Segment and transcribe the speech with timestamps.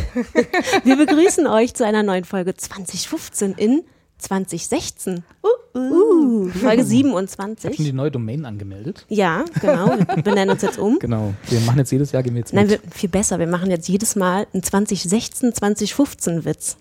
[0.84, 3.82] Wir begrüßen euch zu einer neuen Folge 2015 in
[4.18, 5.24] 2016.
[5.74, 7.70] Uh, uh, Folge 27.
[7.70, 9.04] Hast du die neue Domain angemeldet?
[9.08, 9.96] Ja, genau.
[10.22, 10.98] Wir nennen uns jetzt um.
[10.98, 11.34] Genau.
[11.48, 13.38] Wir machen jetzt jedes Jahr, gehen wir jetzt Nein, wir, viel besser.
[13.38, 16.76] Wir machen jetzt jedes Mal einen 2016, 2015 Witz.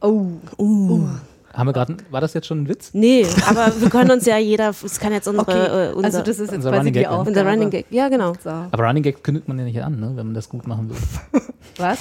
[0.00, 0.26] Oh.
[0.58, 1.08] Uh.
[1.56, 2.90] Haben wir gerade, war das jetzt schon ein Witz?
[2.92, 6.18] Nee, aber wir können uns ja jeder, es kann jetzt unsere, Okay, äh, unser, also
[6.18, 7.16] das ist jetzt unser quasi Running die Gag, ne?
[7.16, 7.28] Aufgabe.
[7.30, 7.86] unser Running Gag.
[7.90, 8.32] Ja, genau.
[8.44, 8.50] So.
[8.50, 10.96] Aber Running Gag kündigt man ja nicht an, ne, wenn man das gut machen will.
[11.78, 11.98] Was?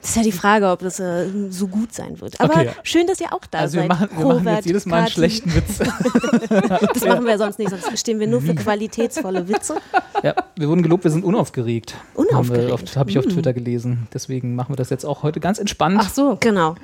[0.00, 2.40] Das ist ja die Frage, ob das äh, so gut sein wird.
[2.40, 2.70] Aber Okay.
[2.82, 3.88] schön, dass ihr auch da Also wir seid.
[3.88, 5.78] machen, wir machen Robert, jetzt jedes Mal einen schlechten Witz.
[6.94, 9.76] Das machen wir sonst nicht, sonst stehen wir nur für qualitätsvolle Witze.
[10.22, 11.94] ja, wir wurden gelobt, wir sind unaufgeregt.
[12.14, 12.70] Unaufgeregt.
[12.70, 14.06] Habe hab ich auf Twitter gelesen.
[14.12, 16.36] Deswegen machen wir das jetzt auch heute ganz entspannt Ach so.
[16.40, 16.74] Genau.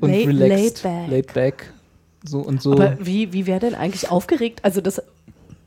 [0.00, 0.82] Und late- relaxed.
[0.82, 1.10] laid back.
[1.10, 1.72] Laid back.
[2.24, 2.72] So und so.
[2.72, 4.60] Aber wie, wie wäre denn eigentlich aufgeregt?
[4.62, 5.00] Also das,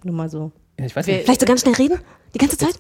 [0.03, 0.51] nur mal so.
[0.79, 1.23] ja, ich weiß nicht.
[1.23, 1.99] Vielleicht so ganz schnell reden?
[2.33, 2.79] Die ganze Zeit?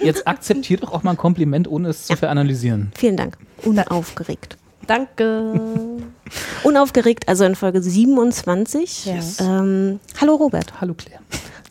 [0.00, 2.90] Jetzt akzeptiert doch auch mal ein Kompliment, ohne es zu veranalysieren.
[2.96, 3.36] Vielen Dank.
[3.64, 4.56] Unaufgeregt.
[4.86, 5.54] Danke.
[6.64, 9.06] Unaufgeregt, also in Folge 27.
[9.06, 9.38] Yes.
[9.40, 10.80] Ähm, hallo Robert.
[10.80, 11.20] Hallo Claire.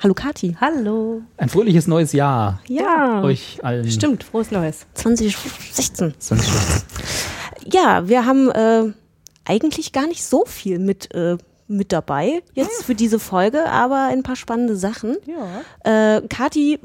[0.04, 0.56] Hallo Kati.
[0.62, 1.22] Hallo.
[1.38, 3.22] Ein fröhliches neues Jahr Ja.
[3.24, 3.90] euch allen.
[3.90, 4.86] Stimmt, frohes Neues.
[4.94, 6.14] 2016.
[6.20, 6.84] 2016.
[7.74, 8.94] Ja, wir haben äh,
[9.48, 14.24] eigentlich gar nicht so viel mit, äh, mit dabei jetzt für diese Folge, aber ein
[14.24, 15.18] paar spannende Sachen.
[15.26, 16.18] Ja.
[16.18, 16.80] Äh, Kati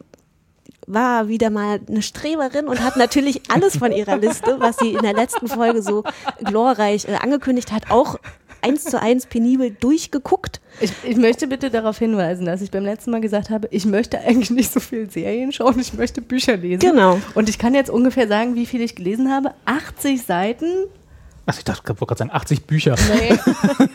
[0.86, 5.02] war wieder mal eine Streberin und hat natürlich alles von ihrer Liste, was sie in
[5.02, 6.02] der letzten Folge so
[6.42, 8.18] glorreich äh, angekündigt hat, auch
[8.62, 10.60] eins zu eins penibel durchgeguckt.
[10.80, 14.20] Ich, ich möchte bitte darauf hinweisen, dass ich beim letzten Mal gesagt habe, ich möchte
[14.20, 16.80] eigentlich nicht so viel Serien schauen, ich möchte Bücher lesen.
[16.80, 17.20] Genau.
[17.34, 19.52] Und ich kann jetzt ungefähr sagen, wie viel ich gelesen habe.
[19.66, 20.66] 80 Seiten.
[21.44, 22.94] Also ich dachte, ich wollte gerade sagen, 80 Bücher.
[23.14, 23.38] Nee.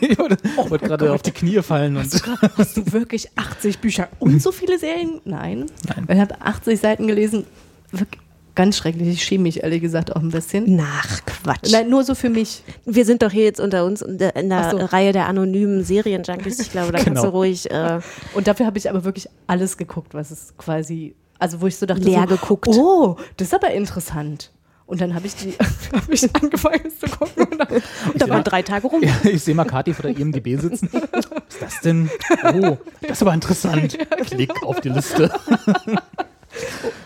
[0.00, 0.36] ich wollte,
[0.68, 1.96] wollte gerade auf die Knie fallen.
[1.96, 2.12] Und
[2.58, 5.20] Hast du wirklich 80 Bücher und so viele Serien?
[5.24, 5.66] Nein.
[5.86, 6.06] Nein.
[6.10, 7.46] Ich habe 80 Seiten gelesen.
[7.90, 8.20] Wirklich
[8.54, 9.08] ganz schrecklich.
[9.08, 10.74] Ich schäme mich ehrlich gesagt auch ein bisschen.
[10.76, 11.70] Nach Quatsch.
[11.70, 12.64] Nein, nur so für mich.
[12.84, 14.76] Wir sind doch hier jetzt unter uns in der, in der so.
[14.78, 16.58] Reihe der anonymen Serienjunkies.
[16.58, 17.22] Ich glaube, da kannst Genau.
[17.22, 18.00] du ruhig äh,
[18.34, 21.86] Und dafür habe ich aber wirklich alles geguckt, was es quasi, also wo ich so
[21.86, 22.68] dachte, Leer so, geguckt.
[22.68, 24.50] Oh, das ist aber interessant.
[24.88, 25.52] Und dann habe ich die,
[25.92, 27.44] habe ich angefangen es zu gucken.
[27.44, 29.02] Und dann, und da waren drei Tage rum.
[29.02, 30.88] Ja, ich sehe mal Kathi vor der IMDB sitzen.
[30.90, 32.10] Was ist das denn?
[32.42, 33.98] Oh, das ist aber interessant.
[34.24, 35.30] Klick auf die Liste.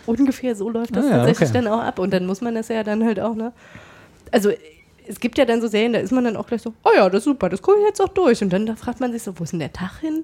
[0.06, 1.58] ungefähr so läuft das Ah ja, tatsächlich okay.
[1.64, 1.98] dann auch ab.
[1.98, 3.52] Und dann muss man das ja dann halt auch, ne?
[4.30, 4.52] Also
[5.08, 7.10] es gibt ja dann so Serien, da ist man dann auch gleich so, oh ja,
[7.10, 8.40] das ist super, das gucke ich jetzt auch durch.
[8.42, 10.22] Und dann da fragt man sich so, wo ist denn der Tag hin?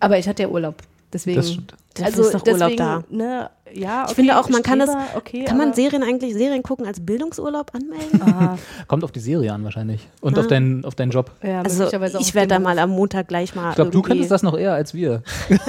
[0.00, 0.82] aber ich hatte ja Urlaub.
[1.12, 1.36] Deswegen.
[1.36, 1.74] Das stimmt.
[2.00, 3.04] Also ist doch Urlaub deswegen, da.
[3.10, 6.62] Ne, ja, okay, Ich finde auch, man kann das, okay, kann man Serien eigentlich, Serien
[6.62, 8.22] gucken als Bildungsurlaub anmelden?
[8.22, 8.56] Ah,
[8.88, 10.08] Kommt auf die Serie an wahrscheinlich.
[10.20, 11.30] Und auf, deinen, auf deinen Job.
[11.42, 11.84] ja, Also
[12.18, 14.56] ich werde da den mal am Montag gleich mal Ich glaube, du könntest das noch
[14.56, 15.22] eher als wir.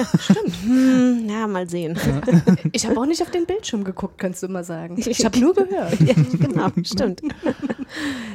[0.64, 1.98] Hm, ja, mal sehen.
[2.72, 4.96] Ich habe auch nicht auf den Bildschirm geguckt, kannst du immer sagen.
[4.96, 6.00] Ich habe nur gehört.
[6.00, 7.20] ja, genau, stimmt.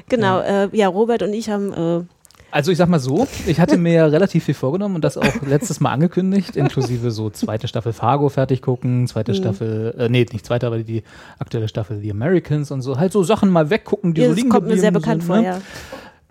[0.08, 2.04] genau, äh, ja, Robert und ich haben äh,
[2.52, 5.42] Also ich sag mal so, ich hatte mir ja relativ viel vorgenommen und das auch
[5.46, 10.46] letztes Mal angekündigt, inklusive so zweite Staffel Fargo fertig gucken, zweite Staffel, äh, nee, nicht
[10.46, 11.04] zweite, aber die
[11.38, 12.98] aktuelle Staffel The Americans und so.
[12.98, 15.38] Halt so Sachen mal weggucken, die so das liegen kommt mir sehr bekannt sind, vor,
[15.38, 15.44] ne?
[15.44, 15.62] ja.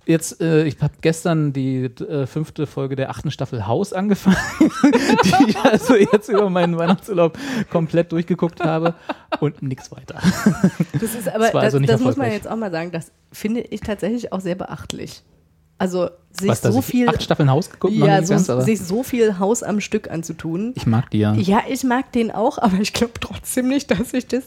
[0.06, 4.38] Jetzt, äh, ich habe gestern die äh, fünfte Folge der achten Staffel Haus angefangen,
[5.24, 7.38] die ich also jetzt über meinen Weihnachtsurlaub
[7.70, 8.94] komplett durchgeguckt habe
[9.40, 10.14] und nichts weiter.
[10.94, 12.90] Das ist aber, Das war das, also nicht das muss man jetzt auch mal sagen,
[12.90, 15.22] das finde ich tatsächlich auch sehr beachtlich.
[15.78, 18.80] Also sich Was, so ich viel, acht Staffeln Haus geguckt ja, ganz, so, aber sich
[18.80, 20.72] so viel Haus am Stück anzutun.
[20.76, 21.34] ich mag die ja.
[21.34, 24.44] Ja, ich mag den auch, aber ich glaube trotzdem nicht, dass ich das.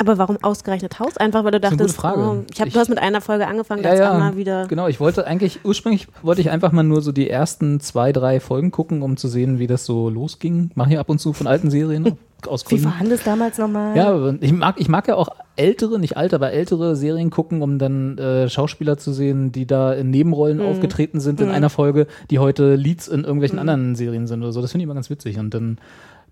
[0.00, 1.16] Aber warum ausgerechnet Haus?
[1.18, 2.20] Einfach, weil du ist eine dachtest, gute Frage.
[2.20, 4.66] oh, ich hab, Ich- du hast mit einer Folge angefangen, Ja, ja, einmal wieder.
[4.66, 4.88] genau.
[4.88, 8.72] Ich wollte eigentlich, ursprünglich wollte ich einfach mal nur so die ersten zwei, drei Folgen
[8.72, 10.70] gucken, um zu sehen, wie das so losging.
[10.74, 12.16] Mache ich ab und zu von alten Serien
[12.48, 12.84] aus Wie Gründen.
[13.00, 13.96] war das damals nochmal?
[13.96, 17.78] Ja, ich mag, ich mag ja auch ältere, nicht alte, aber ältere Serien gucken, um
[17.78, 20.66] dann äh, Schauspieler zu sehen, die da in Nebenrollen Mhm.
[20.66, 24.60] aufgetreten sind in einer Folge, die heute Leads in irgendwelchen anderen Serien sind oder so.
[24.60, 25.38] Das finde ich immer ganz witzig.
[25.38, 25.78] Und dann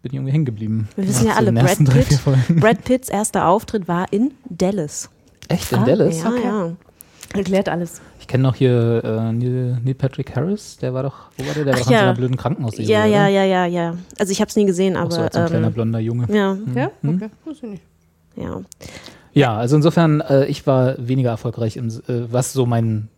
[0.02, 0.88] bin ich irgendwie hängen geblieben.
[0.96, 2.18] Wir wissen ja alle, Brad Pitt.
[2.60, 5.08] Brad Pitts erster Auftritt war in Dallas.
[5.48, 6.22] Echt, in Ah, Dallas?
[6.24, 6.70] Ja, ja.
[7.34, 8.00] Erklärt alles.
[8.22, 11.64] Ich kenne noch hier äh, Neil, Neil Patrick Harris, der war doch, wo war der?
[11.64, 11.98] Der Ach war doch in ja.
[11.98, 12.86] so einer blöden Krankenhausserie.
[12.88, 13.28] Ja, ja, oder?
[13.30, 13.96] ja, ja, ja.
[14.18, 15.98] Also ich habe es nie gesehen, Auch aber so als so ein kleiner ähm, blonder
[15.98, 16.26] Junge.
[16.32, 16.90] ja, Ja?
[17.02, 17.16] Hm?
[17.16, 17.28] Okay.
[17.44, 17.82] Weiß ich nicht.
[18.36, 18.60] ja.
[19.34, 23.08] Ja, also insofern, äh, ich war weniger erfolgreich, im, äh, was so mein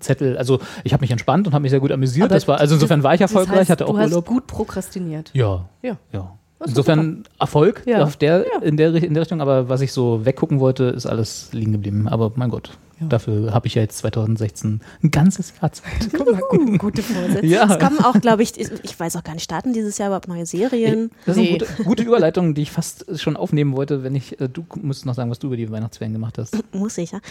[0.00, 2.26] Zettel, also ich habe mich entspannt und habe mich sehr gut amüsiert.
[2.26, 4.26] Aber das war, also insofern war ich Das erfolgreich, heißt, hatte auch du hast Urlaub.
[4.26, 5.30] gut prokrastiniert.
[5.34, 5.96] Ja, Ja.
[6.12, 6.32] ja.
[6.60, 8.04] Das Insofern Erfolg Ja.
[8.04, 8.60] auf der, Ja.
[8.62, 12.06] in, der, in der Richtung, aber was ich so weggucken wollte, ist alles liegen geblieben.
[12.06, 12.70] Aber mein Gott,
[13.08, 15.90] dafür habe ich ja jetzt 2016 ein ganzes Jahr Zeit.
[16.16, 17.46] Guck mal, gut, gute Vorsätze.
[17.46, 17.64] Ja.
[17.70, 20.46] Es kommen auch, glaube ich, ich weiß auch gar nicht, starten dieses Jahr überhaupt neue
[20.46, 21.10] Serien?
[21.26, 21.52] Das Nee.
[21.58, 25.14] gute, gute Überleitung, die ich fast schon aufnehmen wollte, wenn ich, äh, du musst noch
[25.14, 26.56] sagen, was du über die Weihnachtsferien gemacht hast.
[26.72, 27.20] Muss ich, ja.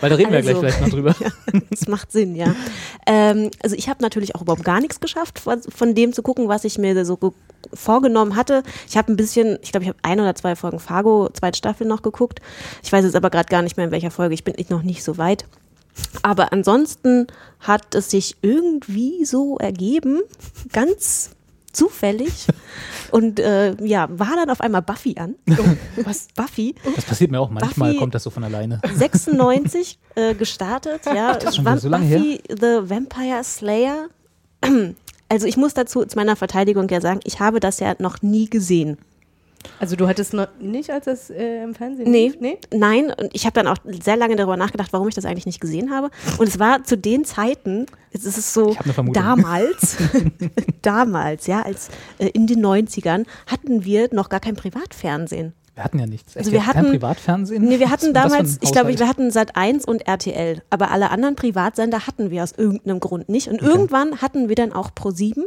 [0.00, 0.50] Weil da reden wir Also.
[0.50, 1.14] gleich vielleicht noch drüber.
[1.70, 2.54] Das macht Sinn, ja.
[3.06, 6.48] Ähm, also ich habe natürlich auch überhaupt gar nichts geschafft, von, von dem zu gucken,
[6.48, 7.30] was ich mir so ge-
[7.74, 8.62] vorgenommen hatte.
[8.88, 11.86] Ich habe ein bisschen, ich glaube, ich habe ein oder zwei Folgen Fargo, zweite Staffel
[11.86, 12.40] noch geguckt.
[12.82, 14.34] Ich weiß jetzt aber gerade gar nicht mehr, in welcher Folge.
[14.34, 15.44] Ich bin ich noch nicht so weit.
[16.22, 17.26] Aber ansonsten
[17.60, 20.20] hat es sich irgendwie so ergeben,
[20.72, 21.30] ganz
[21.72, 22.46] zufällig.
[23.10, 25.34] Und äh, ja, war dann auf einmal Buffy an.
[26.04, 26.28] Was?
[26.34, 26.74] Buffy?
[26.96, 28.80] Das passiert mir auch manchmal, Buffy- kommt das so von alleine.
[28.94, 31.34] 96 äh, gestartet, ja.
[31.34, 34.08] das ist schon so lange Buffy the Vampire Slayer.
[35.32, 38.50] Also ich muss dazu zu meiner Verteidigung ja sagen, ich habe das ja noch nie
[38.50, 38.98] gesehen.
[39.78, 42.36] Also du hattest noch nicht, als das äh, im Fernsehen Nee, lief?
[42.40, 42.58] Nee?
[42.74, 45.60] nein, und ich habe dann auch sehr lange darüber nachgedacht, warum ich das eigentlich nicht
[45.60, 46.10] gesehen habe.
[46.38, 48.76] Und es war zu den Zeiten, jetzt ist es so,
[49.12, 49.96] damals,
[50.82, 55.52] damals, ja, als äh, in den 90ern hatten wir noch gar kein Privatfernsehen.
[55.74, 56.36] Wir hatten ja nichts.
[56.36, 57.64] Also wir hatten- Privatfernsehen?
[57.64, 61.36] Nee, wir hatten damals, ich glaube, wir hatten Sat 1 und RTL, aber alle anderen
[61.36, 63.48] Privatsender hatten wir aus irgendeinem Grund nicht.
[63.48, 65.44] Und irgendwann hatten wir dann auch Pro 7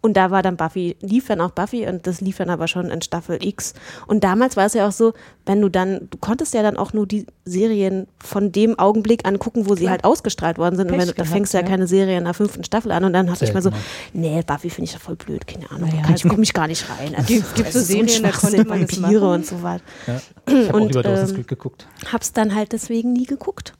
[0.00, 2.88] und da war dann Buffy, lief dann auch Buffy und das lief dann aber schon
[2.90, 3.74] in Staffel X.
[4.06, 5.12] Und damals war es ja auch so,
[5.44, 9.68] wenn du dann, du konntest ja dann auch nur die Serien von dem Augenblick angucken,
[9.68, 10.86] wo sie halt ausgestrahlt worden sind.
[10.86, 11.68] und Pech wenn du, da fängst du ja ja.
[11.68, 13.70] keine Serie in der fünften Staffel an und dann hatte ich mal so,
[14.12, 15.90] nee, Buffy finde ich ja voll blöd, keine Ahnung.
[15.90, 17.14] Kann ich komme mich gar nicht rein.
[17.16, 19.82] Also, Gibt- gibt's so ein Serien, da konnte man Vampire und so weiter.
[20.06, 20.20] Ja.
[20.46, 21.86] Ich habe auch Und, lieber ähm, geguckt.
[22.12, 23.72] hab's dann halt deswegen nie geguckt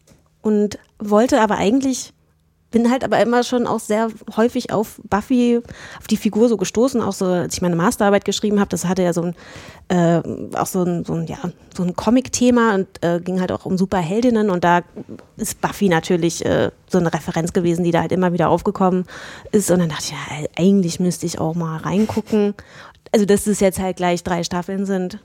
[0.42, 2.12] und wollte aber eigentlich
[2.70, 5.60] bin halt aber immer schon auch sehr häufig auf Buffy,
[5.98, 9.02] auf die Figur so gestoßen, auch so, als ich meine Masterarbeit geschrieben habe, das hatte
[9.02, 9.34] ja so ein,
[9.88, 10.22] äh,
[10.56, 11.38] auch so ein, so ein, ja,
[11.74, 14.82] so ein Comic-Thema und äh, ging halt auch um Superheldinnen und da
[15.36, 19.06] ist Buffy natürlich äh, so eine Referenz gewesen, die da halt immer wieder aufgekommen
[19.50, 22.54] ist und dann dachte ich, ja, eigentlich müsste ich auch mal reingucken.
[23.12, 25.18] Also, dass es jetzt halt gleich drei Staffeln sind,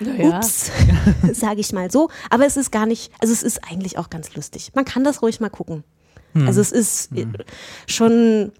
[0.00, 0.36] Naja.
[0.38, 0.70] Ups,
[1.32, 2.10] sage ich mal so.
[2.30, 4.72] Aber es ist gar nicht, also es ist eigentlich auch ganz lustig.
[4.74, 5.84] Man kann das ruhig mal gucken.
[6.34, 7.26] Also es ist äh,
[7.86, 8.52] schon,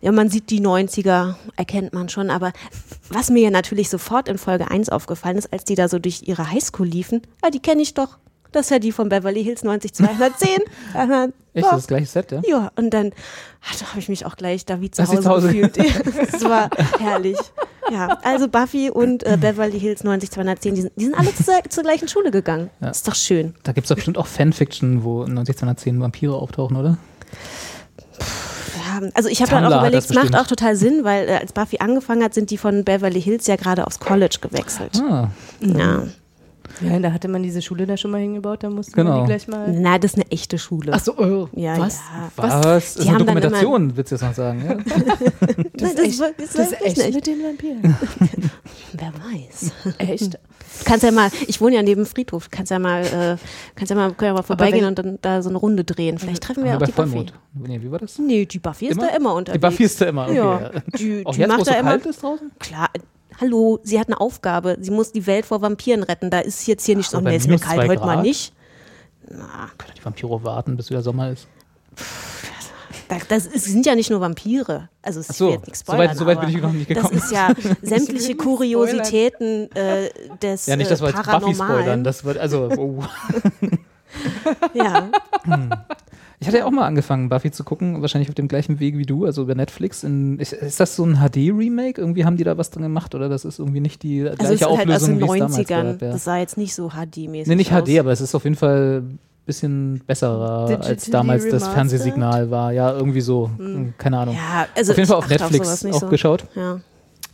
[0.00, 2.52] ja, man sieht die 90er, erkennt man schon, aber
[3.08, 6.22] was mir ja natürlich sofort in Folge 1 aufgefallen ist, als die da so durch
[6.24, 8.18] ihre Highschool liefen, ja, die kenne ich doch.
[8.52, 10.58] Das ist ja die von Beverly Hills 90210.
[10.94, 12.40] Aha, Echt, das ist das gleiche Set, ja?
[12.46, 13.08] Ja, und dann
[13.62, 15.52] ah, da habe ich mich auch glelich da wie zu Hause, zu Hause?
[15.52, 15.78] gefühlt.
[16.32, 17.38] das war herrlich.
[17.90, 21.82] Ja, also Buffy und äh, Beverly Hills 90210, die sind, die sind alle zur, zur
[21.82, 22.70] gleichen Schule gegangen.
[22.80, 22.88] Ja.
[22.88, 23.54] Ist doch schön.
[23.64, 26.96] Da gibt es doch bestimmt auch Fanfiction, wo 90210 Vampire auftauchen, oder?
[29.14, 30.42] Also ich habe dann auch überlegt, das es macht bestimmt.
[30.42, 33.56] auch total Sinn, weil äh, als Buffy angefangen hat, sind die von Beverly Hills ja
[33.56, 35.00] gerade aufs College gewechselt.
[35.02, 35.28] Ah,
[35.60, 36.02] Ja.
[36.80, 39.10] Ja, da hatte man diese Schule da schon mal hingebaut, da musste Genau.
[39.10, 39.70] man die gleich mal.
[39.72, 40.92] Na, das ist eine echte Schule.
[40.94, 41.96] Ach so, oh, ja, was?
[41.98, 42.30] ja.
[42.36, 42.60] was?
[42.62, 44.64] Das Die ist eine Dokumentation, willst du jetzt noch sagen?
[44.64, 44.74] Ja?
[44.76, 47.14] Nein, das, echt- war- Das ist wirklich echt nicht.
[47.14, 47.96] mit den Vampiren.
[48.94, 49.70] Wer weiß.
[49.98, 50.38] echt?
[50.78, 53.36] Du kannst ja mal, ich wohne ja neben dem Friedhof, kannst ja mal, äh,
[53.74, 56.18] kannst ja mal, können ja mal vorbeigehen wenn- und dann da so eine Runde drehen.
[56.18, 56.92] Vielleicht treffen wir auch die Buffy.
[57.10, 57.32] Vollmond.
[57.54, 58.18] Nee, wie war das?
[58.18, 59.08] Nee, die Buffy ist Immer?
[59.08, 59.60] da immer Die unterwegs.
[59.62, 60.34] Buffy ist da immer, okay.
[60.36, 61.90] Ja, die, Auch die jetzt, wo macht so da immer.
[61.90, 62.50] kalt ist draußen?
[62.58, 62.90] Klar,
[63.40, 64.76] hallo, sie hat eine Aufgabe.
[64.80, 66.30] Sie muss die Welt vor Vampiren retten.
[66.30, 68.52] Da ist jetzt hier nicht so, nee, ist mir kalt heute mal nicht.
[69.28, 71.46] Können die Vampire warten, bis wieder Sommer ist?
[71.94, 72.02] Da-
[73.28, 74.88] Das ist, sind ja nicht nur Vampire.
[75.02, 77.08] Also es so, wird jetzt nichts spoilern, so weit bin ich noch nicht gekommen.
[77.12, 77.52] Das ist ja
[77.82, 82.04] sämtliche Kuriositäten äh, des Ja, nicht, dass wir äh, jetzt Buffy spoilern.
[82.04, 83.02] Das wird, also, oh.
[84.74, 85.10] ja.
[86.42, 89.06] Ich hatte ja auch mal angefangen, Buffy zu gucken, wahrscheinlich auf dem gleichen Weg wie
[89.06, 90.02] du, also über Netflix.
[90.02, 92.00] In, ist, ist das so ein HD-Remake?
[92.00, 94.38] Irgendwie haben die da was drin gemacht oder das ist irgendwie nicht die Also es
[94.38, 95.92] gleiche ist halt aus Auflösung, den wie es damals 90ern.
[95.92, 96.02] gab?
[96.02, 96.10] Ja.
[96.10, 97.84] Das sah jetzt nicht so HD-mäßig Nee, nicht aus.
[97.84, 99.04] HD, aber es ist auf jeden Fall
[99.46, 101.74] bisschen besserer, als Digitally damals das remastered?
[101.74, 102.72] Fernsehsignal war.
[102.72, 103.50] Ja, irgendwie so.
[103.98, 104.36] Keine Ahnung.
[104.36, 106.08] Ja, also auf jeden Fall auf Netflix auch so.
[106.08, 106.44] geschaut.
[106.54, 106.80] Ja.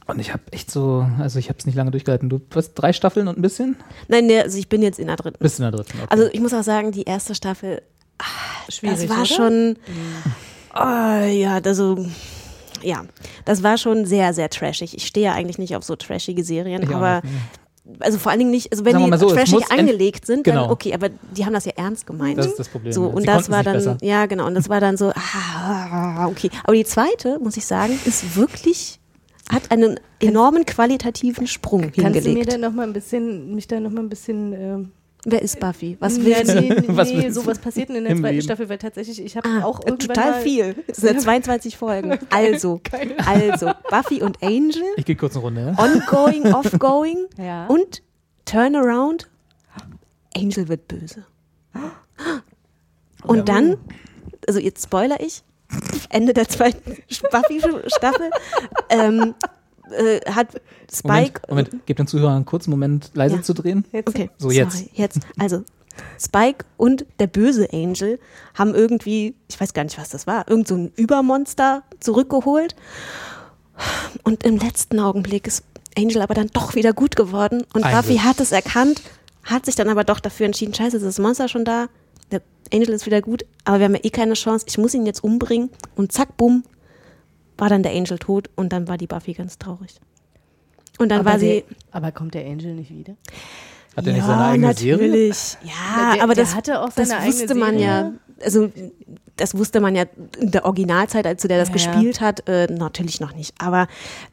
[0.06, 2.30] Und ich habe echt so, also ich habe es nicht lange durchgehalten.
[2.30, 3.76] Du hast drei Staffeln und ein bisschen?
[4.08, 5.36] Nein, nee, also ich bin jetzt in der dritten.
[5.38, 5.98] Bist in der dritten.
[5.98, 6.06] Okay.
[6.08, 7.82] Also ich muss auch sagen, die erste Staffel,
[8.70, 9.26] Schwierig, das war oder?
[9.26, 9.76] schon,
[10.74, 12.06] oh, ja, also,
[12.82, 13.04] ja,
[13.44, 14.96] das war schon sehr, sehr trashig.
[14.96, 17.20] Ich stehe ja eigentlich nicht auf so trashige Serien, Ich aber
[18.00, 20.62] also vor allen Dingen nicht, also wenn die so, trashig angelegt sind, Genau.
[20.62, 22.38] dann okay, aber die haben das ja ernst gemeint.
[22.38, 22.92] Das ist das Problem.
[22.92, 23.12] So, ja.
[23.12, 23.96] und Sie das war dann, besser.
[24.02, 26.50] ja genau, und das war dann so, ah, okay.
[26.64, 29.00] Aber die zweite, muss ich sagen, ist wirklich
[29.50, 32.52] hat einen enormen qualitativen Sprung Kannst du mir hingelegt.
[32.52, 34.92] dann noch mal ein bisschen, mich da noch mal ein bisschen ähm,
[35.30, 35.96] Wer ist Buffy?
[36.00, 36.54] Was ja, will sie?
[36.60, 38.42] nee, nee, Was nee, will so sie was passiert denn in der zweiten Leben?
[38.42, 40.74] Staffel, weil tatsächlich, ich habe Ah, auch irgendwann total viel.
[40.86, 42.18] Es sind ja 22 Folgen.
[42.30, 42.80] Also,
[43.26, 45.82] also Buffy und Angel, Ich gehe kurz eine Runde, ja?
[45.84, 47.66] Ongoing, Offgoing Ja.
[47.66, 48.02] und
[48.44, 49.28] Turnaround.
[50.36, 51.24] Angel wird böse.
[53.24, 53.76] Und dann,
[54.46, 55.42] also jetzt spoiler ich,
[56.10, 56.96] Ende der zweiten
[57.30, 58.30] Buffy-Staffel
[58.88, 59.34] ähm,
[59.92, 60.60] äh, hat
[60.92, 61.40] Spike.
[61.48, 63.42] Moment, Moment, gebt den Zuhörern einen kurzen Moment leise Ja.
[63.42, 63.84] zu drehen.
[63.92, 64.72] Jetzt, Okay, So, jetzt.
[64.78, 65.18] Sorry, jetzt.
[65.38, 65.62] Also,
[66.20, 68.20] Spike und der böse Angel
[68.54, 72.76] haben irgendwie, ich weiß gar nicht, was das war, irgend so ein Übermonster zurückgeholt.
[74.24, 75.64] Und im letzten Augenblick ist
[75.96, 77.64] Angel aber dann doch wieder gut geworden.
[77.74, 79.02] Und Buffy hat es erkannt,
[79.44, 81.86] hat sich dann aber doch dafür entschieden, scheiße, ist das Monster schon da.
[82.30, 82.42] Der
[82.72, 84.66] Angel ist wieder gut, aber wir haben ja eh keine Chance.
[84.68, 85.70] Ich muss ihn jetzt umbringen.
[85.96, 86.62] Und zack, bumm,
[87.58, 88.48] war dann der Angel tot.
[88.56, 90.00] Und dann war die Buffy ganz traurig.
[90.98, 91.64] Und dann aber, war sie.
[91.68, 93.14] der, aber kommt der Angel nicht wieder?
[93.96, 95.08] Hat er nicht seine eigene Serie?
[95.08, 95.56] natürlich.
[95.62, 97.84] Ja, Der- aber das, hatte auch das wusste man Serie.
[97.86, 98.12] ja.
[98.44, 98.70] Also
[99.36, 100.04] das wusste man ja
[100.40, 101.92] in der Originalzeit, als zu der das Ja, ja.
[101.92, 103.54] gespielt hat, äh, natürlich noch nicht.
[103.60, 103.86] Aber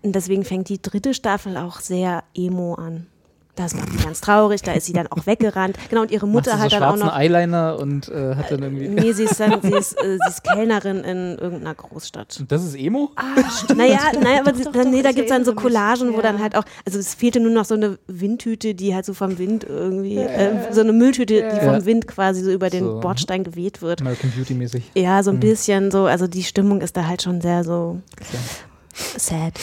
[0.03, 3.07] deswegen fängt die dritte Staffel auch sehr emo an.
[3.55, 5.77] Da ist Buffy ganz traurig, da ist sie dann auch weggerannt.
[5.89, 7.15] Genau, und ihre Macht Mutter sie so hat dann auch schwarzen noch.
[7.17, 8.89] Eyeliner und äh, hat dann irgendwie.
[8.89, 12.37] Nee, sie ist, dann, sie, ist, äh, sie ist Kellnerin in irgendeiner Großstadt.
[12.41, 13.11] Und das ist Emo?
[13.75, 15.53] Naja, naja aber Doch, sie, doch, dann, nee, da gibt es dann so.
[15.55, 16.21] Collagen, wo Ja.
[16.23, 19.37] dann halt auch, also es fehlte nur noch so eine Windtüte, die halt so vom
[19.37, 21.85] Wind irgendwie, äh, so eine Mülltüte, die vom Ja.
[21.85, 22.99] Wind quasi so über den So.
[22.99, 24.01] Bordstein geweht wird.
[24.01, 24.91] American Beauty mäßig.
[24.95, 28.01] Ja, so ein bisschen so, also die Stimmung ist da halt schon sehr so
[29.17, 29.53] sad.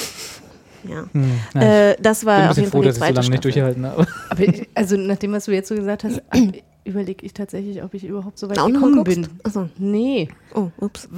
[0.89, 1.05] Ja.
[1.13, 1.33] Hm.
[1.61, 3.39] Äh, das ich war auf jeden froh, Fall die dass ich so zweite lange nicht
[3.39, 3.41] Staffel.
[3.41, 4.07] durchgehalten habe.
[4.31, 6.23] Aber ich, also nachdem, was du jetzt so gesagt hast,
[6.85, 9.29] überlege ich tatsächlich, ob ich überhaupt so weit Auch gekommen bin.
[9.45, 9.69] Achso.
[9.79, 10.29] Nee.
[10.55, 11.09] Oh, ups.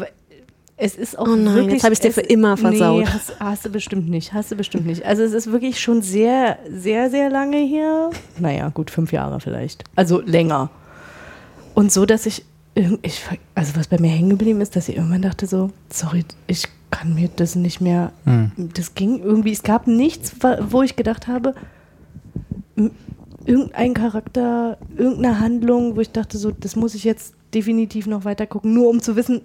[0.76, 2.98] Es ist auch Oh nein, wirklich, jetzt hab ich's dir für immer versaut.
[2.98, 4.32] Nee, hast, hast du bestimmt nicht.
[4.32, 5.04] Hast du bestimmt nicht.
[5.06, 8.10] Also es ist wirklich schon sehr, sehr, sehr lange her.
[8.40, 9.84] Naja, gut, fünf Jahre vielleicht.
[9.94, 10.70] Also länger.
[11.74, 12.44] Und so, dass ich,
[13.02, 13.22] ich
[13.54, 16.64] also was bei mir hängen geblieben ist, dass ich irgendwann dachte so, sorry, ich
[16.94, 18.52] kann mir das nicht mehr, Hm.
[18.56, 20.32] das ging irgendwie, es gab nichts,
[20.70, 21.54] wo ich gedacht habe,
[23.46, 28.46] irgendein Charakter, irgendeine Handlung, wo ich dachte so, das muss ich jetzt definitiv noch weiter
[28.46, 29.42] gucken, nur um zu wissen,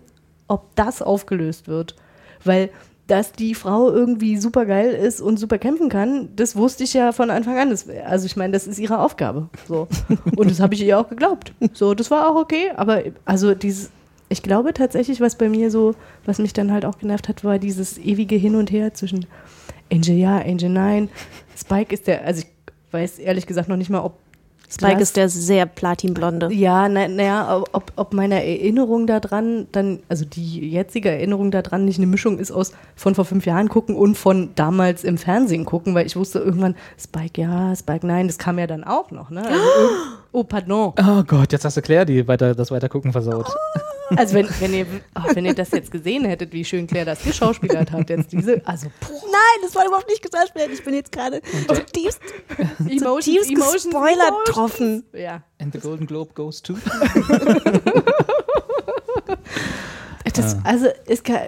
[0.47, 1.95] ob das aufgelöst wird.
[2.43, 2.69] Weil,
[3.07, 7.11] dass die Frau irgendwie super geil ist und super kämpfen kann, das wusste ich ja
[7.11, 7.71] von Anfang an.
[7.71, 9.49] Das, also ich meine, das ist ihre Aufgabe.
[9.67, 9.87] So.
[10.37, 11.53] Und das habe ich ihr auch geglaubt.
[11.73, 13.89] So, das war auch okay, aber also dieses,
[14.29, 15.95] ich glaube tatsächlich, was bei mir so,
[16.25, 19.25] was mich dann halt auch genervt hat, war dieses ewige Hin und Her zwischen
[19.91, 21.09] Angel ja, Angel nein.
[21.57, 22.47] Spike ist der, also ich
[22.93, 24.13] weiß ehrlich gesagt noch nicht mal, ob
[24.71, 26.53] Spike das- ist der sehr platinblonde.
[26.53, 31.97] ja, naja, na, ob, ob meine Erinnerung daran dann, also die jetzige Erinnerung daran nicht
[31.97, 35.95] eine Mischung ist aus von vor fünf Jahren gucken und von damals im Fernsehen gucken,
[35.95, 39.41] weil ich wusste irgendwann, Spike ja, Spike nein, das kam ja dann auch noch, ne?
[39.41, 39.59] Also,
[40.31, 40.93] oh, pardon.
[40.97, 43.47] Oh Gott, jetzt hast du Claire die weiter, das Weitergucken versaut.
[44.15, 47.21] Also wenn, wenn, ihr, oh, wenn ihr das jetzt gesehen hättet, wie schön Claire das
[47.21, 50.53] geschauspielert hat, jetzt diese, also puh, Nein, das war überhaupt nicht gesagt.
[50.73, 52.19] Ich bin jetzt gerade zutiefst,
[52.79, 54.45] Emotions, zutiefst Emotions, gespoilert Emotions.
[54.47, 55.03] getroffen.
[55.13, 55.43] Ja.
[55.61, 56.73] And the Golden Globe goes to.
[60.33, 61.39] Das, Also, es kann,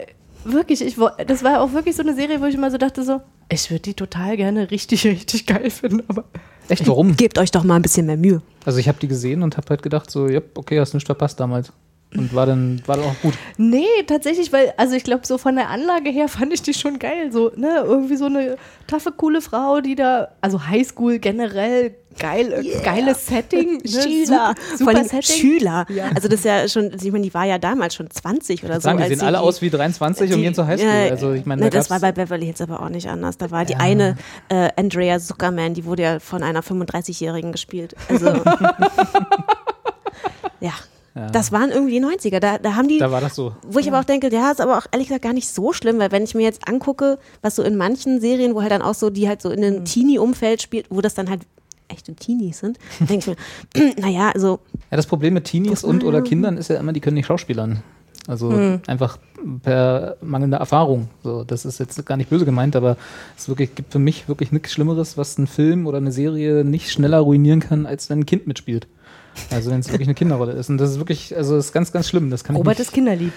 [0.44, 3.22] wirklich, ich, das war auch wirklich so eine Serie, wo ich immer so dachte, so,
[3.50, 6.26] ich würde die total gerne richtig, richtig geil finden, aber
[6.70, 7.18] Echt, warum?
[7.18, 8.42] Gebt euch doch mal ein bisschen mehr Mühe.
[8.64, 11.40] Also ich habe die gesehen und habe halt gedacht, so, ja, okay, hast nichts verpasst
[11.40, 11.74] damals.
[12.18, 13.34] Und war dann, war dann auch gut.
[13.58, 17.00] nee, tatsächlich, weil, also ich glaube, so von der Anlage her fand ich die schon
[17.00, 22.52] geil, so, ne, irgendwie so eine taffe, coole Frau, die da, also Highschool generell, geil,
[22.52, 24.56] äh, geiles Setting, ne, Schüler.
[24.78, 25.22] super, super Setting.
[25.38, 25.86] Schüler.
[25.88, 26.10] Ja.
[26.14, 28.82] Also das ist ja schon, ich meine, die war ja damals schon 20 oder so.
[28.82, 30.90] Sagen, die als sehen alle die- aus wie 23 und die- gehen zur Highschool.
[30.90, 33.38] ja, also ich meine, ne, da das war bei Beverly Hills aber auch nicht anders.
[33.38, 34.18] Da war die eine
[34.50, 37.96] äh, Andrea Zuckerman, die wurde ja von einer 35-Jährigen gespielt.
[38.10, 38.26] Also
[40.60, 40.74] ja.
[41.34, 42.40] Das waren irgendwie die 90er.
[42.40, 43.54] Da, da haben die, da war das so.
[43.68, 46.00] wo ich aber auch denke, ja, ist aber auch ehrlich gesagt gar nicht so schlimm,
[46.00, 48.94] weil wenn ich mir jetzt angucke, was so in manchen Serien, wo halt dann auch
[48.96, 49.66] so, die halt so in Mhm.
[49.66, 51.42] einem Teenie-Umfeld spielt, wo das dann halt
[51.90, 53.36] echte Teenies sind, denke
[53.74, 56.94] ich mir, naja, also Ja, das Problem mit Teenies und oder Kindern ist ja immer,
[56.94, 57.84] die können nicht schauspielern.
[58.28, 59.18] Also einfach
[59.64, 61.10] per mangelnder Erfahrung.
[61.24, 62.96] So, das ist jetzt gar nicht böse gemeint, aber
[63.36, 66.92] es wirklich, gibt für mich wirklich nichts Schlimmeres, was ein Film oder eine Serie nicht
[66.92, 68.88] schneller ruinieren kann, als wenn ein Kind mitspielt.
[69.50, 70.70] Also wenn es wirklich eine Kinderrolle ist.
[70.70, 72.30] Und das ist wirklich, also das ist ganz, ganz schlimm.
[72.30, 73.34] Das kann Robert ist kinderlieb.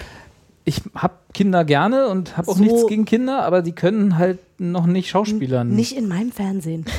[0.65, 4.39] ich habe Kinder gerne und habe auch So- nichts gegen Kinder, aber die können halt
[4.57, 5.69] noch nicht Schauspielern.
[5.69, 6.85] Nicht in meinem Fernsehen.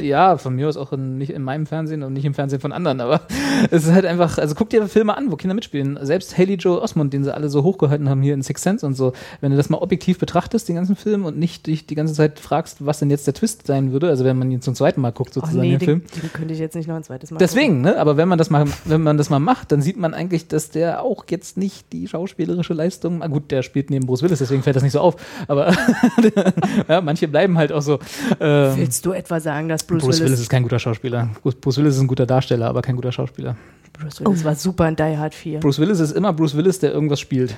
[0.00, 2.72] Ja, von mir aus auch in, nicht in meinem Fernsehen und nicht im Fernsehen von
[2.72, 3.22] anderen, aber
[3.70, 5.98] es ist halt einfach, also guck dir Filme an, wo Kinder mitspielen.
[6.02, 8.94] Selbst Haley Joel Osmond, den sie alle so hochgehalten haben hier in Six Sense und
[8.94, 12.14] so, wenn du das mal objektiv betrachtest, den ganzen Film, und nicht dich die ganze
[12.14, 15.00] Zeit fragst, was denn jetzt der Twist sein würde, also wenn man ihn zum zweiten
[15.00, 16.02] Mal guckt, Oh sozusagen nee, den Film.
[16.14, 17.98] den, den könnte ich jetzt nicht noch ein zweites Mal Deswegen, ne?
[17.98, 20.70] Aber wenn man das mal, wenn man das mal macht, dann sieht man eigentlich, dass
[20.70, 23.22] der auch jetzt nicht die schauspielerische Leistung.
[23.22, 25.16] Ah, gut, der spielt neben Bruce Willis, deswegen fällt das nicht so auf.
[25.48, 25.72] Aber
[26.88, 27.98] ja, manche bleiben halt auch so.
[28.40, 28.74] Ähm.
[28.76, 31.28] Willst du etwa sagen, dass Bruce, Bruce, Willis, Willis ist kein guter Schauspieler.
[31.42, 33.56] Bruce, Bruce Willis ist ein guter Darsteller, aber kein guter Schauspieler.
[33.92, 35.60] Bruce Willis war super in Die Hard 4.
[35.60, 37.56] Bruce Willis ist immer Bruce Willis, der irgendwas spielt.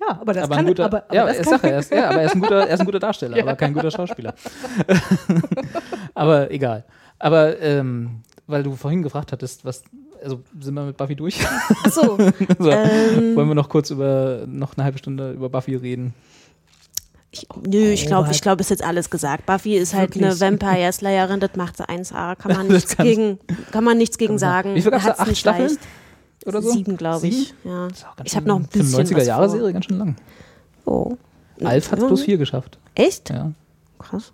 [0.00, 2.10] ja, aber das aber kann guter, aber, aber ja, das kann, ja, er ist, ja,
[2.10, 4.34] aber er ist ein guter, er ist ein guter Darsteller, aber kein guter Schauspieler.
[6.14, 6.84] aber egal.
[7.18, 9.82] Aber ähm, weil du vorhin gefragt hattest, was,
[10.22, 11.38] also sind wir mit Buffy durch?
[11.84, 12.18] Achso,
[12.58, 13.36] so, Ähm.
[13.36, 16.14] Wollen wir noch kurz über noch eine halbe Stunde über Buffy reden?
[17.32, 19.46] Ich, nö, ich glaube, ich glaube, ist jetzt alles gesagt.
[19.46, 20.40] Buffy ist halt eine Wirklich?
[20.40, 23.38] Vampire Slayerin, das macht sie 1A, kann man nichts gegen,
[23.72, 24.74] kann man nichts gegen sagen.
[24.74, 25.10] Wie viel gab's da?
[25.10, 25.68] Hat's Acht Staffeln?
[25.68, 25.80] leicht.
[26.46, 26.70] Oder so?
[26.72, 27.54] Sieben, glaube ich.
[27.64, 27.88] Ja.
[28.24, 29.56] Ich habe noch ein bisschen 90er was Jahre vor.
[29.58, 30.16] Serie ganz schön lang.
[30.84, 31.16] Oh.
[31.62, 32.06] Alf hat Ja.
[32.06, 32.78] plus vier geschafft.
[32.94, 33.30] Echt?
[33.30, 33.52] Ja.
[33.98, 34.32] Krass.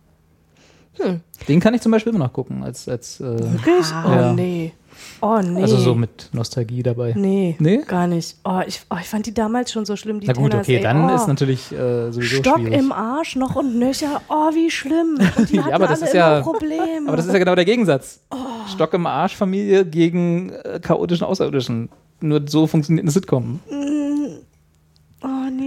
[1.47, 3.87] Den kann ich zum Beispiel immer noch gucken, als, als äh, Wirklich?
[4.05, 4.33] Oh Ja.
[4.33, 4.73] nee.
[5.21, 5.63] Oh nee.
[5.63, 7.13] also so mit Nostalgie dabei.
[7.17, 7.79] Nee, Nee?
[7.87, 8.37] gar nicht.
[8.45, 10.77] Oh ich, oh, ich fand die damals schon so schlimm, die Na gut, Tenners, okay,
[10.77, 10.83] ey.
[10.83, 11.15] dann oh.
[11.15, 12.79] ist natürlich äh, sowieso Stock schwierig.
[12.79, 14.21] im Arsch, noch und nöcher.
[14.29, 15.19] Oh, wie schlimm.
[15.37, 17.09] Und die Ja, hatten aber das alle ist ja- immer Probleme.
[17.09, 18.21] Aber das ist ja genau der Gegensatz.
[18.31, 18.37] Oh.
[18.73, 21.89] Stock im Arsch Familie gegen äh, chaotischen Außerirdischen.
[22.21, 23.61] Nur so funktioniert eine Sitcom.
[23.71, 23.75] oh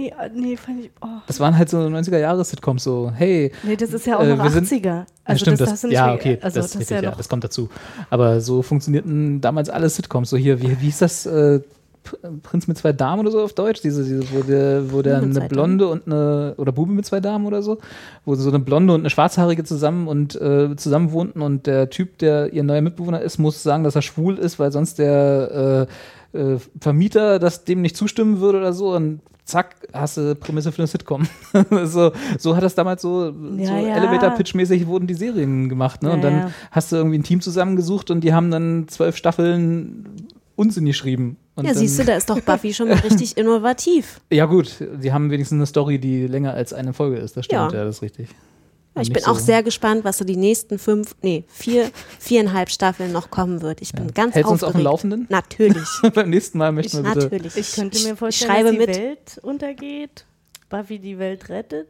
[0.02, 0.90] nee, ah, nee, fand ich.
[1.00, 1.06] Oh.
[1.26, 4.34] Das waren halt so 90er Jahre Sitcoms so, hey, Nee, das ist ja auch Äh,
[4.36, 4.84] noch wir sind- 80er.
[4.86, 7.16] Ja, Also stimmt, das, das, ja, okay, also das, das, ja richtig, ja, noch.
[7.16, 7.68] das kommt dazu.
[8.10, 10.30] Aber so funktionierten damals alle Sitcoms.
[10.30, 11.26] So hier, wie, wie hieß das?
[11.26, 11.60] Äh,
[12.04, 13.80] P- Prinz mit zwei Damen oder so auf Deutsch?
[13.80, 17.46] Diese, diese wo der, wo der eine Blonde und eine, oder Bube mit zwei Damen
[17.46, 17.78] oder so,
[18.24, 22.18] wo so eine Blonde und eine Schwarzhaarige zusammen und äh, zusammen wohnten und der Typ,
[22.18, 25.92] der ihr neuer Mitbewohner ist, muss sagen, dass er schwul ist, weil sonst der äh,
[26.32, 30.78] äh, Vermieter das dem nicht zustimmen würde oder so und zack, hast du Prämisse für
[30.78, 31.26] eine Sitcom.
[31.84, 33.96] so, so hat das damals so, Ja, so ja.
[33.96, 36.02] Elevator-Pitch-mäßig wurden die Serien gemacht.
[36.02, 36.10] Ne?
[36.12, 36.50] und Ja, dann ja.
[36.70, 40.06] hast du irgendwie ein Team zusammengesucht und die haben dann zwölf Staffeln
[40.54, 41.38] Unsinn geschrieben.
[41.56, 44.20] Und Ja, dann, siehst du, da ist doch Buffy schon mal richtig innovativ.
[44.30, 47.36] Ja, gut, die haben wenigstens eine Story, die länger als eine Folge ist.
[47.36, 47.84] Das stimmt, ja, Ja.
[47.84, 48.28] das ist richtig.
[48.94, 52.68] Ja, ich bin auch so- sehr gespannt, was so die nächsten fünf, nee, vier, viereinhalb
[52.70, 53.80] Staffeln noch kommen wird.
[53.80, 54.86] Ich bin ganz Hältst du uns aufgeregt.
[54.86, 55.26] auf dem Laufenden?
[55.30, 55.88] Natürlich.
[56.14, 57.24] Beim nächsten Mal möchten wir bitte.
[57.26, 57.56] Natürlich.
[57.56, 58.96] Ich könnte mir ich vorstellen, schreibe dass die mit.
[58.98, 60.26] Welt untergeht,
[60.68, 61.88] Buffy die Welt rettet.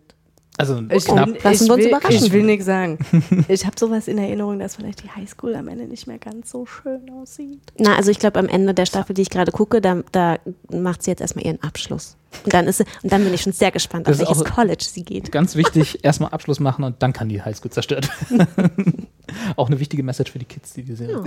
[0.58, 1.42] Also Ich, knapp.
[1.42, 2.24] Lassen ich, wir uns will, überraschen.
[2.26, 2.98] ich will nichts sagen.
[3.48, 6.66] Ich habe sowas in Erinnerung, dass vielleicht die Highschool am Ende nicht mehr ganz so
[6.66, 7.60] schön aussieht.
[7.78, 10.38] Na, also ich glaube, am Ende der Staffel, die ich gerade gucke, da, da
[10.70, 12.16] macht sie jetzt erstmal ihren Abschluss.
[12.44, 14.54] Und dann ist sie, und dann bin ich schon sehr gespannt, auf Das ist welches
[14.54, 15.30] College sie geht.
[15.30, 19.08] Ganz wichtig, erstmal Abschluss machen und dann kann die Highschool zerstört werden.
[19.56, 21.22] Auch eine wichtige Message für die Kids, die die Serie.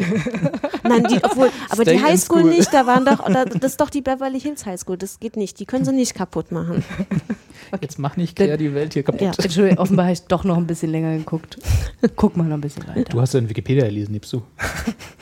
[0.84, 2.50] Nein, die, obwohl, aber Stay die Highschool school.
[2.50, 5.60] nicht, da waren doch, da, das ist doch die Beverly Hills Highschool, das geht nicht,
[5.60, 6.84] die können sie nicht kaputt machen.
[7.82, 9.22] Jetzt mach nicht quer die Welt hier kaputt.
[9.22, 9.32] Ja.
[9.38, 11.58] Entschuldigung, offenbar habe ich doch noch ein bisschen länger geguckt.
[12.15, 13.04] Guck mal noch ein bisschen weiter.
[13.04, 14.44] Du hast ja in Wikipedia gelesen, gibst du.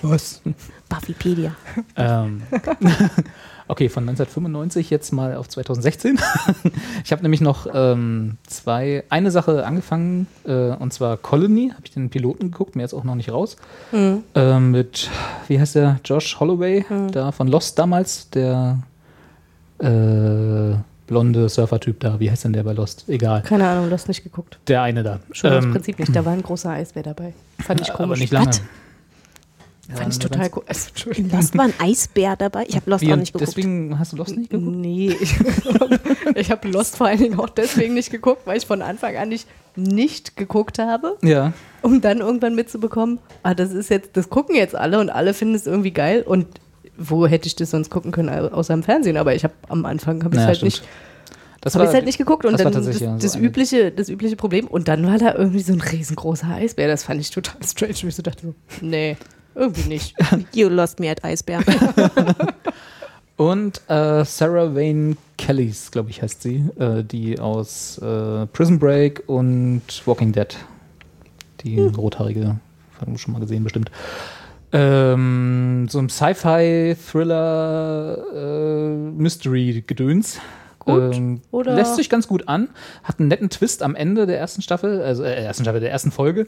[0.02, 0.42] Was?
[0.90, 1.56] Buffypedia.
[1.96, 2.44] Ähm,
[3.74, 6.20] okay, von 1995 jetzt mal auf 2016.
[7.04, 11.92] ich habe nämlich noch ähm, zwei, eine Sache angefangen, äh, und zwar Colony, habe ich
[11.92, 13.58] den Piloten geguckt, mehr ist auch noch nicht raus.
[13.92, 15.10] Ähm, mit,
[15.48, 18.78] wie heißt der, Josh Holloway, da von Lost damals, der
[19.80, 20.76] äh,
[21.08, 23.10] blonde Surfer-Typ da, wie heißt denn der bei Lost?
[23.10, 24.60] Egal, Keine Ahnung, du hast nicht geguckt.
[24.68, 25.20] der eine da.
[25.32, 26.16] Schon Ähm, Prinzip nicht.
[26.16, 27.34] Da war ein großer Eisbär dabei.
[27.60, 28.04] Fand ich komisch.
[28.04, 28.50] aber nicht lange.
[28.50, 28.62] Was?
[29.90, 30.64] Ja, Fand ich total cool.
[30.66, 31.10] Also.
[31.12, 32.64] In Lost war ein Eisbär dabei.
[32.68, 33.50] Ich habe Lost Wie, auch nicht geguckt.
[33.50, 34.76] Deswegen hast du Lost nicht geguckt?
[34.78, 35.36] Nee, ich,
[36.36, 39.28] ich habe Lost vor allen Dingen auch deswegen nicht geguckt, weil ich von Anfang an
[39.30, 41.52] nicht, nicht geguckt habe, Ja.
[41.82, 45.56] um dann irgendwann mitzubekommen, ah, das ist jetzt, das gucken jetzt alle und alle finden
[45.56, 46.48] es irgendwie geil und
[46.98, 49.84] wo hätte ich das sonst gucken können, au- außer im Fernsehen, aber ich habe am
[49.86, 50.74] Anfang habe ich Ja, halt stimmt.
[50.74, 50.84] nicht,
[51.60, 54.08] Das habe ich halt nicht geguckt und das dann das, ja so das übliche, das
[54.10, 57.56] übliche Problem und dann war da irgendwie so ein riesengroßer Eisbär, das fand ich total
[57.66, 59.18] strange, und ich so dachte so, nee,
[59.56, 60.16] irgendwie nicht.
[60.54, 61.62] You lost me at Eisbär.
[63.36, 69.24] Und äh, Sarah Wayne Kellys, glaube ich, heißt sie, äh, die aus äh, Prison Break
[69.28, 70.56] und Walking Dead.
[71.62, 71.96] Die Hm.
[71.96, 72.58] rothaarige,
[73.02, 73.90] haben wir schon mal gesehen, bestimmt.
[74.72, 79.14] Ähm, so ein Sci-Fi-Thriller äh.
[80.80, 81.76] Gut, Ähm, oder?
[81.76, 82.70] Lässt sich ganz gut an.
[83.04, 86.12] Hat einen netten Twist am Ende der ersten Staffel, also äh, ersten Staffel, der ersten
[86.12, 86.46] Folge,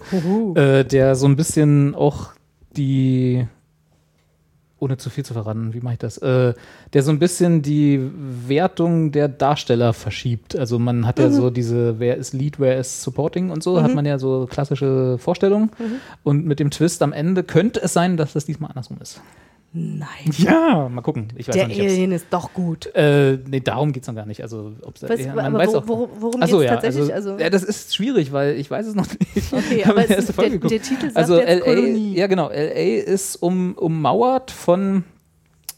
[0.55, 2.29] äh, der so ein bisschen auch
[2.77, 3.47] die
[4.77, 6.17] ohne zu viel zu verraten, wie mache ich das?
[6.17, 6.53] Äh,
[6.93, 7.99] der so ein bisschen die
[8.47, 10.55] Wertung der Darsteller verschiebt.
[10.55, 13.95] Also man hat ja so diese, wer ist Lead, wer ist Supporting und so, hat
[13.95, 15.71] man ja so klassische Vorstellungen.
[16.23, 19.21] Und mit dem Twist am Ende könnte es sein, dass das diesmal andersrum ist.
[19.77, 20.07] Nein.
[20.37, 21.27] Ja, mal gucken.
[21.35, 22.89] Ich weiß Der nicht, Alien ist doch gut.
[22.95, 24.41] Äh, nee, darum geht es noch gar nicht.
[24.41, 27.13] Also, ob's, Was- ja, aber man weiß wo- auch, worum- worum so, geht's ja, tatsächlich?
[27.13, 29.51] Also, Also- ja, das ist schwierig, weil ich weiß es noch nicht.
[29.53, 32.15] Okay, aber es ist- der- der Titel sagt also jetzt LA, Kolonie.
[32.15, 35.03] ja genau, LA ist um, ummauert von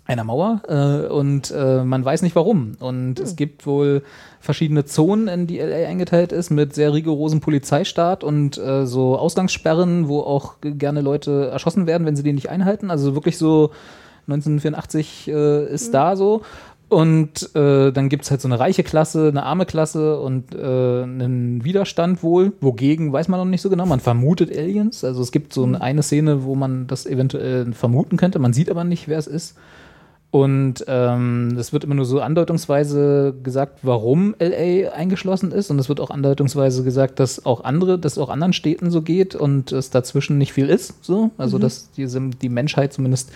[0.08, 2.78] einer Mauer äh, und äh, man weiß nicht warum.
[2.80, 3.26] Und Hm.
[3.26, 4.04] es gibt wohl
[4.40, 10.08] verschiedene Zonen, in die LA eingeteilt ist, mit sehr rigorosem Polizeistaat und äh, so Ausgangssperren,
[10.08, 12.90] wo auch gerne Leute erschossen werden, wenn sie die nicht einhalten.
[12.90, 13.72] Also wirklich so
[14.28, 16.42] 1984 äh, ist da so.
[16.90, 21.66] Und äh, dann gibt's halt so eine reiche Klasse, eine arme Klasse und äh, einen
[21.66, 22.54] Widerstand wohl.
[22.62, 23.86] Wogegen weiß man noch nicht so genau.
[23.86, 25.04] Man vermutet Aliens.
[25.04, 28.40] Also es gibt so eine, eine Szene, wo man das eventuell vermuten könnte.
[28.40, 29.58] Man sieht aber nicht, wer es ist.
[30.38, 35.72] Und ähm, es wird immer nur so andeutungsweise gesagt, warum LA eingeschlossen ist.
[35.72, 39.34] Und es wird auch andeutungsweise gesagt, dass auch andere, dass auch anderen Städten so geht
[39.34, 41.04] und es dazwischen nicht viel ist.
[41.04, 43.32] So, also dass diese, die Menschheit zumindest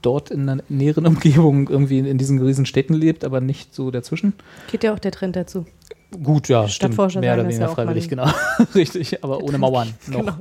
[0.00, 3.90] dort in einer näheren Umgebung irgendwie in, in diesen riesen Städten lebt, aber nicht so
[3.90, 4.32] dazwischen.
[4.70, 5.66] Geht ja auch der Trend dazu.
[6.24, 6.96] Gut, ja, stimmt.
[7.16, 8.30] Mehr oder weniger freiwillig, genau.
[8.74, 10.20] Richtig, aber ohne Mauern noch.
[10.20, 10.32] Genau.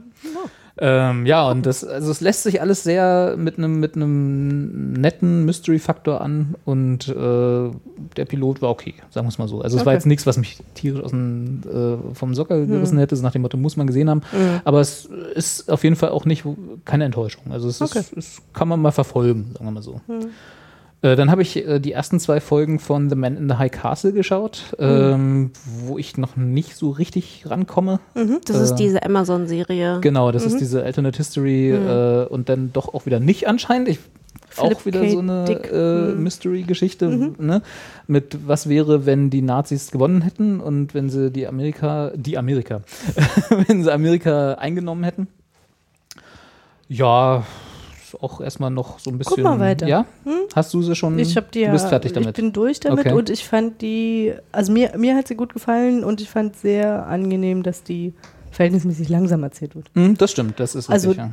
[0.81, 5.43] Ähm, ja, und das, also es lässt sich alles sehr mit einem mit einem netten
[5.43, 7.69] Mystery-Faktor an und äh,
[8.15, 9.61] der Pilot war okay, sagen wir es mal so.
[9.61, 9.97] Also es war Okay.
[9.97, 13.41] jetzt nichts, was mich tierisch aus dem, äh, vom Sockel gerissen hätte, so nach dem
[13.41, 14.21] Motto, muss man gesehen haben.
[14.31, 14.61] Mhm.
[14.63, 16.45] Aber es ist auf jeden Fall auch nicht
[16.85, 17.51] keine Enttäuschung.
[17.51, 17.99] Also es, Okay.
[17.99, 19.99] ist, es kann man mal verfolgen, sagen wir mal so.
[21.01, 23.71] Äh, dann habe ich äh, die ersten zwei Folgen von The Man in the High
[23.71, 25.51] Castle geschaut, ähm,
[25.85, 27.99] wo ich noch nicht so richtig rankomme.
[28.45, 29.99] Das Äh, ist diese Amazon-Serie.
[30.01, 33.87] Genau, das ist diese Alternate History äh, und dann doch auch wieder nicht anscheinend.
[33.87, 33.99] Ich,
[34.57, 35.09] auch wieder K.
[35.11, 37.07] so eine äh, Mystery-Geschichte,
[37.37, 37.61] ne?
[38.07, 42.81] Mit was wäre, wenn die Nazis gewonnen hätten und wenn sie die Amerika, die Amerika,
[43.67, 45.27] wenn sie Amerika eingenommen hätten.
[46.89, 47.43] Ja,
[48.19, 49.43] auch erstmal noch so ein bisschen.
[49.43, 49.87] mal weiter.
[49.87, 50.05] Ja?
[50.55, 51.17] Hast du sie schon?
[51.19, 52.35] Ich habe die du bist fertig ich damit.
[52.35, 53.13] bin durch damit Okay.
[53.15, 57.05] und ich fand die, also mir, mir hat sie gut gefallen und ich fand sehr
[57.07, 58.13] angenehm, dass die
[58.51, 59.87] verhältnismäßig langsam erzählt wird.
[59.95, 61.25] Hm, das stimmt, das ist Also, richtig.
[61.27, 61.31] ja.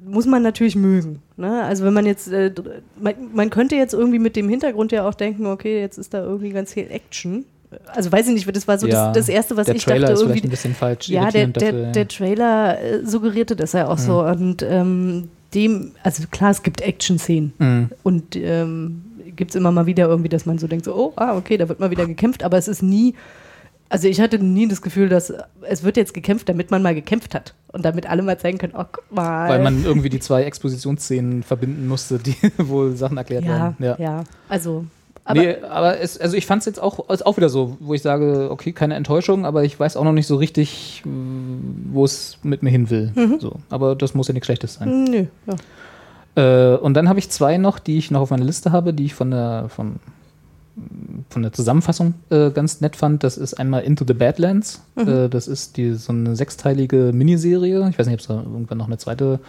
[0.00, 1.22] Muss man natürlich mögen.
[1.36, 1.62] Ne?
[1.64, 2.52] Also wenn man jetzt, äh,
[3.00, 6.22] man, man könnte jetzt irgendwie mit dem Hintergrund ja auch denken, okay, jetzt ist da
[6.22, 7.44] irgendwie ganz viel Action.
[7.88, 10.00] Also weiß ich nicht, das war so Ja, das, das Erste, was der ich Trailer
[10.06, 11.08] dachte, ist vielleicht irgendwie ein bisschen falsch.
[11.08, 11.92] Ja, der, der, dafür, ja.
[11.92, 14.22] der Trailer äh, suggerierte das ja auch so.
[14.24, 17.52] Und ähm, dem, also klar, es gibt Action-Szenen.
[17.58, 17.88] Mhm.
[18.02, 19.02] Und ähm,
[19.36, 21.68] gibt es immer mal wieder irgendwie, dass man so denkt, so, oh, ah, okay, da
[21.68, 23.14] wird mal wieder gekämpft, aber es ist nie,
[23.88, 25.32] also ich hatte nie das Gefühl, dass
[25.62, 27.54] es wird jetzt gekämpft, damit man mal gekämpft hat.
[27.70, 29.48] Und damit alle mal zeigen können, oh, guck mal.
[29.50, 34.02] Weil man irgendwie die zwei Expositionsszenen verbinden musste, die wohl Sachen erklärt ja, werden.
[34.02, 34.86] ja, also,
[35.28, 37.92] aber nee, aber es, also ich fand es jetzt auch, ist auch wieder so, wo
[37.92, 41.12] ich sage, okay, keine Enttäuschung, aber ich weiß auch noch nicht so richtig, mh,
[41.92, 43.12] wo es mit mir hin will.
[43.14, 43.38] Mhm.
[43.38, 43.56] So.
[43.68, 45.04] Aber das muss ja nichts Schlechtes sein.
[45.04, 46.72] nö, ja.
[46.72, 49.04] Äh, und dann habe ich zwei noch, die ich noch auf meiner Liste habe, die
[49.04, 49.96] ich von der, von,
[51.28, 53.22] von der Zusammenfassung äh, ganz nett fand.
[53.22, 54.82] Das ist einmal Into the Badlands.
[54.96, 55.08] Mhm.
[55.08, 57.86] Äh, das ist die, so eine sechsteilige Miniserie.
[57.90, 59.40] Ich weiß nicht, ob es da irgendwann noch eine zweite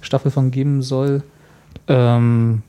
[0.00, 1.22] Staffel von geben soll.
[1.86, 2.62] Ähm,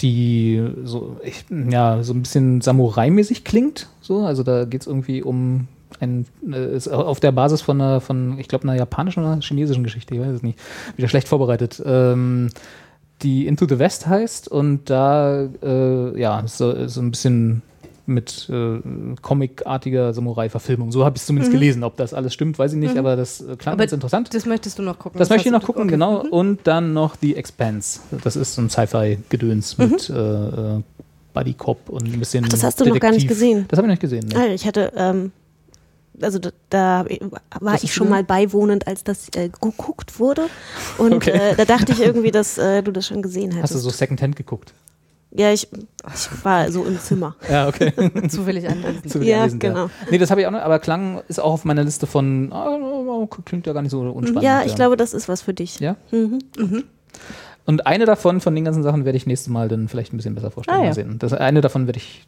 [0.00, 3.88] die so, ich, ja, so ein bisschen Samurai-mäßig klingt.
[4.00, 4.24] So.
[4.24, 5.68] Also da geht es irgendwie um
[6.00, 9.84] ein, äh, ist auf der Basis von einer, von, ich glaube, einer japanischen oder chinesischen
[9.84, 10.58] Geschichte, ich weiß es nicht.
[10.96, 11.82] Wieder schlecht vorbereitet.
[11.84, 12.50] Ähm,
[13.22, 17.62] die Into the West heißt und da, äh, ja, so, so ein bisschen
[18.10, 18.80] mit äh,
[19.22, 20.92] comicartiger Samurai-Verfilmung.
[20.92, 21.82] So habe ich es zumindest gelesen.
[21.84, 24.34] Ob das alles stimmt, weiß ich nicht, aber das äh, klang Aber ganz interessant.
[24.34, 25.18] Das möchtest du noch gucken.
[25.18, 25.92] Das Was möchte ich hast noch gucken, okay.
[25.92, 26.20] genau.
[26.28, 28.00] Und dann noch The Expanse.
[28.22, 30.14] Das ist so ein Sci-Fi-Gedöns mit äh,
[30.76, 30.82] äh,
[31.32, 32.44] Buddy Cop und ein bisschen.
[32.44, 33.28] Ach, das hast du noch gar nicht Detektiv.
[33.38, 33.64] gesehen.
[33.68, 34.26] Das habe ich noch nicht gesehen.
[34.28, 34.34] Ne?
[34.36, 35.32] Ah, ich hatte, ähm,
[36.20, 37.06] also da, da
[37.60, 40.46] war hast ich schon mal beiwohnend, als das äh, geguckt wurde.
[40.98, 41.30] Und Okay.
[41.30, 43.74] äh, da dachte ich irgendwie, dass äh, du das schon gesehen Hast hättest.
[43.74, 44.74] du so Secondhand geguckt?
[45.32, 47.36] Ja, ich, ich war so im Zimmer.
[47.50, 47.92] Ja, okay.
[48.28, 49.10] Zufällig anwesend.
[49.10, 49.90] Zu Ja, anwesend, genau.
[50.10, 53.26] Nee, das habe ich auch noch, aber Klang ist auch auf meiner Liste von, ah,
[53.44, 54.42] klingt ja gar nicht so unspannend.
[54.42, 55.78] ja, ich glaube, das ist was für dich.
[55.80, 55.96] Ja?
[56.10, 56.40] Mhm.
[57.66, 60.34] Und eine davon, von den ganzen Sachen, werde ich nächstes Mal dann vielleicht ein bisschen
[60.34, 60.78] besser vorstellen.
[60.78, 60.88] Ah, ja.
[60.88, 61.18] Mal sehen.
[61.18, 62.26] Das eine davon werde ich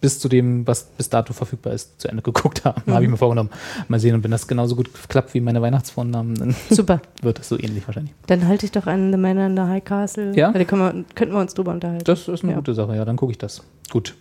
[0.00, 2.82] bis zu dem, was bis dato verfügbar ist, zu Ende geguckt haben.
[2.86, 2.92] Mhm.
[2.92, 3.50] Habe ich mir vorgenommen.
[3.88, 7.00] Mal sehen, und wenn das genauso gut klappt wie meine Weihnachtsvornamen, dann Super.
[7.22, 8.14] wird es so ähnlich wahrscheinlich.
[8.26, 10.34] Dann halte ich doch an The Man in the High Castle.
[10.36, 10.52] Ja?
[10.52, 12.04] Da können wir, könnten wir uns drüber unterhalten.
[12.04, 12.58] Das ist eine Ja.
[12.58, 13.62] gute Sache, ja, dann gucke ich das.
[13.90, 14.14] Gut.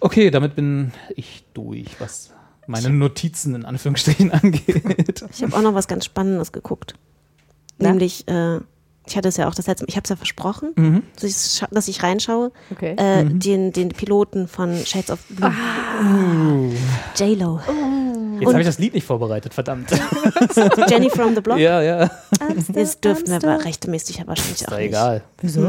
[0.00, 2.32] Okay, damit bin ich durch, was
[2.68, 5.24] meine Notizen in Anführungsstrichen angeht.
[5.32, 6.94] Ich habe auch noch was ganz Spannendes geguckt.
[7.78, 7.88] Na?
[7.88, 8.60] Nämlich äh,
[9.08, 11.64] ich hatte es ja auch das letzte Mal, ich habe es ja versprochen, dass, ich,
[11.70, 12.94] dass ich reinschaue, Okay.
[12.96, 15.52] äh, den, den Piloten von Shades of Blue.
[17.16, 17.60] J-Lo.
[18.40, 19.90] Jetzt habe ich das Lied nicht vorbereitet, verdammt.
[20.88, 21.58] Jenny from the Block.
[21.58, 22.10] ja, ja.
[22.72, 24.86] Das dürften wir aber rechtmäßig aber wahrscheinlich Ist auch doch nicht.
[24.88, 25.22] egal.
[25.40, 25.62] Wieso?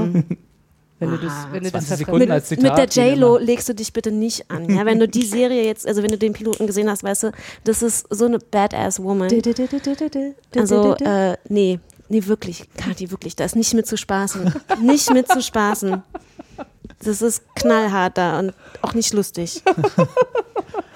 [1.01, 1.97] Wenn du das, wenn du das 20 verfremdest.
[1.97, 2.77] Sekunden als Zitat.
[2.77, 4.69] Mit der J-Lo legst du dich bitte nicht an.
[4.69, 7.31] Ja, wenn du die Serie jetzt, also wenn du den Piloten gesehen hast, weißt du,
[7.63, 9.29] das ist so eine badass Woman.
[10.55, 14.53] Also, äh, nee, nee, wirklich, Kathi, wirklich, da ist nicht mit zu spaßen.
[14.81, 16.03] nicht mit zu spaßen.
[17.03, 19.63] Das ist knallhart da und auch nicht lustig.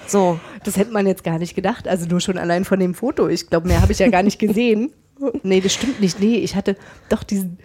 [0.06, 1.86] So, Das hätte man jetzt gar nicht gedacht.
[1.86, 3.28] Also nur schon allein von dem Foto.
[3.28, 4.90] Ich glaube, mehr habe ich ja gar nicht gesehen.
[5.42, 6.18] Nee, das stimmt nicht.
[6.20, 6.76] Nee, ich hatte
[7.08, 7.58] doch diesen,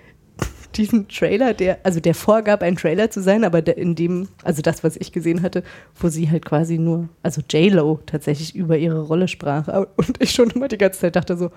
[0.75, 4.83] diesen Trailer, der, also der vorgab, ein Trailer zu sein, aber in dem, also das,
[4.83, 5.63] was ich gesehen hatte,
[5.95, 9.67] wo sie halt quasi nur, also J-Lo tatsächlich über ihre Rolle sprach.
[9.97, 11.51] Und ich schon immer die ganze Zeit dachte so,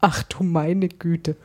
[0.00, 1.36] ach du meine Güte.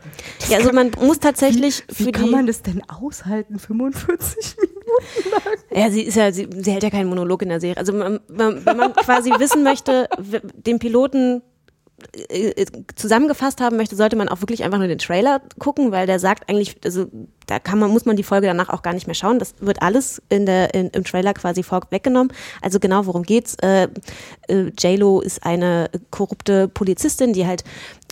[0.49, 4.71] ja, also man muss tatsächlich Wie für kann die, man das denn aushalten, 45 Minuten?
[5.73, 7.77] Ja, sie ist ja, sie, sie hält ja keinen Monolog in der Serie.
[7.77, 10.09] Also man, man, wenn man quasi wissen möchte,
[10.65, 11.41] den Piloten
[12.95, 16.49] zusammengefasst haben möchte, sollte man auch wirklich einfach nur den Trailer gucken, weil der sagt
[16.49, 17.07] eigentlich, also
[17.47, 19.39] da kann man, muss man die Folge danach auch gar nicht mehr schauen.
[19.39, 22.31] Das wird alles in der, in, im Trailer quasi vorweggenommen.
[22.61, 23.55] Also genau, worum geht's?
[23.61, 23.87] Äh,
[24.47, 27.63] äh, J-Lo ist eine korrupte Polizistin, die halt,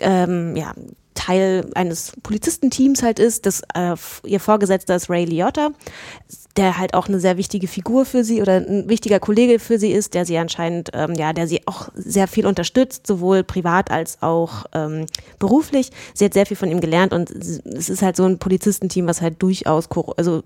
[0.02, 0.74] ähm, ja,
[1.20, 3.46] Teil eines Polizistenteams halt ist.
[3.46, 5.72] Das, äh, ihr Vorgesetzter ist Ray Liotta,
[6.60, 9.92] der halt auch eine sehr wichtige Figur für sie oder ein wichtiger Kollege für sie
[9.92, 14.22] ist, der sie anscheinend, ähm, ja, der sie auch sehr viel unterstützt, sowohl privat als
[14.22, 15.06] auch ähm,
[15.40, 15.90] beruflich.
[16.14, 19.22] Sie hat sehr viel von ihm gelernt und es ist halt so ein Polizistenteam, was
[19.22, 20.44] halt durchaus, also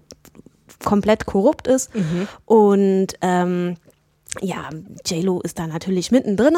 [0.86, 1.90] komplett korrupt ist.
[2.46, 3.76] Und ähm,
[4.42, 4.70] ja,
[5.06, 6.56] JLo ist da natürlich mittendrin.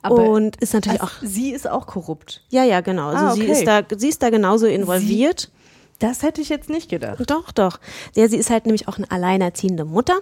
[0.00, 2.42] Aber und ist natürlich Also, auch sie ist auch korrupt.
[2.50, 3.08] ja, ja, genau.
[3.08, 3.52] Also Ah, sie okay.
[3.52, 5.50] ist da, sie ist da genauso involviert.
[5.98, 7.28] Das hätte ich jetzt nicht gedacht.
[7.28, 7.80] Doch, doch.
[8.14, 10.18] Ja, sie ist halt nämlich auch eine alleinerziehende Mutter.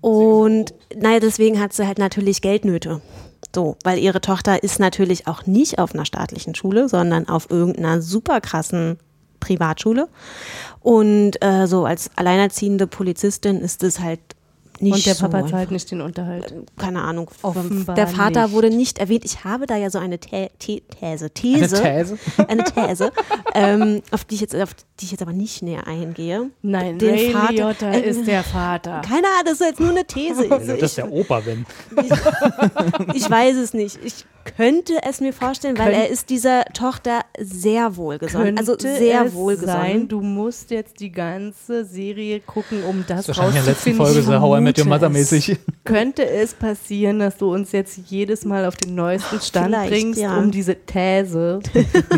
[0.00, 3.00] Und naja, deswegen hat sie halt natürlich Geldnöte.
[3.54, 8.02] So, weil ihre Tochter ist natürlich auch nicht auf einer staatlichen Schule, sondern auf irgendeiner
[8.02, 8.98] super krassen
[9.40, 10.08] Privatschule.
[10.80, 14.20] Und äh, so als alleinerziehende Polizistin ist es halt
[14.84, 15.50] nicht Und der so Papa einfach.
[15.50, 16.54] zahlt nicht den Unterhalt.
[16.78, 17.30] keine Ahnung.
[17.42, 18.52] Offenbar der Vater nicht.
[18.54, 19.24] wurde nicht erwähnt.
[19.24, 22.18] Ich habe da ja so eine Tä Tä These, These, These?
[22.48, 23.10] eine These,
[23.54, 26.50] ähm, auf die ich jetzt, auf die ich jetzt aber nicht näher eingehe.
[26.62, 29.00] Nein, Den Ray Vater- Liotta äh, ist der Vater.
[29.00, 30.50] Keine Ahnung, das ist jetzt nur eine These.
[30.50, 31.66] Also, das ist der Opa, wenn.
[32.02, 33.98] ich, ich weiß es nicht.
[34.04, 34.24] Ich
[34.56, 38.58] könnte es mir vorstellen, weil Könnt- er ist dieser Tochter sehr wohlgesonnen.
[38.58, 39.76] Also Könnte sehr es wohlgesonnen.
[39.76, 43.90] sein, du musst jetzt die ganze Serie gucken, um das Das wahrscheinlich in der letzten
[43.90, 44.24] rauszufinden.
[44.24, 45.58] Folge so How I Met Your Mother mäßig.
[45.84, 50.20] Könnte es passieren, dass du uns jetzt jedes Mal auf den neuesten Stand Vielleicht, bringst,
[50.20, 50.38] ja.
[50.38, 51.60] um diese These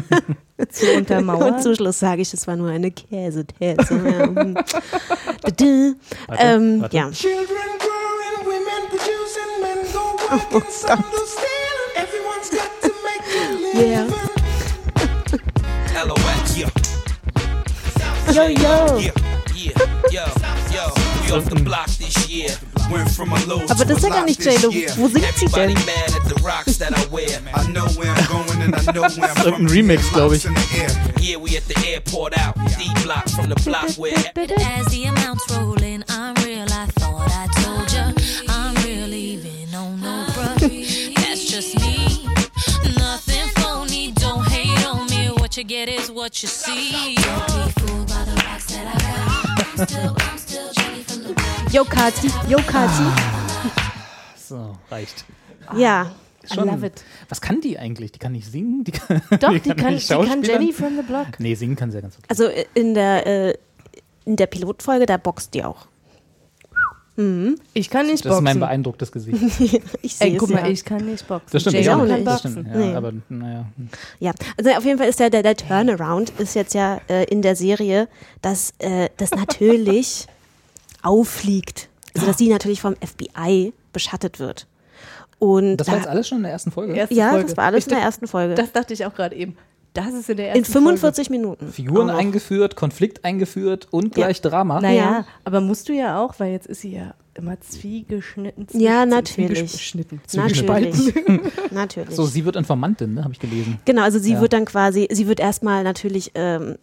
[0.70, 1.55] zu untermauern?
[1.55, 3.88] Und zum Schluss sage ich, es war nur eine Käsethese.
[3.88, 4.55] hm.
[5.42, 5.96] Warte,
[6.38, 6.96] ähm, warte.
[6.96, 7.11] Ja.
[7.11, 7.46] Children
[7.79, 8.87] growing, women
[18.37, 18.99] Yo, yo.
[18.99, 19.12] Yeah,
[19.55, 19.72] yeah,
[20.12, 20.25] yo,
[20.70, 20.92] yo.
[21.25, 22.51] We off the block this year.
[22.92, 24.68] Went from a low ah, Aber to das ist a ja gar nicht J-Lo.
[24.99, 25.72] Wo singt sie denn?
[25.72, 26.90] mad at the rocks I
[27.72, 29.46] know where I'm going and I know where I'm from.
[29.46, 30.44] Irgendein Remix, glaub ich.
[30.44, 30.90] In the air.
[31.18, 32.57] Yeah, we at the airport out.
[32.77, 36.68] D block from the block where As the amounts roll in, I'm real.
[36.68, 38.12] I thought I told ya.
[38.51, 40.61] I'm real, even on no bruh.
[41.16, 42.29] That's just me.
[42.99, 44.12] Nothing phony.
[44.12, 45.31] Don't hate on me.
[45.40, 47.14] What you get is what you see.
[47.14, 47.76] Don't be
[51.72, 52.31] Yo, Kati.
[52.49, 53.03] Yo, Kati.
[54.37, 55.25] So, reicht.
[55.77, 56.12] Ja.
[56.51, 57.05] I love it.
[57.29, 58.12] Was kann die eigentlich?
[58.12, 58.85] Die kann nicht singen?
[58.85, 60.42] Die kann, Doch, die kann, nicht die kann?
[60.42, 61.38] Jenny from the Block.
[61.38, 62.27] Nee, singen kann sie ja ganz okay.
[62.29, 63.55] Also äh, in der, äh,
[64.25, 65.87] in der Pilotfolge, da boxt die auch.
[67.74, 68.61] Ich kann nicht Das ist mein boxen.
[68.61, 69.38] beeindrucktes Gesicht.
[70.02, 70.61] Ich sehe Ey, es guck ja.
[70.61, 71.48] mal, ich kann nicht boxen.
[71.50, 72.26] Das stimmt, J.Lo ich auch nicht.
[72.26, 72.50] Das boxen.
[72.52, 72.94] stimmt, ja, Nee.
[72.94, 73.64] aber naja.
[74.20, 77.40] Ja, also auf jeden Fall ist der, der, der Turnaround ist jetzt ja äh, in
[77.42, 78.09] der Serie,
[78.42, 80.26] dass äh, das natürlich
[81.02, 81.88] auffliegt.
[82.14, 84.66] Also dass sie natürlich vom FBI beschattet wird.
[85.38, 86.94] Und Das war da- jetzt alles schon in der ersten Folge?
[86.94, 87.46] Erste ja, Folge.
[87.48, 88.55] das war alles Ich in der ersten Folge.
[88.55, 89.57] Das dachte ich auch gerade eben.
[89.97, 91.73] Das ist in der ersten in 45 Minuten.
[91.73, 94.75] Figuren Auch eingeführt, Konflikt eingeführt und gleich Drama.
[94.75, 94.87] Folge.
[94.89, 95.27] Naja, Ja.
[95.45, 98.67] aber musst du ja auch, weil jetzt ist sie ja immer zwiegeschnitten.
[98.81, 99.67] Ja, zwie- natürlich.
[99.71, 100.21] Zwiegeschnitten.
[100.35, 101.15] Natürlich.
[101.71, 102.11] Natürlich.
[102.17, 103.25] So, sie wird Informantin, ne?
[103.25, 103.79] habe ich gelesen.
[103.85, 104.41] Genau, also sie Ja.
[104.41, 106.77] wird dann quasi, sie wird erstmal natürlich ähm,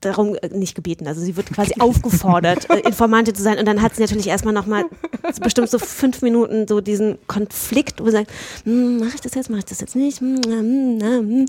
[0.00, 3.80] darum äh, nicht gebeten, also sie wird quasi aufgefordert, äh, Informantin zu sein und dann
[3.82, 4.84] hat sie natürlich erstmal nochmal
[5.32, 8.30] so bestimmt so fünf Minuten so diesen Konflikt, wo sie sagt,
[8.64, 11.46] hm, mache ich das jetzt, mache ich das jetzt nicht, hm, na, hm, na, hm.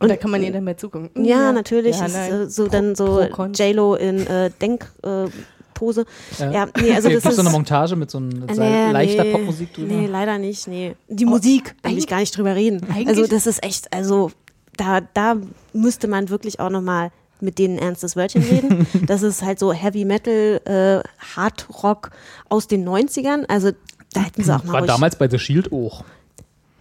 [0.00, 1.10] Und da kann man ihr dann mehr zugucken.
[1.14, 1.98] Hm, Ja, natürlich.
[1.98, 2.32] Ja, ist, nein.
[2.32, 3.20] äh, so Pro- dann so.
[3.22, 5.28] J-Lo in äh, Denkpose.
[5.28, 5.30] Äh,
[5.74, 6.06] Pose.
[6.40, 6.66] ja.
[6.80, 9.72] nee, also gibt's ist so eine Montage mit so ein, Äh, sei- leichter nee, Popmusik
[9.74, 9.94] drüber.
[9.94, 10.66] Nee, leider nicht.
[10.66, 10.96] Nee.
[11.08, 12.84] Die Musik, will ich gar nicht drüber reden.
[12.90, 14.32] eigentlich- Also das ist echt, also
[14.76, 15.36] da, da
[15.72, 18.88] müsste man wirklich auch nochmal mit denen ein ernstes Wörtchen reden.
[19.06, 22.10] das ist halt so Heavy Metal, äh, Hard Rock
[22.48, 23.44] aus den 90ern.
[23.46, 23.70] Also
[24.14, 26.02] da hätten sie auch mal War ruhig- damals bei The Shield auch.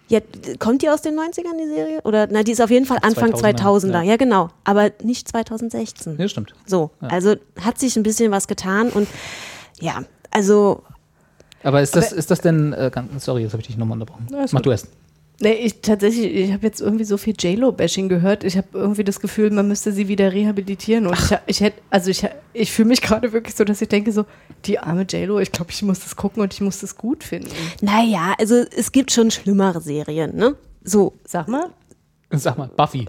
[0.09, 0.19] Ja,
[0.59, 1.99] kommt die aus den 90ern, die Serie?
[2.03, 3.91] Oder, na, die ist auf jeden Fall Anfang 2000er, 2000er.
[3.91, 4.01] ja.
[4.03, 4.15] Ja.
[4.15, 4.49] genau.
[4.63, 6.17] Aber nicht 2016.
[6.17, 6.53] Ja, stimmt.
[6.65, 9.07] So, also hat sich ein bisschen was getan und
[9.79, 10.83] ja, also
[11.63, 14.27] Aber ist das, ist das denn, äh, ganz, sorry, jetzt habe ich dich nochmal unterbrochen.
[14.31, 14.67] Ja, ist Mach gut.
[14.67, 14.87] du erst.
[15.39, 18.43] Nee, ich tatsächlich, ich habe jetzt irgendwie so viel J-Lo-Bashing gehört.
[18.43, 21.05] Ich habe irgendwie das Gefühl, man müsste sie wieder rehabilitieren.
[21.05, 23.87] Und ich, ha- ich hätte, also ich, ich fühle mich gerade wirklich so, dass ich
[23.87, 24.25] denke so,
[24.65, 27.51] die arme J-Lo, ich glaube, ich muss das gucken und ich muss das gut finden.
[27.81, 30.55] naja, also es gibt schon schlimmere Serien, ne?
[30.83, 31.69] So, Sag mal.
[32.31, 33.07] Sag mal, Buffy.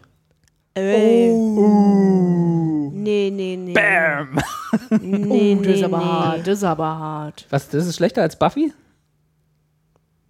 [0.74, 1.32] äh,
[2.92, 3.72] nee, nee, nee.
[3.72, 4.38] Bam!
[5.00, 6.04] Nee, oh, das ist aber nee.
[6.04, 7.46] hart, das ist aber hart.
[7.50, 8.72] Was, das ist schlechter als Buffy?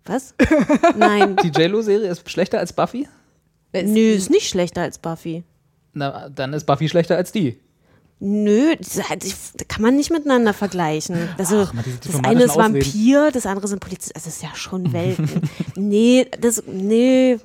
[0.08, 0.34] Was?
[0.96, 1.36] Nein.
[1.36, 3.06] Die JLo-Serie ist schlechter als Buffy?
[3.72, 5.44] Nö, ist nicht schlechter als Buffy.
[5.92, 7.60] Na, dann ist Buffy schlechter als die.
[8.20, 11.28] Nö, das, kann man nicht miteinander vergleichen.
[11.38, 11.72] Also, Ach,
[12.04, 12.74] das eine ist Ausreden.
[12.74, 14.16] Vampir, das andere sind Polizisten.
[14.16, 15.42] Also, das ist ja schon Welten.
[15.76, 17.38] nee, das, nee.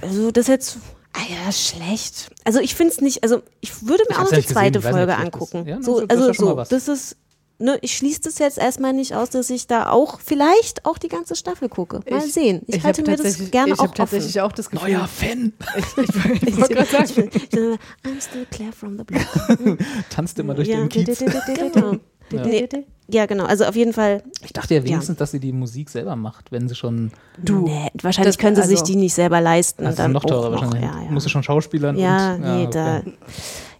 [0.00, 0.78] Also, das jetzt,
[1.12, 2.30] ah ja, schlecht.
[2.44, 5.16] Also, ich finde es nicht, also, ich würde mir Ich auch noch die zweite Folge
[5.16, 5.66] angucken.
[5.66, 7.16] ja, so, also, so, das ist,
[7.58, 11.08] ne, ich schließe das jetzt erstmal nicht aus, dass ich da auch vielleicht auch die
[11.08, 12.00] ganze Staffel gucke.
[12.10, 12.62] Mal Ich- sehen.
[12.66, 14.46] Ich, ich halte mir das gerne ich auch hab tatsächlich offen.
[14.50, 14.92] auch das Gefühl.
[14.92, 15.52] Neuer Fan!
[15.76, 19.78] Ich, ich, ich wollte gerade sagen, Ich bin immer, I'm still Claire from the block.
[20.10, 20.76] Tanzt immer durch ja.
[20.78, 21.18] den Kiez.
[21.20, 21.96] Genau.
[22.30, 22.68] Nee,
[23.10, 23.44] ja, genau.
[23.44, 26.68] Also auf jeden Fall, Ich dachte ja wenigstens, dass sie die Musik selber macht, wenn
[26.68, 27.10] sie schon.
[27.42, 27.62] du.
[27.66, 29.82] Nee, wahrscheinlich Das- können sie sich also- die nicht selber leisten.
[29.84, 30.82] Das ist dann noch teurer noch, wahrscheinlich.
[30.82, 31.10] Ja, ja.
[31.10, 32.40] Musst du schon Schauspielern ja, und.
[32.42, 32.70] nee, okay.
[32.70, 33.02] da.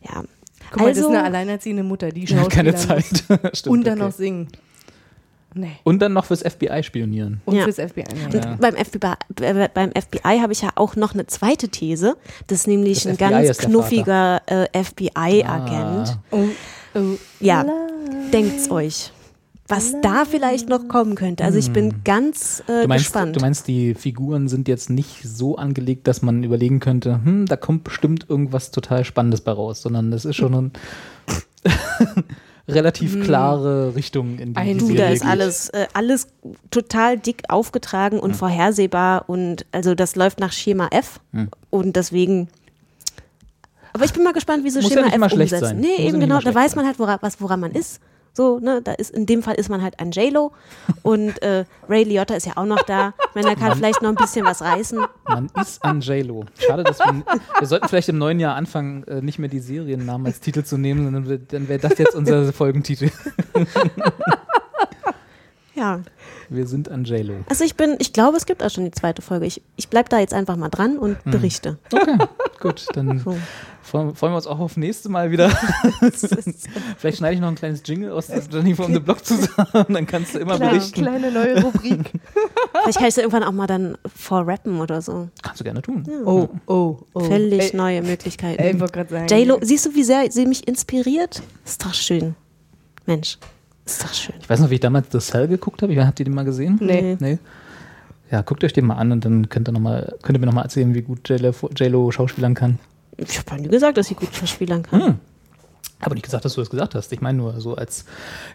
[0.09, 0.25] Ja.
[0.71, 3.05] Guck mal, das ist Also- eine alleinerziehende Mutter, die schaut keine Zeit.
[3.53, 4.09] Stimmt, und dann okay.
[4.09, 4.49] noch singen.
[5.55, 5.73] Nee.
[5.83, 7.41] Und dann noch fürs FBI spionieren.
[7.47, 7.65] Und Ja.
[7.65, 8.05] fürs FBI.
[8.27, 8.41] Und Ja.
[8.41, 8.57] Ja.
[8.61, 12.17] beim FBI, äh, beim FBI habe ich ja auch noch eine zweite These.
[12.49, 16.09] Das ist nämlich Das ein FBI ganz knuffiger äh, FBI-Agent.
[16.09, 16.23] Ah.
[16.33, 16.45] Oh,
[16.95, 17.01] oh.
[17.41, 17.65] Ja,
[18.33, 19.11] denkt's euch.
[19.71, 21.45] Was da vielleicht noch kommen könnte.
[21.45, 23.37] Also ich bin ganz äh, Du meinst, gespannt.
[23.37, 27.57] du meinst, die Figuren sind jetzt nicht so angelegt, dass man überlegen könnte, hm, da
[27.57, 30.71] kommt bestimmt irgendwas total Spannendes bei raus, sondern das ist schon eine
[32.69, 36.29] relativ klare Richtung, in die Ein Du, da ist alles, äh, alles
[36.71, 41.49] total dick aufgetragen und vorhersehbar und also das läuft nach Schema F Hm.
[41.71, 42.49] und deswegen.
[43.95, 45.75] Aber ich bin mal gespannt, wie sie Muss ja Schema nicht F immer schlecht umsetzen.
[45.75, 45.81] sein.
[45.81, 48.01] Nee, Muss ja eben genau, da weiß man halt, wora, was, woran man ist.
[48.35, 50.53] So, ne, da ist, in dem Fall ist man halt ein J-Lo
[51.03, 53.13] und äh, Ray Liotta ist ja auch noch da.
[53.35, 55.01] Er kann vielleicht noch ein bisschen was reißen.
[55.27, 56.45] Man ist an J-Lo.
[56.59, 57.25] Schade, dass wir,
[57.59, 60.79] wir sollten vielleicht im neuen Jahr anfangen, äh, nicht mehr die Seriennamen als Titel zu
[60.79, 63.11] nehmen, sondern dann wäre das jetzt unser Folgentitel.
[65.75, 66.01] Ja,
[66.49, 67.35] Wir sind an J-Lo.
[67.49, 69.47] also ich bin, ich glaube, es gibt auch schon die zweite Folge.
[69.47, 71.31] Ich, ich bleib da jetzt einfach mal dran und Hm.
[71.33, 71.79] berichte.
[71.93, 72.19] Okay,
[72.61, 73.37] gut, dann So.
[73.89, 75.51] Freuen, freuen wir uns auch auf nächste Mal wieder.
[76.99, 80.07] Vielleicht schneide ich noch ein kleines Jingle aus der Jenny from the Block zusammen, dann
[80.07, 81.03] kannst du immer Klar, berichten.
[81.03, 82.13] kleine neue Rubrik.
[82.83, 85.29] Vielleicht kann ich da irgendwann auch mal dann vorrappen oder so.
[85.43, 86.05] Kannst du gerne tun.
[86.25, 87.21] Oh, oh, oh.
[87.21, 88.61] Völlig Ey, neue Möglichkeiten.
[88.63, 89.27] Ey, ich wollte gerade sagen.
[89.29, 91.43] J-Lo, siehst du, wie sehr sie mich inspiriert?
[91.65, 92.35] Ist doch schön.
[93.07, 93.39] Mensch,
[93.85, 94.37] ist doch schön.
[94.41, 95.93] Ich weiß noch, wie ich damals The Cell geguckt habe.
[95.93, 96.79] Ich weiß, Habt ihr den mal gesehen?
[96.81, 97.17] Nee.
[97.19, 97.39] Nee.
[98.31, 100.47] Ja, guckt euch den mal an und dann könnt ihr, noch mal, könnt ihr mir
[100.47, 102.79] nochmal erzählen, wie gut J-Lo J-Lo schauspielern kann.
[103.19, 105.05] Ich habe nie gesagt, dass sie gut schauspielern kann.
[105.07, 105.15] Hm.
[106.01, 107.13] Aber nicht gesagt, dass du das gesagt hast.
[107.13, 108.05] Ich meine nur so als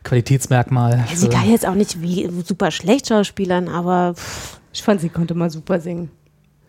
[0.04, 1.04] Qualitätsmerkmal.
[1.10, 5.10] Ja, sie kann jetzt auch nicht wie super schlecht schauspielern, aber pff, Ich fand, sie
[5.10, 6.10] konnte mal super singen.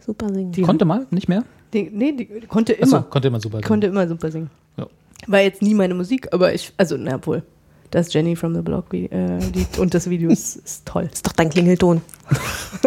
[0.04, 0.52] super singen.
[0.52, 1.44] Die, Konnte mal, nicht mehr?
[1.72, 3.02] Die, nee, die konnte Achso, immer.
[3.04, 3.58] konnte immer super.
[3.58, 4.50] Die konnte immer super singen.
[4.76, 4.86] Ja.
[5.26, 7.42] War jetzt nie meine Musik, aber ich, also, na wohl.
[7.94, 9.06] Das Jenny from the Block äh,
[9.54, 11.08] Lied und das Video ist, ist toll.
[11.12, 12.00] ist doch dein Klingelton.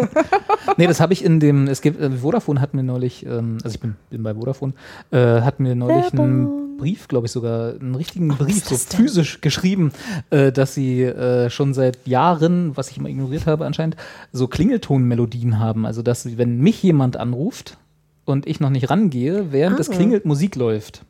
[0.75, 3.73] Nee, das habe ich in dem, es gibt, äh, Vodafone hat mir neulich, ähm, also
[3.73, 4.73] ich bin, bin bei Vodafone,
[5.11, 9.05] äh, hat mir neulich einen Brief, glaube ich sogar, einen richtigen Brief, so denn?
[9.05, 9.91] physisch geschrieben,
[10.29, 13.95] äh, dass sie äh, schon seit Jahren, was ich immer ignoriert habe anscheinend,
[14.33, 15.85] so Klingeltonmelodien haben.
[15.87, 17.77] Also, dass sie, wenn mich jemand anruft
[18.25, 19.93] und ich noch nicht rangehe, während es Ah.
[19.93, 21.03] klingelt, Musik läuft.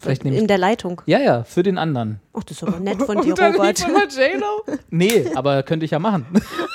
[0.00, 1.02] Vielleicht In der Leitung.
[1.06, 2.20] ja, ja, für den anderen.
[2.34, 3.84] Ach, das ist aber nett von dir, Robert.
[4.90, 6.26] Nee, aber könnte ich ja machen.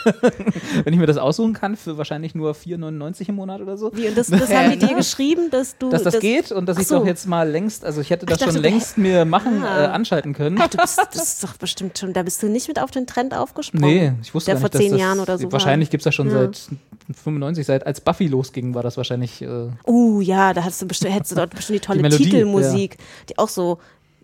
[0.84, 3.92] wenn ich mir das aussuchen kann, für wahrscheinlich nur 4,99 im Monat oder so.
[3.96, 5.90] Wie, und das, das haben die dir geschrieben, dass du.
[5.90, 7.00] dass das, geht und dass ich so.
[7.00, 9.86] doch jetzt mal längst, also ich hätte das Ich dachte, schon längst mir machen, Ah.
[9.86, 10.58] äh, anschalten können.
[10.62, 13.08] Ach, du bist, das ist doch bestimmt schon, da bist du nicht mit auf den
[13.08, 13.88] Trend aufgesprungen.
[13.90, 15.52] Nee, ich wusste Der gar nicht, vor zehn das, Jahren oder so.
[15.52, 16.42] Wahrscheinlich gibt es das schon Ja.
[16.44, 16.70] seit
[17.16, 19.42] 95, seit als Buffy losging, war das wahrscheinlich.
[19.42, 22.98] Äh, Uh, ja, da hast du bestimmt, hättest du dort bestimmt die tolle Melodie, Titelmusik,
[23.30, 23.80] die auch so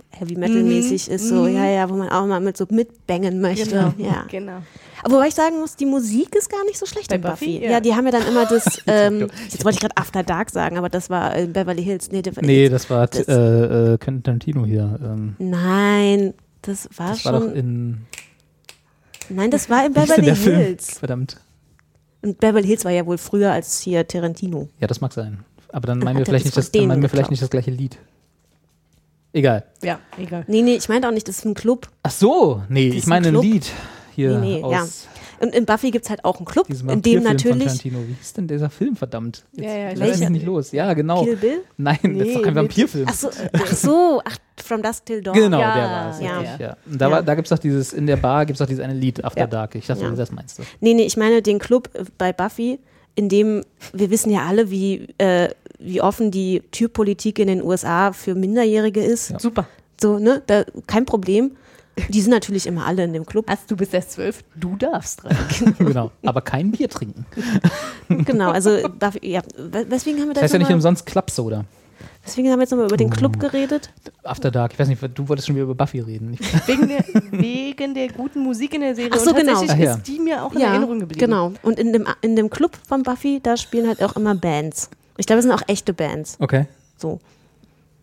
[0.10, 3.70] Heavy Metal mäßig ist, so, ja, ja, wo man auch mal mit so mitbangen möchte.
[3.72, 3.94] Genau.
[3.98, 4.26] Ja.
[4.30, 4.62] genau.
[5.04, 7.46] Aber wobei ich sagen muss, die Musik ist gar nicht so schlecht Bei in Buffy.
[7.56, 7.66] Buffy?
[7.66, 7.72] Ja.
[7.72, 7.80] Ja.
[7.82, 10.88] die haben ja dann immer das, ähm, jetzt wollte ich gerade After Dark sagen, aber
[10.90, 12.12] das war äh, Beverly Hills.
[12.12, 13.34] Nee, der- nee, das war das- äh,
[13.94, 15.00] äh, Quentin Tarantino hier.
[15.04, 17.50] Ähm, Nein, das war das war schon.
[17.50, 17.98] doch in.
[19.30, 20.58] nein, das war in Beverly der Film?
[20.58, 21.00] Hills.
[21.00, 21.38] Verdammt.
[22.22, 24.70] Und Beverly Hills war ja wohl früher als hier Tarantino.
[24.80, 25.40] Ja, das mag sein.
[25.70, 27.72] Aber dann meinen wir vielleicht das nicht das, dann meinen wir vielleicht nicht das gleiche
[27.72, 27.98] Lied.
[29.34, 29.64] Egal.
[29.84, 30.44] Ja, egal.
[30.48, 31.90] Nee, nee, ich meinte auch nicht, das ist ein Club.
[32.04, 33.44] Ach so, nee, ich ist ein meine ein Club.
[33.44, 33.72] Lied
[34.16, 34.86] hier Nee, nee, aus ja.
[35.40, 37.84] Und in Buffy gibt es halt auch einen Club, in dem natürlich.
[37.84, 39.44] Wie hieß denn dieser Film, verdammt?
[39.52, 40.72] Jetzt Ja, ja, ich lass mich nicht los.
[40.72, 41.26] Ja, genau.
[41.26, 41.62] Kill Bill?
[41.76, 43.06] Nein, das ist doch kein Nee, Vampirfilm.
[43.10, 45.34] Ach so, ach so, ach, From Dusk Till Dawn.
[45.34, 46.22] Genau, Ja, der war es.
[46.22, 46.40] ja.
[46.40, 46.78] richtig, Ja.
[46.90, 47.22] Und da, Ja.
[47.24, 49.48] da gibt es doch dieses, in der Bar gibt es doch dieses eine Lied, After.
[49.48, 49.76] Dark.
[49.76, 50.64] Ich dachte, das meinst du.
[50.80, 52.80] Nee, nee, ich meine den Club bei Buffy,
[53.16, 55.50] in dem wir wissen ja alle, wie, äh,
[55.84, 59.40] wie offen die Türpolitik in den USA für Minderjährige ist.
[59.40, 59.68] Super.
[60.02, 60.42] So, ne?
[60.48, 61.52] Da, kein Problem.
[62.10, 63.46] Die sind natürlich immer alle in dem Club.
[63.48, 64.44] Hast du bis erst zwölf?
[64.56, 65.38] Du darfst rein.
[65.78, 66.10] genau.
[66.26, 67.26] Aber kein Bier trinken.
[68.10, 71.30] genau, also Buffy, ja, we- weswegen haben wir Das da heißt ja nicht umsonst Club
[71.30, 71.66] Soda.
[72.26, 73.92] Deswegen haben wir jetzt nochmal über den Club geredet.
[74.24, 74.74] After Dark.
[74.74, 76.38] Ich weiß nicht, du wolltest schon wieder über Buffy reden.
[76.66, 79.12] Wegen der, wegen der guten Musik in der Serie.
[79.14, 79.52] Ach so, Und genau.
[79.60, 79.96] tatsächlich ja.
[79.96, 81.20] ist die mir auch in ja, Erinnerung geblieben.
[81.20, 81.52] genau.
[81.62, 84.90] Und in dem, in dem Club von Buffy, da spielen halt auch immer Bands.
[85.18, 86.38] Ich glaube, es sind auch echte Bands.
[86.40, 86.66] okay.
[86.98, 87.20] So.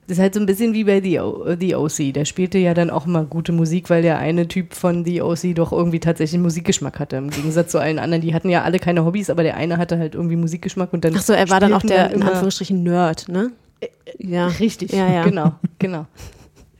[0.06, 2.12] Das ist halt so ein bisschen wie bei The, o The OC.
[2.12, 5.54] Der spielte ja dann auch immer gute Musik, weil der eine Typ von The OC
[5.54, 7.14] doch irgendwie tatsächlich einen Musikgeschmack hatte.
[7.16, 8.20] Im Gegensatz zu allen anderen.
[8.20, 11.14] Die hatten ja alle keine Hobbys, aber der eine hatte halt irgendwie Musikgeschmack und dann.
[11.16, 13.52] Ach so, er war dann auch der, in immer- Anführungsstrichen, Nerd, ne?
[14.18, 14.48] Ja.
[14.48, 15.22] Richtig, Ja, ja.
[15.24, 16.06] genau, genau.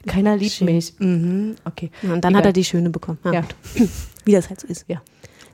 [0.09, 0.67] Keiner liebt Schön.
[0.75, 0.95] mich.
[0.99, 1.91] Mhm, okay.
[2.03, 2.39] Ja, Und dann Egal.
[2.41, 3.19] hat er die Schöne bekommen.
[3.25, 3.33] Ja.
[3.33, 3.43] Ja.
[4.25, 4.87] Wie das halt so ist.
[4.89, 5.01] Ja.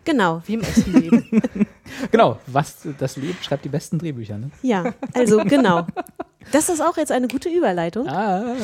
[0.06, 0.40] Genau.
[0.46, 1.26] Wie im echten Leben.
[2.10, 2.38] Genau.
[2.46, 4.50] Was das Leben schreibt die besten Drehbücher, ne?
[4.62, 5.86] Ja, also genau.
[6.52, 8.08] Das ist auch jetzt eine gute Überleitung.
[8.08, 8.54] Ah,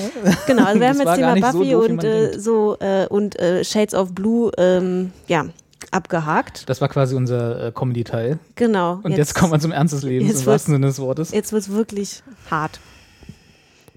[0.46, 3.38] Genau, also wir haben jetzt Thema so Buffy doof, wie und äh, so äh, und
[3.38, 5.46] äh, Shades of Blue ähm, ja,
[5.92, 6.68] abgehakt.
[6.68, 8.38] das war quasi unser äh, Comedy-Teil.
[8.56, 9.00] Genau.
[9.02, 11.30] Und jetzt, kommen wir zum Ernst des Lebens, jetzt im wahrsten Sinne des Wortes.
[11.30, 12.80] Jetzt wird es wirklich hart.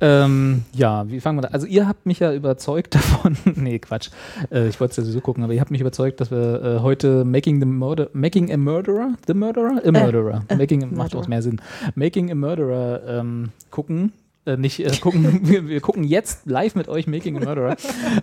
[0.02, 1.48] Ähm, ja, wie fangen wir da?
[1.50, 3.38] Also ihr habt mich ja überzeugt davon.
[3.56, 4.10] nee, Quatsch.
[4.52, 6.80] Äh, ich wollte es ja sowieso gucken, aber ihr habt mich überzeugt, dass wir äh,
[6.82, 11.22] heute Making the Murder, Making a Murderer, The Murderer, a Murderer, Making a, macht Murderer.
[11.22, 11.62] auch mehr Sinn.
[11.96, 14.12] Making a Murderer ähm, gucken.
[14.46, 17.76] Äh, nicht äh, gucken, wir, wir gucken jetzt live mit euch Making a Murderer.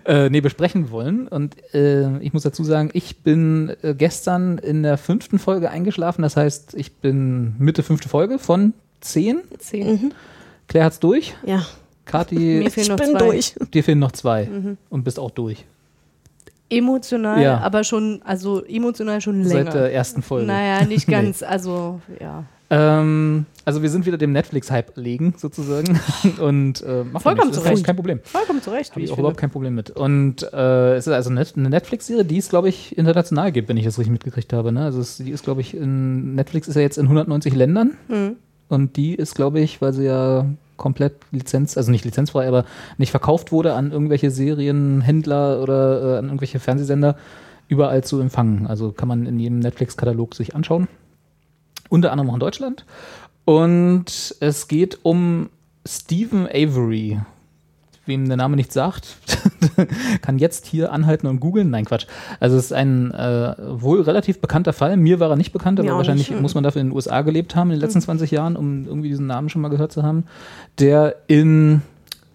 [0.05, 1.27] äh, nee, besprechen wollen.
[1.27, 6.21] Und äh, ich muss dazu sagen, ich bin äh, gestern in der fünften Folge eingeschlafen.
[6.21, 9.39] Das heißt, ich bin Mitte fünfte Folge von zehn.
[9.57, 10.13] Zehn.
[10.67, 11.35] Claire hat's durch.
[11.45, 11.65] Ja,
[12.69, 13.19] fehlen ich noch bin zwei.
[13.19, 13.55] durch.
[13.73, 14.49] dir fehlen noch zwei
[14.89, 15.65] und bist auch durch.
[16.69, 17.59] Emotional, Ja.
[17.59, 19.65] aber schon, also emotional schon länger.
[19.65, 20.47] Seit der ersten Folge.
[20.47, 21.43] Naja, nicht ganz.
[21.43, 22.45] Also, ja.
[22.71, 25.99] Ähm, also wir sind wieder dem Netflix-Hype legen, sozusagen.
[26.41, 27.57] Und äh, machen Vollkommen nichts.
[27.57, 27.85] zu Das ist Recht.
[27.85, 28.21] kein Problem.
[28.23, 29.91] Vollkommen zu Recht, Habe wie ich ich auch überhaupt kein Problem mit.
[29.91, 33.85] Und äh, es ist also eine Netflix-Serie, die es, glaube ich, international gibt, wenn ich
[33.85, 34.71] das richtig mitgekriegt habe.
[34.71, 34.83] Ne?
[34.83, 37.91] Also es, die ist, glaube ich, in Netflix ist ja jetzt in 190 Ländern.
[38.07, 38.37] Mhm.
[38.69, 40.45] Und die ist, glaube ich, weil sie ja
[40.77, 42.65] komplett Lizenz, also nicht lizenzfrei, aber
[42.97, 47.15] nicht verkauft wurde an irgendwelche Serienhändler oder äh, an irgendwelche Fernsehsender,
[47.67, 48.67] überall zu empfangen.
[48.67, 50.87] Also kann man in jedem Netflix-Katalog sich anschauen.
[51.89, 52.85] Unter anderem auch in Deutschland.
[53.45, 55.49] Und es geht um
[55.85, 57.19] Stephen Avery.
[58.05, 59.15] Wem der Name nichts sagt,
[60.21, 61.69] kann jetzt hier anhalten und googeln.
[61.69, 62.05] Nein, Quatsch.
[62.41, 64.97] Also es ist ein äh, wohl relativ bekannter Fall.
[64.97, 66.41] Mir war er nicht bekannt, aber wahrscheinlich nicht.
[66.41, 69.07] muss man dafür in den USA gelebt haben in den letzten 20 Jahren, um irgendwie
[69.07, 70.25] diesen Namen schon mal gehört zu haben.
[70.79, 71.81] Der in,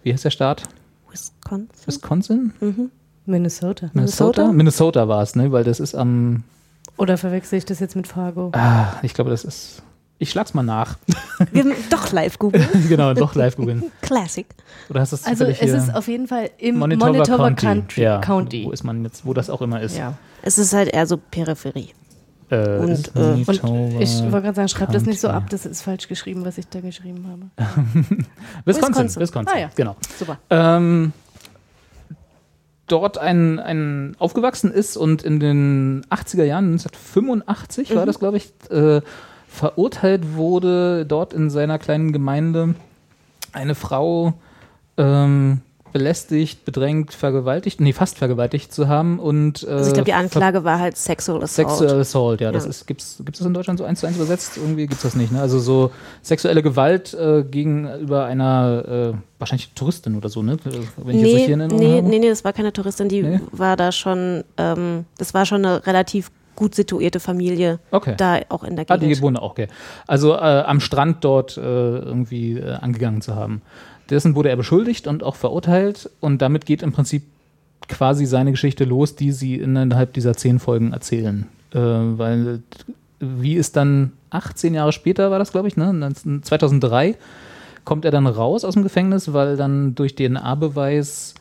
[0.01, 0.63] wie heißt der Staat?
[1.11, 1.69] Wisconsin.
[1.85, 2.53] Wisconsin?
[3.27, 3.91] Minnesota.
[3.93, 4.51] Minnesota?
[4.51, 5.51] Minnesota war es, ne?
[5.51, 6.43] Weil das ist am,
[6.97, 8.51] Oder verwechsel ich das jetzt mit Fargo?
[8.55, 9.83] ah, ich glaube, das ist,
[10.19, 10.97] ich schlag's mal nach.
[11.89, 12.67] Doch live googeln.
[12.89, 13.83] genau, doch live googeln.
[14.01, 14.45] Classic.
[14.89, 15.75] Oder hast du es Also, es hier?
[15.75, 17.65] ist auf jeden Fall im Manitoba, Manitoba, County.
[17.65, 18.01] Country.
[18.03, 18.65] Ja, County.
[18.65, 19.97] Wo ist man jetzt, wo das auch immer ist.
[19.97, 20.17] Ja.
[20.41, 21.89] Es ist halt eher so Peripherie.
[22.51, 25.81] Äh, Und, äh, Und ich wollte gerade sagen, schreib das nicht so ab, das ist
[25.83, 27.75] falsch geschrieben, was ich da geschrieben habe.
[28.65, 29.21] Wisconsin, Wisconsin.
[29.21, 29.69] Wisconsin, Ah, ja.
[29.75, 29.95] genau.
[30.17, 30.37] Super.
[30.49, 31.13] Ähm,
[32.87, 37.95] dort ein, ein aufgewachsen ist und in den 80er Jahren, 1985 Mhm.
[37.95, 39.01] war das, glaube ich, äh,
[39.59, 42.75] verurteilt wurde, dort in seiner kleinen Gemeinde
[43.51, 44.33] eine Frau
[44.97, 45.59] ähm,
[45.91, 50.63] belästigt, bedrängt, vergewaltigt, nee, fast vergewaltigt zu haben und äh, Also ich glaube, die Anklage
[50.63, 51.69] war halt Sexual Assault.
[51.71, 52.69] Sexual Assault, ja, das Ja.
[52.69, 54.55] ist, gibt's, gibt's das in Deutschland so eins zu eins übersetzt?
[54.57, 55.41] Irgendwie gibt's das nicht, ne?
[55.41, 55.91] Also so
[56.21, 60.57] sexuelle Gewalt äh, gegenüber einer, äh, wahrscheinlich Touristin oder so, ne?
[60.63, 62.07] Wenn ich jetzt nee, richtig in Erinnerung nee, habe.
[62.07, 63.39] nee, nee, das war keine Touristin, die Nee?
[63.51, 68.13] war da schon, ähm, das war schon eine relativ gut situierte Familie Okay.
[68.17, 69.17] da auch in der Ah, Gegend.
[69.17, 69.67] die wohnen auch, okay.
[70.05, 73.61] Also äh, am Strand dort äh, irgendwie äh, angegangen zu haben.
[74.11, 77.23] Dessen wurde er beschuldigt und auch verurteilt und damit geht im Prinzip
[77.87, 81.47] quasi seine Geschichte los, die sie innerhalb dieser zehn Folgen erzählen.
[81.73, 82.61] Äh, weil
[83.19, 85.85] wie ist dann 18 Jahre später war das, glaube ich, ne?
[85.91, 87.15] 19- 2003
[87.85, 91.33] kommt er dann raus aus dem Gefängnis, weil dann durch DNA-Beweis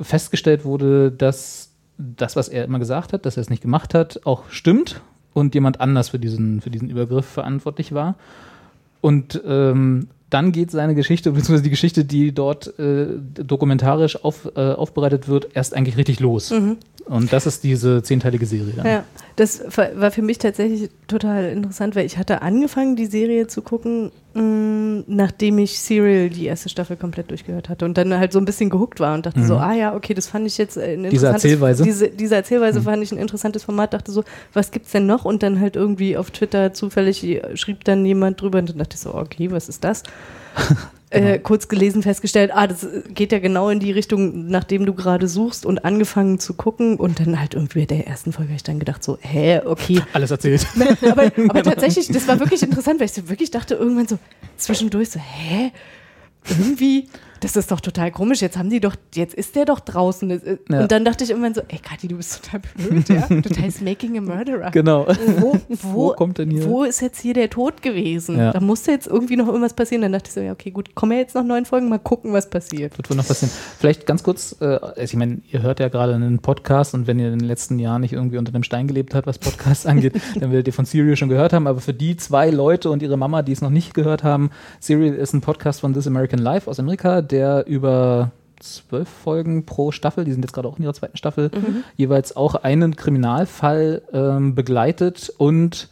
[0.00, 1.69] festgestellt wurde, dass
[2.16, 5.00] das, was er immer gesagt hat, dass er es nicht gemacht hat, auch stimmt
[5.34, 8.16] und jemand anders für diesen, für diesen Übergriff verantwortlich war.
[9.00, 14.60] Und ähm, dann geht seine Geschichte, beziehungsweise die Geschichte, die dort äh, dokumentarisch auf, äh,
[14.60, 16.50] aufbereitet wird, erst eigentlich richtig los.
[17.10, 18.72] Und das ist diese zehnteilige Serie.
[18.76, 18.86] Dann.
[18.86, 19.04] Ja,
[19.34, 19.62] das
[19.94, 25.02] war für mich tatsächlich total interessant, weil ich hatte angefangen, die Serie zu gucken, mh,
[25.08, 28.70] nachdem ich Serial die erste Staffel komplett durchgehört hatte und dann halt so ein bisschen
[28.70, 31.26] gehuckt war und dachte so, ah ja, okay, das fand ich jetzt äh, ein Diese
[31.26, 31.82] interessantes- Erzählweise?
[31.82, 35.24] Diese, diese Erzählweise fand ich ein interessantes Format, dachte so, was gibt's denn noch?
[35.24, 39.00] Und dann halt irgendwie auf Twitter zufällig schrieb dann jemand drüber und dann dachte ich
[39.00, 40.04] so, okay, was ist das?
[41.12, 45.26] Äh, kurz gelesen, festgestellt, ah, das geht ja genau in die Richtung, nachdem du gerade
[45.26, 48.78] suchst und angefangen zu gucken und dann halt irgendwie der ersten Folge habe ich dann
[48.78, 50.02] gedacht so, hä, okay.
[50.12, 50.64] Alles erzählt.
[51.02, 54.20] aber, aber tatsächlich, das war wirklich interessant, weil ich so wirklich dachte irgendwann so
[54.56, 55.72] zwischendurch so, hä,
[56.48, 57.08] irgendwie,
[57.40, 60.58] das ist doch total komisch, jetzt haben die doch, jetzt ist der doch draußen.
[60.70, 60.80] Ja.
[60.82, 63.26] Und dann dachte ich irgendwann so, ey Kathi, du bist total blöd, ja.
[63.28, 64.70] Du heißt Making a Murderer.
[64.70, 65.06] Genau.
[65.38, 68.38] Wo, wo, Wo kommt denn hier- Wo ist jetzt hier der Tod gewesen?
[68.38, 68.52] Ja.
[68.52, 70.02] Da musste jetzt irgendwie noch irgendwas passieren.
[70.02, 72.32] Dann dachte ich so, ja, okay, gut, kommen ja jetzt noch neun Folgen, mal gucken,
[72.32, 72.96] was passiert.
[72.98, 73.52] Wird wohl noch passieren.
[73.78, 77.18] Vielleicht ganz kurz, äh, also ich meine, ihr hört ja gerade einen Podcast und wenn
[77.18, 80.14] ihr in den letzten Jahren nicht irgendwie unter einem Stein gelebt habt, was Podcasts angeht,
[80.38, 81.66] dann werdet ihr von Serial schon gehört haben.
[81.66, 85.14] Aber für die zwei Leute und ihre Mama, die es noch nicht gehört haben, Serial
[85.14, 90.24] ist ein Podcast von This American Life aus Amerika, der über zwölf Folgen pro Staffel,
[90.24, 91.50] die sind jetzt gerade auch in ihrer zweiten Staffel,
[91.96, 95.88] jeweils auch einen Kriminalfall ähm, begleitet und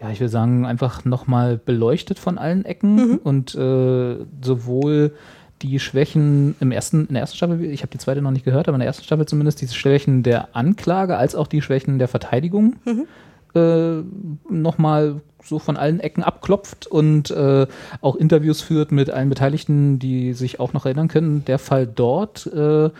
[0.00, 5.12] ja, ich will sagen, einfach nochmal beleuchtet von allen Ecken und äh, sowohl
[5.62, 8.68] die Schwächen im ersten, in der ersten Staffel, ich habe die zweite noch nicht gehört,
[8.68, 12.08] aber in der ersten Staffel zumindest die Schwächen der Anklage als auch die Schwächen der
[12.08, 12.76] Verteidigung
[13.54, 14.02] äh,
[14.48, 17.66] nochmal so von allen Ecken abklopft und äh,
[18.00, 21.44] auch Interviews führt mit allen Beteiligten, die sich auch noch erinnern können.
[21.44, 22.92] Der Fall dort, äh, ich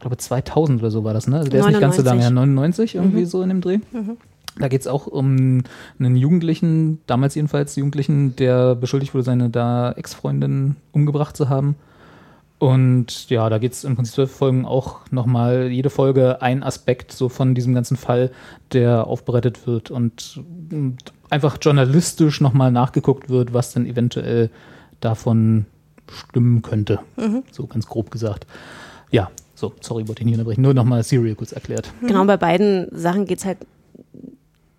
[0.00, 1.38] glaube 2000 oder so war das, ne?
[1.38, 3.78] Also der ist nicht ganz so lange her, 99 irgendwie so in dem Dreh.
[4.58, 5.62] Da geht es auch um
[5.98, 11.76] einen Jugendlichen, damals jedenfalls Jugendlichen, der beschuldigt wurde, seine da Ex-Freundin umgebracht zu haben.
[12.62, 17.10] Und ja, da geht es im Prinzip zwölf Folgen auch nochmal, jede Folge ein Aspekt
[17.10, 18.30] so von diesem ganzen Fall,
[18.70, 20.38] der aufbereitet wird und,
[20.70, 20.98] und
[21.28, 24.48] einfach journalistisch nochmal nachgeguckt wird, was denn eventuell
[25.00, 25.66] davon
[26.08, 27.00] stimmen könnte.
[27.50, 28.46] So ganz grob gesagt.
[29.10, 30.62] Ja, so, sorry, wollte ich nicht unterbrechen.
[30.62, 31.92] Nur nochmal Serial kurz erklärt.
[32.00, 33.58] Genau, bei beiden Sachen geht es halt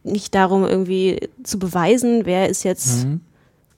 [0.03, 3.07] nicht darum, irgendwie zu beweisen, wer ist jetzt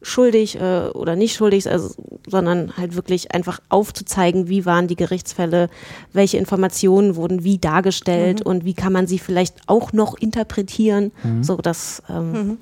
[0.06, 1.96] schuldig äh, oder nicht schuldig, also,
[2.28, 5.68] sondern halt wirklich einfach aufzuzeigen, wie waren die Gerichtsfälle,
[6.14, 11.12] welche Informationen wurden wie dargestellt und wie kann man sie vielleicht auch noch interpretieren.
[11.42, 12.58] So, dass ähm,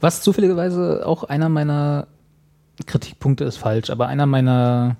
[0.00, 2.08] Was zufälligerweise auch einer meiner
[2.86, 4.96] Kritikpunkte ist falsch, aber einer meiner,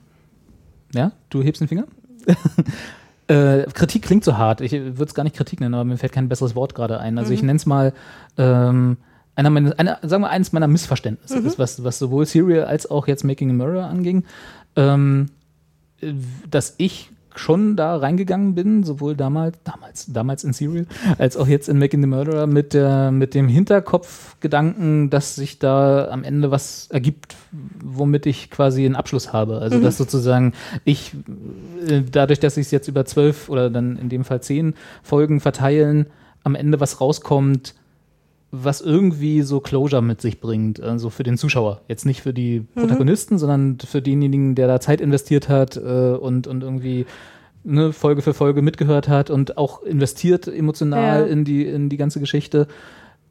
[0.95, 1.85] ja, du hebst den Finger?
[3.27, 4.61] äh, Kritik klingt so hart.
[4.61, 7.19] Ich würde es gar nicht Kritik nennen, aber mir fällt kein besseres Wort gerade ein.
[7.19, 7.93] Also ich nenne es mal
[8.37, 8.99] ähm,
[9.39, 13.07] einer meiner, einer, sagen wir eines meiner Missverständnisse ist, was, was sowohl Serial als auch
[13.07, 14.25] jetzt Making a Mirror anging,
[14.75, 15.27] ähm,
[16.01, 16.13] äh,
[16.51, 20.87] dass ich schon da reingegangen bin, sowohl damals, damals, damals in Serial,
[21.19, 26.09] als auch jetzt in Making the Murderer mit der, mit dem Hinterkopfgedanken, dass sich da
[26.09, 29.59] am Ende was ergibt, womit ich quasi einen Abschluss habe.
[29.59, 30.53] Also, dass sozusagen
[30.85, 31.15] ich,
[31.87, 34.75] äh, dadurch, dass ich es jetzt über zwölf oder dann in dem Fall zehn
[35.05, 36.07] Folgen verteilen,
[36.43, 37.75] am Ende was rauskommt,
[38.51, 41.83] was irgendwie so Closure mit sich bringt, also für den Zuschauer.
[41.87, 46.47] Jetzt nicht für die Protagonisten, sondern für denjenigen, der da Zeit investiert hat äh, und,
[46.47, 47.05] und irgendwie
[47.65, 51.27] ne, Folge für Folge mitgehört hat und auch investiert emotional Ja.
[51.27, 52.69] in, die, in die ganze Geschichte,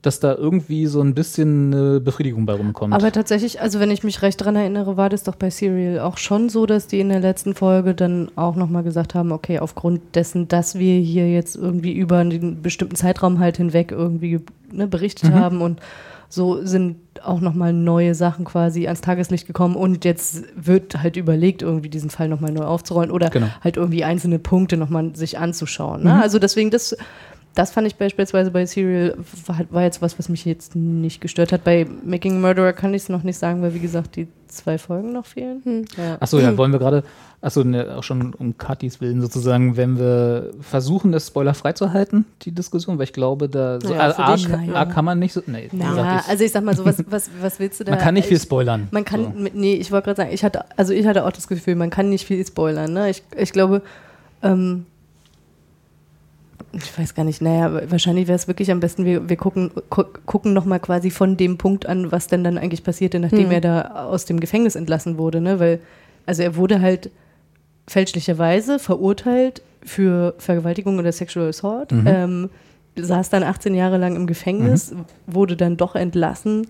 [0.08, 2.93] dass da irgendwie so ein bisschen eine Befriedigung bei rumkommt.
[2.93, 6.18] Aber tatsächlich, also wenn ich mich recht dran erinnere, war das doch bei Serial auch
[6.18, 10.16] schon so, dass die in der letzten Folge dann auch nochmal gesagt haben, okay, aufgrund
[10.16, 14.39] dessen, dass wir hier jetzt irgendwie über einen bestimmten Zeitraum halt hinweg irgendwie
[14.72, 15.82] ne, berichtet haben und
[16.30, 21.62] so sind auch nochmal neue Sachen quasi ans Tageslicht gekommen und jetzt wird halt überlegt,
[21.62, 23.47] irgendwie diesen Fall nochmal neu aufzurollen oder Genau.
[23.62, 26.03] halt irgendwie einzelne Punkte nochmal sich anzuschauen.
[26.03, 26.22] Ne?
[26.22, 26.95] Also deswegen, das
[27.58, 31.51] das fand ich beispielsweise bei Serial, war, war jetzt was, was mich jetzt nicht gestört
[31.51, 31.64] hat.
[31.64, 34.78] Bei Making a Murderer kann ich es noch nicht sagen, weil wie gesagt, die zwei
[34.78, 35.62] Folgen noch fehlen.
[35.64, 35.86] Hm.
[35.97, 36.18] Ja.
[36.20, 37.03] Achso, ja, wollen wir gerade,
[37.41, 42.26] achso, ne, auch schon um Katis Willen sozusagen, wenn wir versuchen, das spoilerfrei zu halten,
[42.43, 44.76] die Diskussion, weil ich glaube, da so, für A, dich, A, naja.
[44.76, 47.03] A kann man nicht so, nee, Ja, gesagt, ich, also ich sag mal so, was,
[47.10, 47.91] was, was willst du da?
[47.91, 48.88] man kann nicht viel ich, spoilern.
[48.91, 49.49] Man kann, so.
[49.53, 52.10] nee, ich wollte gerade sagen, ich hatte, also ich hatte auch das Gefühl, man kann
[52.10, 52.93] nicht viel spoilern.
[52.93, 53.10] Ne?
[53.10, 53.82] Ich, ich glaube,
[54.43, 54.86] ähm,
[56.82, 60.04] ich weiß gar nicht, naja, wahrscheinlich wäre es wirklich am besten, wir, wir gucken, gu
[60.26, 63.52] gucken nochmal quasi von dem Punkt an, was denn dann eigentlich passierte, nachdem Hm.
[63.52, 65.60] er da aus dem Gefängnis entlassen wurde, ne?
[65.60, 65.80] Weil,
[66.26, 67.10] also er wurde halt
[67.88, 72.04] fälschlicherweise verurteilt für Vergewaltigung oder Sexual Assault, Mhm.
[72.08, 72.50] ähm,
[73.00, 74.94] saß dann 18 Jahre lang im Gefängnis,
[75.28, 76.68] wurde dann doch entlassen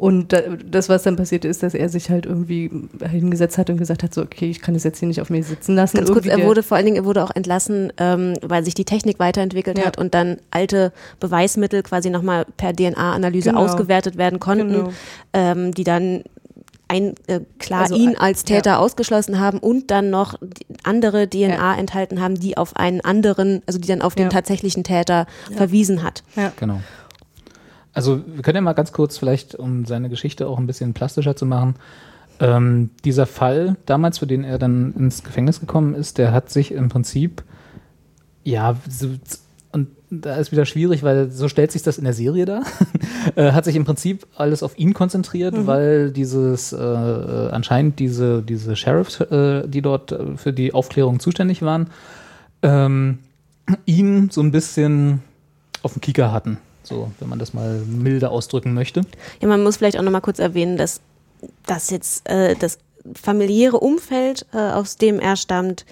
[0.00, 2.70] und da, das, was dann passiert ist, dass er sich halt irgendwie
[3.06, 5.44] hingesetzt hat und gesagt hat, so, okay, ich kann das jetzt hier nicht auf mir
[5.44, 5.98] sitzen lassen.
[5.98, 8.64] Ganz kurz, Irgendwie er der- wurde vor allen Dingen, er wurde auch entlassen, ähm, weil
[8.64, 9.84] sich die Technik weiterentwickelt Ja.
[9.84, 13.60] hat und dann alte Beweismittel quasi nochmal per DNA-Analyse Genau.
[13.62, 14.92] ausgewertet werden konnten, Genau.
[15.34, 16.22] ähm, die dann
[16.88, 20.34] ein, äh, klar Also, ihn äh, als Täter ausgeschlossen haben und dann noch
[20.82, 21.74] andere DNA Ja.
[21.76, 24.30] enthalten haben, die auf einen anderen, also die dann auf den Ja.
[24.30, 26.24] tatsächlichen Täter verwiesen hat.
[26.36, 26.52] Ja.
[26.58, 26.80] Genau.
[27.92, 31.36] Also wir können ja mal ganz kurz vielleicht, um seine Geschichte auch ein bisschen plastischer
[31.36, 31.74] zu machen,
[32.40, 36.72] ähm, dieser Fall damals, für den er dann ins Gefängnis gekommen ist, der hat sich
[36.72, 37.42] im Prinzip,
[38.44, 39.08] ja, so,
[39.72, 42.62] und da ist wieder schwierig, weil so stellt sich das in der Serie dar,
[43.36, 48.74] äh, hat sich im Prinzip alles auf ihn konzentriert, weil dieses, äh, anscheinend diese, diese
[48.74, 51.88] Sheriffs, äh, die dort für die Aufklärung zuständig waren,
[52.62, 53.18] ähm,
[53.84, 55.22] ihn so ein bisschen
[55.82, 56.58] auf den Kieker hatten.
[56.90, 59.02] So, wenn man das mal milde ausdrücken möchte.
[59.40, 61.00] Ja, man muss vielleicht auch nochmal kurz erwähnen, dass
[61.66, 62.78] das jetzt äh, das
[63.14, 65.86] familiäre Umfeld, äh, aus dem er stammt,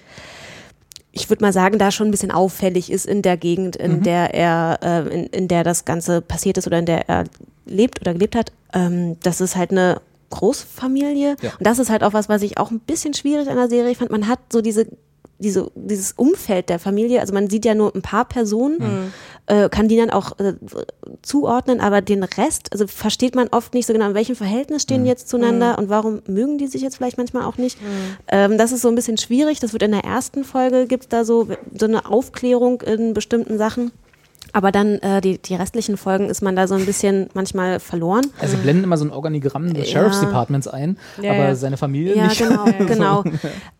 [1.12, 4.34] ich würde mal sagen, da schon ein bisschen auffällig ist in der Gegend, in der
[4.34, 7.24] er, äh, in, in der das Ganze passiert ist oder in der er
[7.64, 8.52] lebt oder gelebt hat.
[8.72, 11.36] Ähm, das ist halt eine Großfamilie.
[11.40, 11.50] Ja.
[11.58, 13.94] Und das ist halt auch was, was ich auch ein bisschen schwierig an der Serie
[13.94, 14.10] fand.
[14.10, 14.86] Man hat so diese
[15.38, 19.12] diese, dieses Umfeld der Familie, also man sieht ja nur ein paar Personen,
[19.48, 20.54] äh, kann die dann auch äh,
[21.22, 25.04] zuordnen, aber den Rest, also versteht man oft nicht so genau, in welchem Verhältnis stehen
[25.04, 27.78] die jetzt zueinander und warum mögen die sich jetzt vielleicht manchmal auch nicht.
[28.28, 29.60] Ähm, das ist so ein bisschen schwierig.
[29.60, 33.90] Das wird in der ersten Folge, gibt's da so, so eine Aufklärung in bestimmten Sachen.
[34.58, 38.22] Aber dann äh, die, die restlichen Folgen ist man da so ein bisschen manchmal verloren.
[38.40, 40.00] Also sie blenden immer so ein Organigramm des Ja.
[40.00, 41.54] Sheriff's Departments ein, Ja, aber ja.
[41.54, 42.38] seine Familie Ja, nicht.
[42.40, 43.22] genau, genau.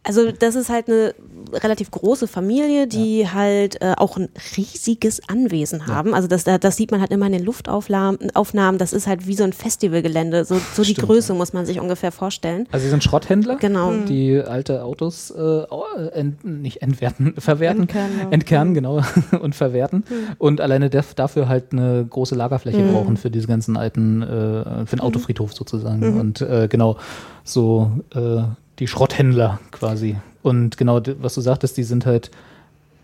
[0.05, 1.17] Also das ist halt eine
[1.53, 6.15] relativ große Familie, die halt äh, auch ein riesiges Anwesen haben.
[6.15, 8.31] Also das, das sieht man halt immer in den Luftaufnahmen.
[8.35, 8.79] Aufnahmen.
[8.79, 10.45] Das ist halt wie so ein Festivalgelände.
[10.45, 12.69] So, so die Stimmt, Größe muss man sich ungefähr vorstellen.
[12.71, 13.93] Also sie sind Schrotthändler, Genau.
[14.09, 19.01] die alte Autos äh, au- ent, nicht entwerten, verwerten, Entkernen, entkernen, genau,
[19.41, 20.05] und verwerten.
[20.39, 22.93] Und alleine dafür halt eine große Lagerfläche Mhm.
[22.93, 26.19] brauchen für diese ganzen alten, äh, für den Autofriedhof sozusagen.
[26.19, 26.97] Und äh, genau,
[27.45, 28.43] so äh,
[28.79, 30.17] die Schrotthändler quasi.
[30.43, 32.31] Und genau, was du sagtest, die sind halt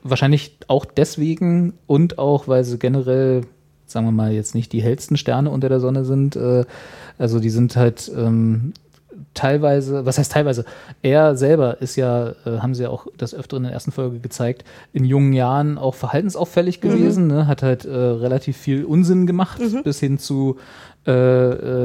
[0.03, 3.43] wahrscheinlich auch deswegen und auch, weil sie generell,
[3.87, 6.37] sagen wir mal, jetzt nicht die hellsten Sterne unter der Sonne sind.
[6.37, 6.65] Äh,
[7.19, 8.73] also die sind halt ähm,
[9.35, 10.65] teilweise, was heißt teilweise?
[11.03, 14.21] Er selber ist ja, äh, haben sie ja auch das öfteren in der ersten Folge
[14.21, 17.47] gezeigt, in jungen Jahren auch verhaltensauffällig gewesen, ne?
[17.47, 20.59] hat halt äh, relativ viel Unsinn gemacht, bis hin zu
[21.07, 21.13] äh,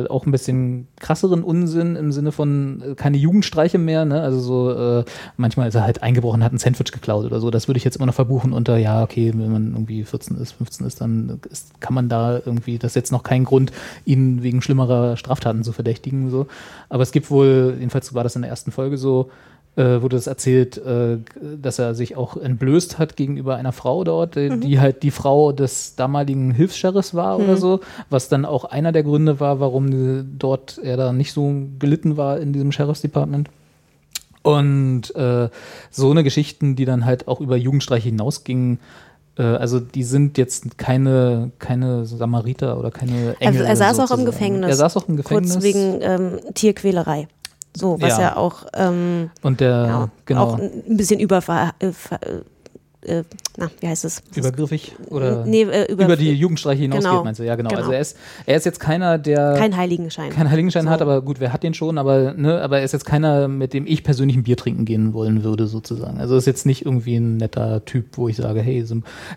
[0.04, 4.22] äh, auch ein bisschen krasseren Unsinn im Sinne von äh, keine Jugendstreiche mehr, ne?
[4.22, 5.06] Also so äh,
[5.36, 7.52] manchmal ist er halt eingebrochen, hat ein Sandwich geklaut oder so.
[7.52, 10.54] Das würde ich jetzt immer noch verbuchen unter, ja, okay, wenn man irgendwie 14 ist,
[10.54, 13.74] 15 ist, dann ist, kann man da irgendwie, das ist jetzt noch kein Grund,
[14.06, 16.30] ihn wegen schlimmerer Straftaten zu verdächtigen.
[16.30, 16.48] So.
[16.88, 19.30] Aber es gibt wohl, jedenfalls war das in der ersten Folge so,
[19.80, 21.20] äh, wurde das erzählt, äh,
[21.58, 25.54] dass er sich auch entblößt hat gegenüber einer Frau dort, die, die halt die Frau
[25.54, 30.26] des damaligen Hilfs-Sheriffs war oder so, was dann auch einer der Gründe war, warum die,
[30.38, 33.50] dort er da nicht so gelitten war in diesem Sheriff's Department.
[34.42, 35.50] Und äh,
[35.92, 38.80] so eine Geschichten, die dann halt auch über Jugendstreiche hinausgingen,
[39.38, 43.62] äh, also die sind jetzt keine, keine Samariter oder keine Engel.
[43.62, 44.26] Also er saß auch im sozusagen.
[44.26, 44.78] Er Gefängnis.
[44.78, 45.54] saß auch im Gefängnis.
[45.54, 47.28] Kurz wegen ähm, Tierquälerei.
[47.80, 48.22] So, was Ja.
[48.22, 52.20] ja, auch, ähm, und der, ja, genau, auch ein bisschen überver äh, ver-
[53.02, 53.24] äh,
[53.58, 54.22] na, wie heißt es?
[54.36, 57.24] übergriffig oder nee, äh, über, über die Jugendstreiche hinausgeht, Genau.
[57.24, 57.46] meinst du?
[57.46, 57.70] Ja, genau.
[57.70, 57.80] Genau.
[57.80, 60.32] Also er ist, er ist jetzt keiner, der kein Heiligenschein.
[60.32, 60.90] keinen Heiligenschein So.
[60.90, 63.74] hat, aber gut, wer hat den schon, aber, ne, aber er ist jetzt keiner, mit
[63.74, 66.20] dem ich persönlich ein Bier trinken gehen wollen würde, sozusagen.
[66.20, 68.84] Also ist jetzt nicht irgendwie ein netter Typ, wo ich sage, hey,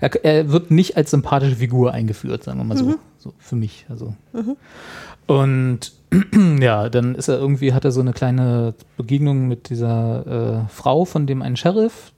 [0.01, 2.97] er, er wird nicht als sympathische Figur eingeführt, sagen wir mal so.
[3.19, 3.87] So für mich.
[3.89, 4.15] Also.
[5.27, 5.93] Und
[6.61, 11.05] ja, dann ist er irgendwie, hat er so eine kleine Begegnung mit dieser äh, Frau
[11.05, 12.13] von dem einen Sheriff,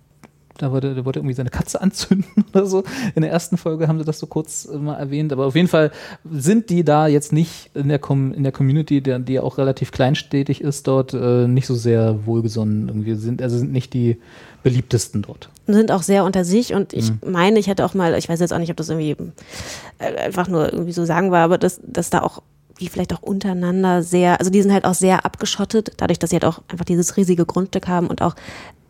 [0.58, 2.84] da wollte, der wollte irgendwie seine Katze anzünden oder so.
[3.14, 5.32] In der ersten Folge haben sie das so kurz äh, mal erwähnt.
[5.32, 5.90] Aber auf jeden Fall
[6.30, 9.58] sind die da jetzt nicht in der, Com in der Community, der, die ja auch
[9.58, 12.88] relativ kleinstädtig ist dort, äh, nicht so sehr wohlgesonnen.
[12.88, 14.18] Irgendwie sind, also sind nicht die
[14.62, 15.50] beliebtesten dort.
[15.66, 18.52] sind auch sehr unter sich und ich meine, ich hätte auch mal, ich weiß jetzt
[18.52, 19.14] auch nicht, ob das irgendwie
[19.98, 22.40] äh, einfach nur irgendwie so sagen war, aber dass, dass da auch
[22.80, 26.36] die vielleicht auch untereinander sehr, also die sind halt auch sehr abgeschottet, dadurch, dass sie
[26.36, 28.34] halt auch einfach dieses riesige Grundstück haben und auch,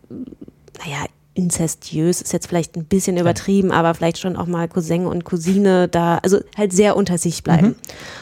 [0.09, 5.25] naja, inzestiös ist jetzt vielleicht ein bisschen übertrieben, aber vielleicht schon auch mal Cousin und
[5.25, 7.75] Cousine da, also halt sehr unter sich bleiben.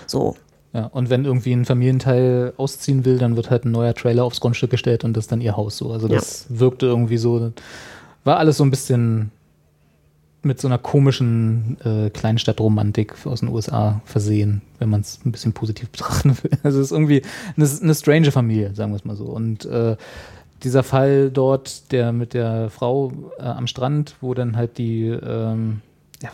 [0.07, 0.37] So.
[0.73, 4.41] Ja, und wenn irgendwie ein Familienteil ausziehen will, dann wird halt ein neuer Trailer aufs
[4.41, 5.93] Grundstück gestellt und das ist dann ihr Haus so.
[5.93, 7.53] Also das wirkte irgendwie so,
[8.25, 9.31] war alles so ein bisschen
[10.43, 15.53] mit so einer komischen äh, Kleinstadtromantik aus den USA versehen, wenn man es ein bisschen
[15.53, 16.53] positiv betrachten will.
[16.63, 17.23] Also es ist irgendwie
[17.57, 19.27] eine, eine strange Familie, sagen wir es mal so.
[19.27, 19.97] Und äh,
[20.63, 25.81] dieser Fall dort, der mit der Frau äh, am Strand, wo dann halt die ähm,
[26.23, 26.31] ja,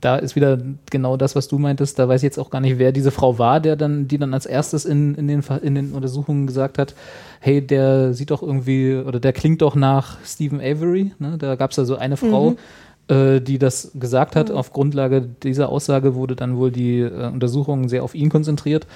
[0.00, 0.58] da ist wieder
[0.90, 1.98] genau das, was du meintest.
[1.98, 4.34] Da weiß ich jetzt auch gar nicht, wer diese Frau war, der dann, die dann
[4.34, 6.94] als erstes in, in, den, in den Untersuchungen gesagt hat,
[7.38, 11.12] hey, der sieht doch irgendwie, oder der klingt doch nach Stephen Avery.
[11.18, 11.36] Ne?
[11.38, 12.56] Da gab es da so eine Frau,
[13.10, 14.50] äh, die das gesagt hat.
[14.50, 18.86] Auf Grundlage dieser Aussage wurde dann wohl die äh, Untersuchung sehr auf ihn konzentriert.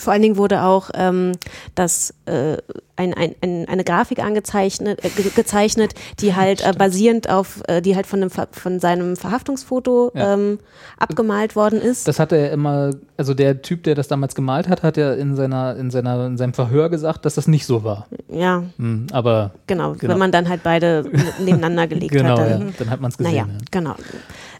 [0.00, 1.32] Vor allen Dingen wurde auch ähm,
[1.74, 2.56] das, äh,
[2.96, 7.80] ein, ein, ein, eine Grafik angezeichnet, äh, ge gezeichnet, die halt äh, basierend auf, äh,
[7.80, 10.34] die halt von, Ver- von seinem Verhaftungsfoto Ja.
[10.34, 10.58] ähm,
[10.98, 12.06] abgemalt worden ist.
[12.08, 15.36] Das hat er immer, also der Typ, der das damals gemalt hat, hat ja in
[15.36, 18.06] seiner, in seiner, in seinem Verhör gesagt, dass das nicht so war.
[18.28, 20.12] ja, Hm, aber genau, Genau.
[20.12, 21.04] Wenn man dann halt beide
[21.38, 22.48] nebeneinander gelegt genau, hat.
[22.50, 23.32] ja, Dann, dann hat man es gesehen.
[23.32, 23.58] naja, ja.
[23.70, 23.94] genau.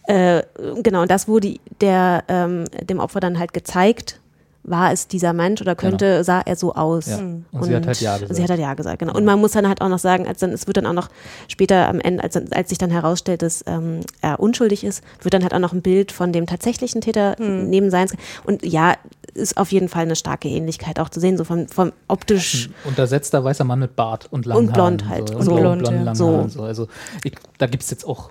[0.07, 0.43] Äh,
[0.83, 4.19] genau, und das wurde der, ähm, dem Opfer dann halt gezeigt.
[4.63, 7.07] War es dieser Mensch oder könnte, sah er so aus?
[7.07, 7.19] Genau.
[7.51, 7.59] Ja.
[7.61, 8.37] Und sie hat halt Ja gesagt.
[8.37, 9.15] Sie hat halt Ja gesagt, genau.
[9.15, 11.09] Und man muss dann halt auch noch sagen, als dann, es wird dann auch noch
[11.49, 15.43] später am Ende, als, als sich dann herausstellt, dass ähm, er unschuldig ist, wird dann
[15.43, 18.15] halt auch noch ein Bild von dem tatsächlichen Täter neben seins.
[18.45, 18.97] Und ja,
[19.33, 22.69] ist auf jeden Fall eine starke Ähnlichkeit auch zu sehen, so vom, vom optisch.
[22.85, 25.15] Untersetzter weißer Mann mit Bart und langen Und blond Haaren.
[25.15, 25.29] halt.
[25.29, 26.03] So, Und also blond, blond, ja.
[26.03, 26.37] langen So.
[26.37, 26.63] Haaren, so.
[26.63, 26.89] Also
[27.25, 28.31] ich, da gibt es jetzt auch.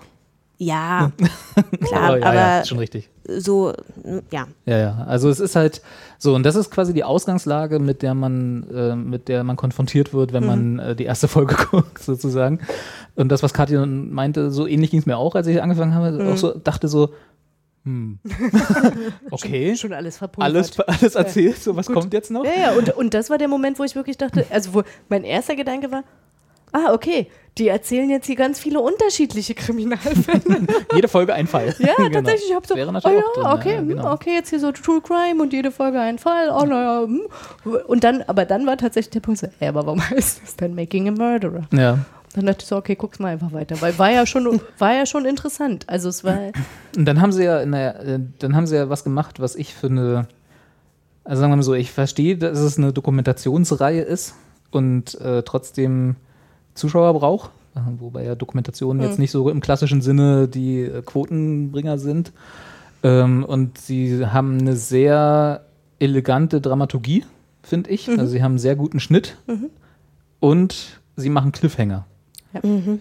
[0.62, 1.10] Ja,
[1.88, 3.08] klar, ja, aber ja, ist schon richtig.
[3.26, 3.72] so,
[4.30, 4.46] ja.
[4.66, 5.04] Ja, ja.
[5.08, 5.80] Also es ist halt
[6.18, 10.12] so, und das ist quasi die Ausgangslage, mit der man, äh, mit der man konfrontiert
[10.12, 12.60] wird, wenn man äh, die erste Folge guckt, sozusagen.
[13.14, 16.30] Und das, was Katja meinte, so ähnlich ging es mir auch, als ich angefangen habe,
[16.30, 17.08] auch so dachte so,
[17.84, 18.18] hm,
[19.30, 20.54] okay, Schon alles verpulvert.
[20.54, 22.44] alles, alles erzählt, so was kommt jetzt noch?
[22.44, 25.24] Ja, ja, und, und das war der Moment, wo ich wirklich dachte, also wo mein
[25.24, 26.04] erster Gedanke war,
[26.72, 27.28] ah, okay,
[27.58, 30.66] die erzählen jetzt hier ganz viele unterschiedliche Kriminalfälle.
[30.94, 31.74] Jede Folge ein Fall.
[31.78, 32.10] Ja, Genau.
[32.10, 34.12] tatsächlich, ich habe so, Wäre oh natürlich ja, auch drin, okay, ja, hm, genau.
[34.12, 37.22] okay, jetzt hier so True Crime und jede Folge ein Fall, oh naja, hm.
[37.86, 40.74] und dann, aber dann war tatsächlich der Punkt so, ey, aber warum heißt das denn
[40.74, 41.62] Making a Murderer?
[41.72, 41.98] Ja.
[42.34, 45.04] Dann dachte ich so, okay, guck's mal einfach weiter, weil war ja schon, war ja
[45.04, 46.38] schon interessant, also es war,
[46.96, 49.56] Und dann haben sie ja, in der, äh, dann haben sie ja was gemacht, was
[49.56, 50.28] ich eine,
[51.24, 54.34] also sagen wir mal so, ich verstehe, dass es eine Dokumentationsreihe ist
[54.70, 56.16] und äh, trotzdem
[56.80, 61.98] Zuschauer braucht, äh, wobei ja Dokumentationen jetzt nicht so im klassischen Sinne die äh, Quotenbringer
[61.98, 62.32] sind.
[63.02, 65.62] Ähm, und sie haben eine sehr
[65.98, 67.24] elegante Dramaturgie,
[67.62, 68.08] finde ich.
[68.08, 69.36] Also sie haben einen sehr guten Schnitt
[70.40, 72.06] und sie machen Cliffhanger.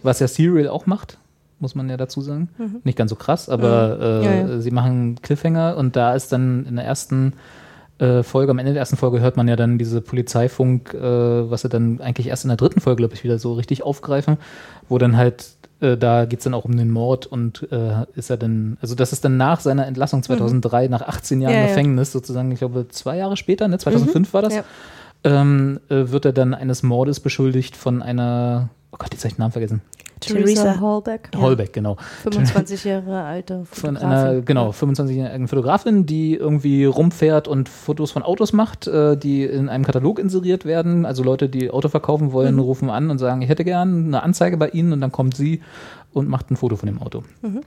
[0.04, 1.18] Was ja Serial auch macht,
[1.60, 2.50] muss man ja dazu sagen.
[2.84, 4.60] Nicht ganz so krass, aber äh, Ja, ja.
[4.60, 7.34] sie machen Cliffhanger und da ist dann in der ersten
[8.00, 11.62] äh, Folge, am Ende der ersten Folge hört man ja dann diese Polizeifunk, äh, was
[11.62, 14.38] sie dann eigentlich erst in der dritten Folge, glaube ich, wieder so richtig aufgreifen,
[14.88, 15.46] wo dann halt,
[15.82, 18.96] äh, da geht es dann auch um den Mord und äh, ist er dann, also
[18.96, 21.68] das ist dann nach seiner Entlassung 2003, nach 18 Jahren Ja, ja.
[21.68, 24.64] Gefängnis sozusagen, ich glaube zwei Jahre später, ne, 2005 war das, Ja.
[25.24, 29.36] ähm, äh, wird er dann eines Mordes beschuldigt von einer, oh Gott, jetzt habe ich
[29.36, 29.82] den Namen vergessen,
[30.20, 31.98] Theresa Hallbeck, Holbeck, genau.
[32.24, 34.08] 25 Jahre alte Von Fotografin.
[34.08, 39.70] einer, genau, 25-jährigen Fotografin, die irgendwie rumfährt und Fotos von Autos macht, äh, die in
[39.70, 41.06] einem Katalog inseriert werden.
[41.06, 42.62] Also Leute, die Auto verkaufen wollen, Mhm.
[42.62, 45.62] rufen an und sagen, ich hätte gern eine Anzeige bei Ihnen und dann kommt sie
[46.14, 47.24] und macht ein Foto von dem Auto.
[47.42, 47.62] Mhm.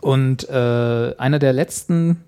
[0.00, 2.24] Und äh, einer der letzten,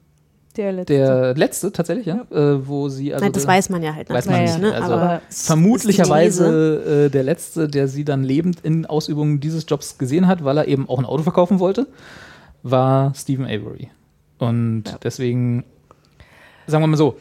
[0.57, 0.95] Der letzte.
[0.95, 4.27] der letzte tatsächlich, ja, äh, wo sie also Nein, das weiß man ja halt weiß
[4.27, 4.59] man Ja, nicht, ja.
[4.61, 4.75] ne?
[4.75, 10.27] Also Aber vermutlicherweise äh, der letzte, der sie dann lebend in Ausübung dieses Jobs gesehen
[10.29, 11.87] hat, weil er eben auch ein Auto verkaufen wollte,
[12.63, 13.89] war Stephen Avery.
[14.39, 15.65] Und deswegen,
[16.67, 17.17] sagen wir mal so,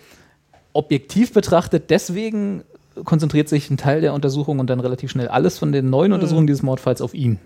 [0.74, 2.64] objektiv betrachtet, deswegen
[3.06, 5.92] konzentriert sich ein Teil der Untersuchung und dann relativ schnell alles von den Mhm.
[5.92, 7.40] neuen Untersuchungen dieses Mordfalls auf ihn.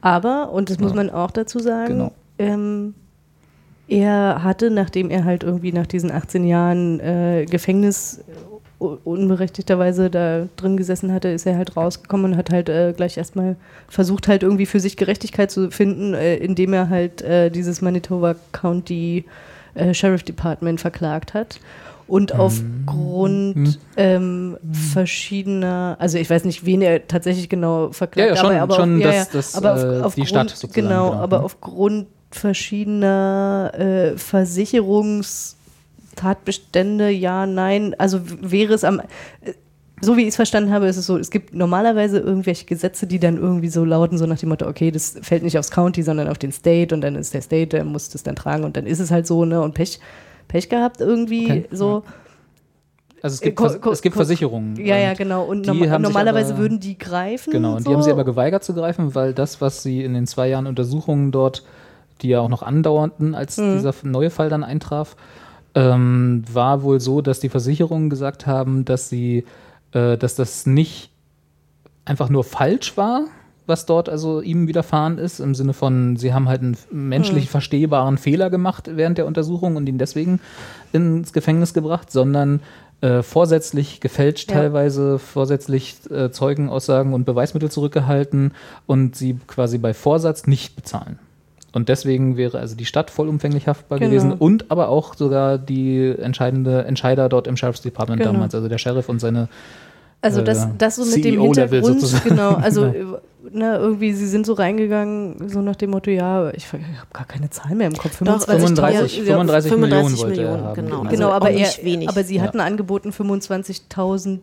[0.00, 2.12] Aber, und das muss man auch dazu sagen, Genau.
[2.38, 2.94] ähm,
[3.88, 8.22] er hatte, nachdem er halt irgendwie nach diesen 18 Jahren äh, Gefängnis
[8.80, 13.16] u- unberechtigterweise da drin gesessen hatte, ist er halt rausgekommen und hat halt äh, gleich
[13.16, 13.56] erstmal
[13.88, 18.34] versucht halt irgendwie für sich Gerechtigkeit zu finden, äh, indem er halt äh, dieses Manitoba
[18.52, 19.24] County
[19.74, 21.58] äh, Sheriff Department verklagt hat.
[22.06, 28.40] Und aufgrund ähm, verschiedener, also ich weiß nicht, wen er tatsächlich genau verklagt Ja, ja,
[28.40, 30.50] schon- aber, aber schon auf, ja, das- ja, das, aber auf, äh, die aufgrund, Stadt
[30.50, 31.22] sozusagen, Genau, genau.
[31.22, 31.44] aber Mhm.
[31.44, 39.04] aufgrund verschiedener äh, Versicherungstatbestände, ja, nein, also wäre es am, äh,
[40.00, 43.18] so wie ich es verstanden habe, ist es so, es gibt normalerweise irgendwelche Gesetze, die
[43.18, 46.28] dann irgendwie so lauten, so nach dem Motto, okay, das fällt nicht aufs County, sondern
[46.28, 48.86] auf den State und dann ist der State, der muss das dann tragen und dann
[48.86, 49.98] ist es halt so, ne, und Pech,
[50.46, 52.04] Pech gehabt irgendwie, Okay, so.
[53.20, 54.76] Also es gibt, Ko- Vers es gibt ko- Versicherungen.
[54.76, 55.44] Ja, ja, und genau.
[55.44, 57.50] Und sich normalerweise aber- würden die greifen.
[57.52, 57.90] Genau, und so.
[57.90, 60.68] die haben sie aber geweigert zu greifen, weil das, was sie in den zwei Jahren
[60.68, 61.64] Untersuchungen dort,
[62.22, 63.72] die ja auch noch andauerten, als Mhm.
[63.74, 65.16] dieser neue Fall dann eintraf,
[65.74, 69.44] ähm, war wohl so, dass die Versicherungen gesagt haben, dass sie,
[69.92, 71.10] äh, dass das nicht
[72.04, 73.24] einfach nur falsch war,
[73.66, 77.48] was dort also ihm widerfahren ist, im Sinne von, sie haben halt einen menschlich Mhm.
[77.50, 80.40] verstehbaren Fehler gemacht während der Untersuchung und ihn deswegen
[80.92, 82.60] ins Gefängnis gebracht, sondern
[83.00, 84.56] äh, vorsätzlich gefälscht Ja.
[84.56, 88.52] teilweise, vorsätzlich äh, Zeugenaussagen und Beweismittel zurückgehalten
[88.86, 91.18] und sie quasi bei Vorsatz nicht bezahlen.
[91.72, 94.10] Und deswegen wäre also die Stadt vollumfänglich haftbar Genau.
[94.10, 98.32] gewesen und aber auch sogar die entscheidende Entscheider dort im Sheriff's Department Genau.
[98.32, 99.48] damals, also der Sheriff und seine
[100.22, 102.28] Also das, äh, das so mit dem CEO-Level Hintergrund, sozusagen.
[102.30, 103.18] genau, also Genau.
[103.52, 107.50] ne, irgendwie, sie sind so reingegangen, so nach dem Motto, ja, ich, habe gar keine
[107.50, 108.18] Zahl mehr im Kopf.
[108.24, 110.74] Doch, 35, ja, 35 Millionen wollte er Millionen, haben.
[110.74, 110.88] genau.
[111.02, 111.10] Genau.
[111.10, 112.08] Genau, Also aber, er, wenig.
[112.08, 112.42] aber sie Ja.
[112.42, 114.38] hatten angeboten 25.000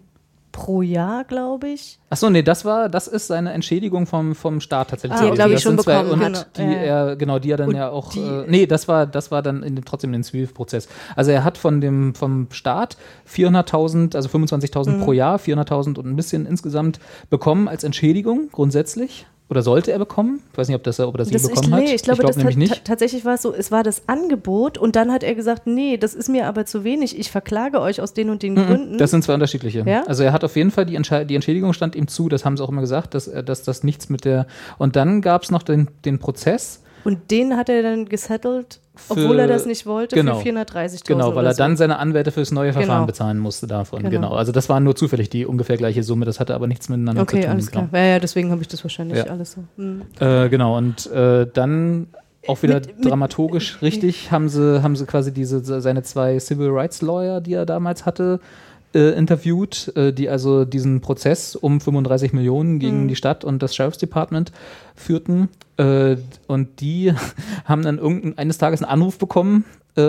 [0.56, 1.99] pro Jahr, glaube ich.
[2.10, 5.20] Achso, nee, das war, das ist seine Entschädigung vom, vom Staat tatsächlich.
[5.20, 5.47] Ah, Die er, gewesen.
[5.49, 6.58] glaub ich, schon bekommen und hat.
[6.58, 6.78] Die Genau, ja.
[7.10, 8.10] er, genau, die er dann Und ja auch.
[8.14, 10.88] die- äh, nee, das war, das war dann in, dem- trotzdem in den Swift-Prozess.
[11.18, 12.95] Also er hat von dem, vom Staat
[13.26, 15.01] 400.000, also 25.000 Mhm.
[15.03, 16.99] pro Jahr, 400.000 und ein bisschen insgesamt
[17.30, 19.26] bekommen als Entschädigung grundsätzlich.
[19.48, 20.41] Oder sollte er bekommen?
[20.52, 21.84] Ich weiß nicht, ob, das, er- ob das, Das, ich, bekommen hat.
[21.84, 22.74] nee, ich glaube, glaub das nämlich nicht.
[22.74, 25.98] ta- tatsächlich war es so, es war das Angebot und dann hat er gesagt, nee,
[25.98, 28.93] das ist mir aber zu wenig, ich verklage euch aus den und den Gründen.
[28.93, 28.98] Mhm.
[28.98, 29.84] Das sind zwei unterschiedliche.
[29.86, 30.04] Ja?
[30.08, 32.58] Also er hat auf jeden Fall die, Entschei die Entschädigung stand ihm zu, das haben
[32.58, 34.48] sie auch immer gesagt, dass, dass das nichts mit der.
[34.80, 36.82] Und dann gab es noch den, den Prozess.
[37.06, 40.39] Und den hat er dann gesettelt, obwohl er das nicht wollte, genau.
[40.39, 41.58] für 430.000 Genau, weil er so.
[41.60, 43.06] dann seine Anwälte fürs neue Verfahren Genau.
[43.06, 43.99] bezahlen musste davon.
[43.99, 44.10] Genau.
[44.10, 44.32] Genau.
[44.34, 47.36] Also das war nur zufällig die ungefähr gleiche Summe, das hatte aber nichts miteinander zu
[47.36, 47.51] Okay, tun.
[47.51, 47.88] alles genau.
[47.88, 48.01] klar.
[48.03, 49.26] Ja, ja, deswegen habe ich das wahrscheinlich Ja.
[49.26, 49.64] alles so.
[49.78, 50.01] Hm.
[50.20, 52.08] Äh, genau, und äh, dann
[52.47, 56.70] auch wieder Mit- mit- dramaturgisch richtig haben sie, haben sie quasi diese seine zwei Civil
[56.70, 58.39] Rights Lawyer, die er damals hatte,
[58.96, 63.08] äh, interviewt, äh, die also diesen Prozess um 35 Millionen gegen Mhm.
[63.10, 64.52] die Stadt und das Sheriff's Department
[64.96, 65.50] führten.
[65.78, 66.16] Äh,
[66.48, 67.14] und die
[67.66, 69.66] haben dann irgendein, eines Tages einen Anruf bekommen,
[69.98, 70.02] äh,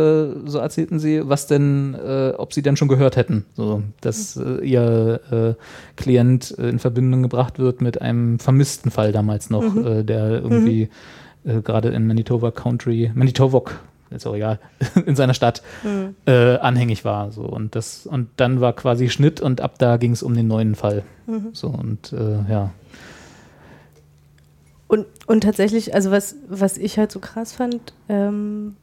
[0.47, 4.64] so erzählten sie, was denn, äh, ob sie denn schon gehört hätten, so, dass äh,
[4.64, 5.57] ihr
[5.97, 10.07] Klient in Verbindung gebracht wird mit einem vermissten Fall damals noch, Mhm.
[10.07, 10.89] der irgendwie
[11.45, 13.78] äh, gerade in Manitoba Country, Manitowok,
[14.11, 14.59] ist auch egal,
[15.07, 16.14] in seiner Stadt Mhm.
[16.26, 17.30] äh, anhängig war.
[17.32, 17.42] So.
[17.42, 20.74] Und, das, und dann war quasi Schnitt und ab da ging es um den neuen
[20.74, 21.02] Fall.
[21.26, 21.48] Mhm.
[21.52, 22.70] So und äh, ja.
[24.88, 28.76] Und, und tatsächlich, also was, was ich halt so krass fand, ähm,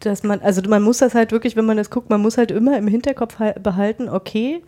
[0.00, 2.52] dass man, also man muss das halt wirklich, wenn man das guckt, man muss halt
[2.52, 4.62] immer im Hinterkopf hal- behalten, okay,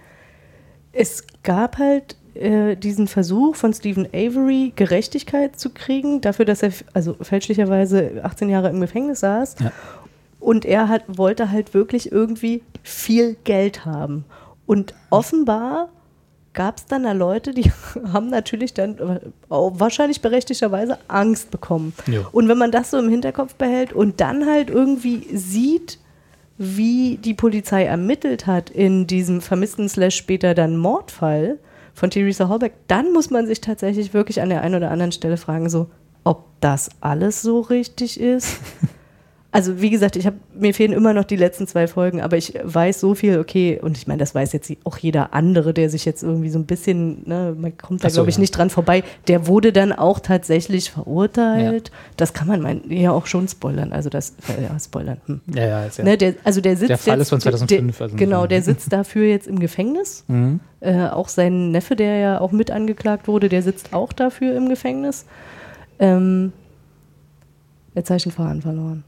[0.92, 6.72] es gab halt äh, diesen Versuch von Stephen Avery, Gerechtigkeit zu kriegen, dafür, dass er
[6.92, 9.54] also fälschlicherweise 18 Jahre im Gefängnis saß.
[9.60, 9.70] Ja.
[10.40, 14.24] Und er hat, wollte halt wirklich irgendwie viel Geld haben.
[14.66, 15.90] Und offenbar
[16.52, 17.70] gab es dann da Leute, die
[18.12, 21.92] haben natürlich dann äh, wahrscheinlich berechtigterweise Angst bekommen.
[22.06, 22.26] Ja.
[22.32, 25.98] Und wenn man das so im Hinterkopf behält und dann halt irgendwie sieht,
[26.58, 31.58] wie die Polizei ermittelt hat in diesem vermissten slash später dann Mordfall
[31.94, 35.38] von Theresa Holbeck, dann muss man sich tatsächlich wirklich an der einen oder anderen Stelle
[35.38, 35.88] fragen, so,
[36.22, 38.58] ob das alles so richtig ist.
[39.52, 42.54] Also wie gesagt, ich habe mir fehlen immer noch die letzten zwei Folgen, aber ich
[42.62, 46.04] weiß so viel, okay, und ich meine, das weiß jetzt auch jeder andere, der sich
[46.04, 48.42] jetzt irgendwie so ein bisschen, ne, man kommt da so, glaube ich ja.
[48.42, 51.90] nicht dran vorbei, der wurde dann auch tatsächlich verurteilt.
[52.16, 55.20] Das kann man mein, ja auch schon spoilern, also das, äh, ja, spoilern.
[55.26, 55.40] Hm.
[55.52, 56.04] Ja, ja, ist ja.
[56.04, 58.62] Ne, der, also der sitzt Der Fall jetzt, ist von 2005, Der, also genau, der
[58.62, 60.24] sitzt dafür jetzt im Gefängnis.
[60.40, 60.60] Mhm.
[60.78, 64.68] Äh, auch sein Neffe, der ja auch mit angeklagt wurde, der sitzt auch dafür im
[64.68, 65.26] Gefängnis.
[65.98, 66.52] Ähm,
[67.94, 69.04] jetzt habe ich den Faden verloren.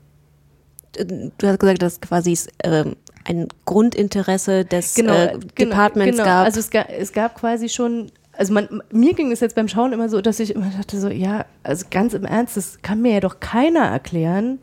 [0.93, 6.25] Du hast gesagt, dass quasi es, ähm, ein Grundinteresse des äh, Departments genau.
[6.25, 6.45] gab.
[6.45, 9.93] Also es gab, es gab quasi schon, also man, mir ging es jetzt beim Schauen
[9.93, 13.15] immer so, dass ich immer dachte so, ja, also ganz im Ernst, das kann mir
[13.15, 14.59] ja doch keiner erklären,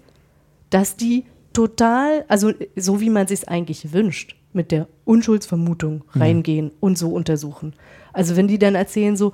[0.70, 6.98] dass die total, also so wie man sich eigentlich wünscht, mit der Unschuldsvermutung reingehen und
[6.98, 7.74] so untersuchen.
[8.14, 9.34] Also wenn die dann erzählen so,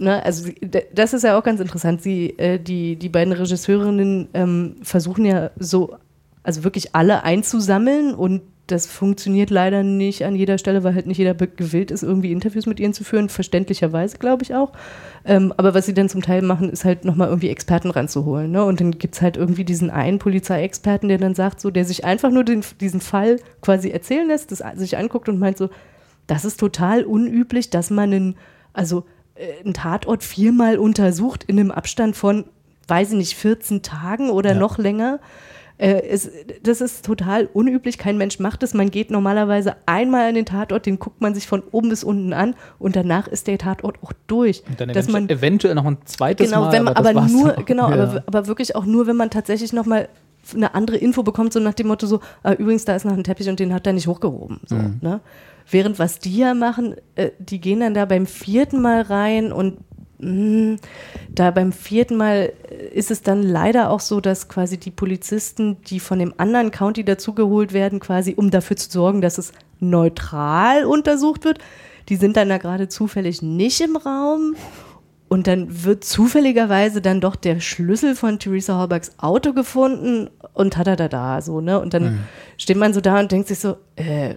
[0.00, 0.50] ne, also
[0.94, 2.02] das ist ja auch ganz interessant.
[2.02, 5.96] Sie, äh, die, die beiden Regisseurinnen ähm, versuchen ja so,
[6.42, 11.18] also wirklich alle einzusammeln und das funktioniert leider nicht an jeder Stelle, weil halt nicht
[11.18, 14.72] jeder gewillt ist, irgendwie Interviews mit ihnen zu führen, verständlicherweise, glaube ich auch.
[15.24, 18.50] Ähm, aber was sie dann zum Teil machen, ist halt nochmal irgendwie Experten ranzuholen.
[18.50, 18.64] Ne?
[18.64, 22.04] Und dann gibt es halt irgendwie diesen einen Polizeiexperten, der dann sagt, so, der sich
[22.04, 25.68] einfach nur den, diesen Fall quasi erzählen lässt, das sich anguckt und meint so,
[26.26, 28.36] das ist total unüblich, dass man einen,
[28.72, 29.04] also
[29.64, 32.44] einen Tatort viermal untersucht in einem Abstand von,
[32.88, 35.20] weiß ich nicht, 14 Tagen oder noch länger.
[35.78, 36.30] Äh, es,
[36.62, 38.74] das ist total unüblich, kein Mensch macht es.
[38.74, 42.34] Man geht normalerweise einmal an den Tatort, den guckt man sich von oben bis unten
[42.34, 44.62] an und danach ist der Tatort auch durch.
[44.68, 46.72] Und dann dass eventu man eventuell noch ein zweites genau, Mal.
[46.72, 47.64] wenn man, aber, war's nur, dann auch.
[47.64, 48.02] genau, Ja.
[48.02, 50.08] aber, aber wirklich auch nur, wenn man tatsächlich nochmal
[50.54, 53.24] eine andere Info bekommt, so nach dem Motto so, ah, übrigens, da ist noch ein
[53.24, 54.60] Teppich und den hat er nicht hochgehoben.
[54.66, 54.98] So, Mhm.
[55.00, 55.20] ne?
[55.70, 59.78] Während was die ja machen, äh, die gehen dann da beim vierten Mal rein und
[60.18, 60.76] mh,
[61.30, 65.80] da beim vierten Mal äh, ist es dann leider auch so, dass quasi die Polizisten,
[65.82, 70.84] die von dem anderen County dazugeholt werden, quasi um dafür zu sorgen, dass es neutral
[70.84, 71.58] untersucht wird,
[72.08, 74.56] die sind dann da gerade zufällig nicht im Raum
[75.28, 80.88] und dann wird zufälligerweise dann doch der Schlüssel von Theresa Hallbergs Auto gefunden und hat
[80.88, 81.80] er da da so, ne?
[81.80, 82.24] Und dann
[82.56, 84.34] steht man so da und denkt sich so, äh,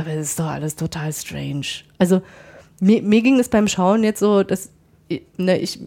[0.00, 1.66] aber das ist doch alles total strange.
[1.98, 2.22] Also
[2.80, 4.70] mir, mir ging es beim Schauen jetzt so, dass
[5.08, 5.78] ich- ne, ich,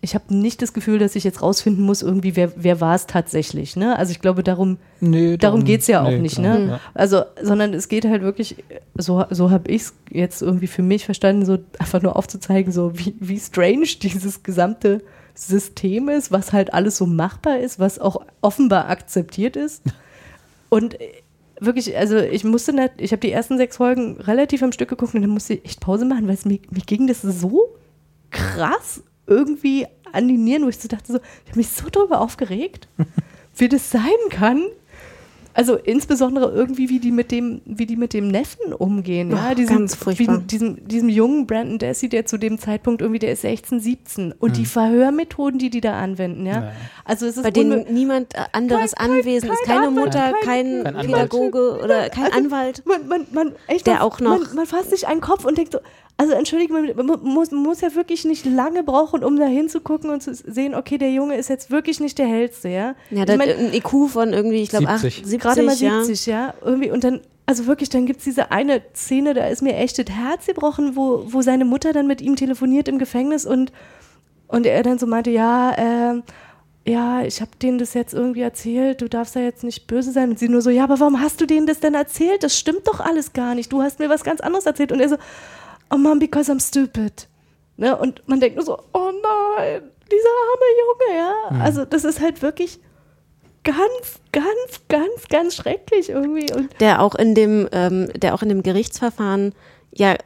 [0.00, 3.06] ich habe nicht das Gefühl, dass ich jetzt rausfinden muss, irgendwie, wer, wer war es
[3.06, 3.74] tatsächlich.
[3.74, 3.96] Ne?
[3.98, 6.36] Also ich glaube, darum, Nee, darum geht es ja auch nee, nicht.
[6.36, 6.68] genau, Ne?
[6.68, 6.80] ja.
[6.92, 8.56] Also, sondern es geht halt wirklich,
[8.96, 12.98] so, so habe ich es jetzt irgendwie für mich verstanden, so einfach nur aufzuzeigen, so
[12.98, 15.02] wie, wie strange dieses gesamte
[15.34, 19.82] System ist, was halt alles so machbar ist, was auch offenbar akzeptiert ist.
[20.68, 20.96] Und
[21.60, 25.14] wirklich, also ich musste nicht, ich habe die ersten sechs Folgen relativ am Stück geguckt
[25.14, 27.76] und dann musste ich echt Pause machen, weil es mir, mir ging das so
[28.30, 32.20] krass irgendwie an die Nieren, wo ich so dachte, so, ich habe mich so darüber
[32.20, 32.88] aufgeregt,
[33.56, 34.64] wie das sein kann.
[35.54, 39.30] Also insbesondere irgendwie, wie die mit dem, wie die mit dem Neffen umgehen.
[39.30, 40.40] Ja, Oh, diesen, ganz furchtbar.
[40.40, 44.32] Wie, diesem, diesem jungen Brandon Dassey, der zu dem Zeitpunkt irgendwie, der ist 16, 17.
[44.32, 46.52] Und die Verhörmethoden, die die da anwenden, ja.
[46.54, 46.72] Ja.
[47.04, 50.04] Also es ist bei denen niemand äh, anderes Kein- kein- anwesend ist, kein keine Anwalt,
[50.06, 51.06] Mutter, kein- kein.
[51.06, 52.82] Pädagoge oder kein Also, Anwalt.
[52.84, 55.56] Man, man, man, echt, Der man, auch noch- Man, man fasst sich einen Kopf und
[55.56, 55.78] denkt so,
[56.16, 60.10] also entschuldige, man, man muss, man muss ja wirklich nicht lange brauchen, um da hinzugucken
[60.10, 62.94] und zu sehen, okay, der Junge ist jetzt wirklich nicht der hellste, ja.
[63.10, 65.16] Ja, Ich der mein, hat ein IQ von irgendwie, ich glaube, 70.
[65.16, 66.04] 70, gerade mal ja.
[66.04, 66.54] 70, ja.
[66.64, 69.98] Irgendwie, und dann, also wirklich, dann gibt es diese eine Szene, da ist mir echt
[69.98, 73.72] das Herz gebrochen, wo, wo seine Mutter dann mit ihm telefoniert im Gefängnis und,
[74.46, 76.22] und er dann so meinte, ja, ähm,
[76.86, 80.30] ja, ich habe denen das jetzt irgendwie erzählt, du darfst da jetzt nicht böse sein.
[80.30, 82.42] Und sie nur so, ja, aber warum hast du denen das denn erzählt?
[82.42, 83.72] Das stimmt doch alles gar nicht.
[83.72, 84.92] Du hast mir was ganz anderes erzählt.
[84.92, 85.16] Und er so,
[85.94, 87.28] oh Mom, because I'm stupid.
[87.76, 87.96] Ne?
[87.96, 91.62] Und man denkt nur so, oh nein, dieser arme Junge, ja.
[91.64, 92.80] Also das ist halt wirklich
[93.64, 96.52] ganz, ganz, ganz, ganz schrecklich irgendwie.
[96.52, 99.54] Und der auch in dem, ähm, der auch in dem Gerichtsverfahren
[99.96, 100.16] ja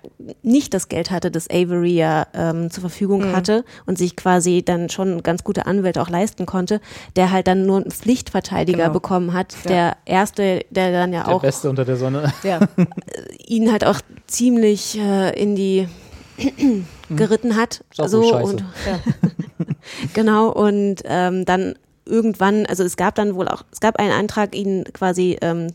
[0.43, 3.33] nicht das Geld hatte, das Avery ja ähm, zur Verfügung Mhm.
[3.37, 6.81] hatte und sich quasi dann schon ganz gute Anwälte auch leisten konnte,
[7.17, 8.93] der halt dann nur einen Pflichtverteidiger Genau.
[8.93, 9.55] bekommen hat.
[9.69, 12.33] Der erste, der dann ja Der auch Beste unter der Sonne.
[12.45, 12.61] ja,
[13.47, 15.87] ihn halt auch ziemlich äh, in die
[17.15, 17.85] geritten hat.
[17.91, 18.65] Ist auch so und
[20.15, 24.55] genau und ähm, dann irgendwann, also es gab dann wohl auch, es gab einen Antrag,
[24.55, 25.69] ihn quasi ähm,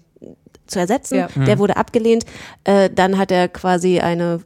[0.73, 1.15] zu ersetzen.
[1.17, 1.27] Ja.
[1.45, 2.25] Der wurde abgelehnt.
[2.63, 4.41] Äh, dann hat er quasi eine,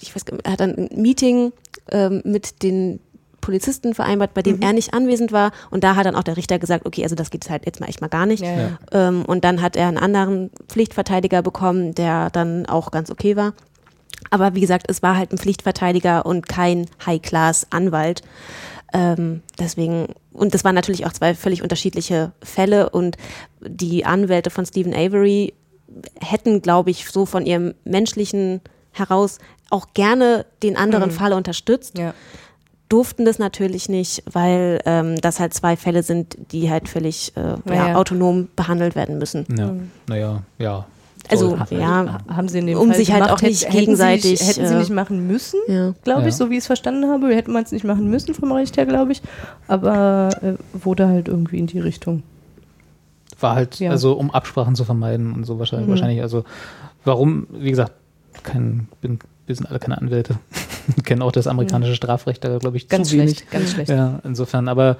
[0.00, 1.52] ich weiß, gar nicht, hat dann ein Meeting
[1.90, 3.00] ähm, mit den
[3.40, 4.44] Polizisten vereinbart, bei Mhm.
[4.44, 5.52] dem er nicht anwesend war.
[5.70, 7.88] Und da hat dann auch der Richter gesagt, okay, also das geht halt jetzt mal
[7.88, 8.42] echt mal gar nicht.
[8.42, 8.78] Ja, ja.
[8.90, 13.52] Ähm, und dann hat er einen anderen Pflichtverteidiger bekommen, der dann auch ganz okay war.
[14.30, 18.22] Aber wie gesagt, es war halt ein Pflichtverteidiger und kein High-Class-Anwalt.
[18.92, 23.16] Ähm, deswegen, und das waren natürlich auch zwei völlig unterschiedliche Fälle und
[23.60, 25.54] die Anwälte von Stephen Avery
[26.20, 28.60] hätten, glaube ich, so von ihrem menschlichen
[28.92, 29.38] heraus
[29.70, 32.14] auch gerne den anderen Fall unterstützt, ja.
[32.88, 37.40] durften das natürlich nicht, weil ähm, das halt zwei Fälle sind, die halt völlig äh,
[37.40, 37.96] ja, Naja.
[37.96, 39.44] autonom behandelt werden müssen.
[39.56, 39.74] Ja,
[40.06, 40.86] naja, ja.
[41.30, 43.38] Also, ja, haben sie in dem Um Fall sich halt gemacht.
[43.38, 45.94] auch nicht Hätten- hätten gegenseitig, Sie nicht, hätten sie äh, nicht machen müssen, ja.
[46.04, 46.32] glaube ich, Ja.
[46.32, 47.34] so wie ich es verstanden habe.
[47.34, 49.22] Hätte man es nicht machen müssen vom Recht her, glaube ich.
[49.68, 52.22] Aber äh, wurde halt irgendwie in die Richtung.
[53.40, 53.90] War halt, Ja.
[53.90, 55.86] also um Absprachen zu vermeiden und so wahrscheinlich.
[55.88, 55.92] Mhm.
[55.92, 56.44] wahrscheinlich also
[57.04, 57.92] warum, wie gesagt,
[58.42, 60.36] kein, bin, wir sind alle keine Anwälte.
[61.04, 63.38] Kennen auch das amerikanische Strafrecht da, glaube ich, Ganz zu wenig.
[63.38, 63.90] schlecht, ganz schlecht.
[63.90, 64.96] Ja, insofern, aber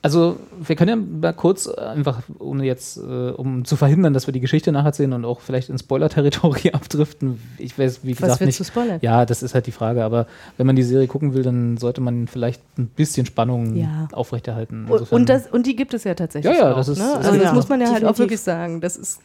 [0.00, 4.28] Also, wir können ja mal kurz äh, einfach, ohne jetzt, äh, um zu verhindern, dass
[4.28, 7.40] wir die Geschichte nacherzählen und auch vielleicht in Spoiler-Territory abdriften.
[7.58, 8.60] Ich weiß, wie Was gesagt, willst nicht.
[8.60, 8.98] du spoilern?
[9.02, 10.04] Ja, das ist halt die Frage.
[10.04, 10.26] Aber
[10.56, 14.06] wenn man die Serie gucken will, dann sollte man vielleicht ein bisschen Spannung Ja.
[14.12, 14.84] aufrechterhalten.
[14.84, 16.54] Und, Insofern- und, das, und die gibt es ja tatsächlich.
[16.56, 17.14] Ja, ja, auch, das ist- Ne?
[17.16, 18.80] Also, das muss man ja halt auch wirklich sagen.
[18.80, 19.20] Das ist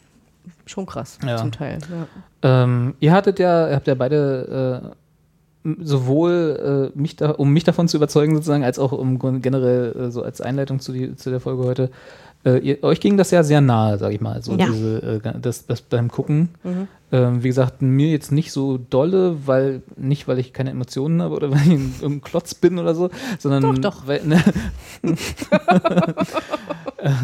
[0.66, 1.36] schon krass Ja.
[1.36, 1.78] zum Teil.
[2.42, 2.64] Ja.
[2.64, 4.94] Ähm, ihr hattet ja, ihr habt ja beide äh,
[5.80, 10.10] sowohl äh, mich da, um mich davon zu überzeugen sozusagen, als auch um generell äh,
[10.10, 11.90] so als Einleitung zu, die, zu der Folge heute.
[12.44, 14.66] Äh, ihr, euch ging das ja sehr nahe, sag ich mal, so Ja.
[14.66, 16.50] diese, äh, das, das beim Gucken.
[17.10, 21.34] Ähm, wie gesagt, mir jetzt nicht so dolle, weil nicht, weil ich keine Emotionen habe
[21.34, 23.08] oder weil ich ein, irgendein Klotz bin oder so,
[23.38, 24.06] sondern Doch, doch.
[24.06, 24.42] Weil, ne,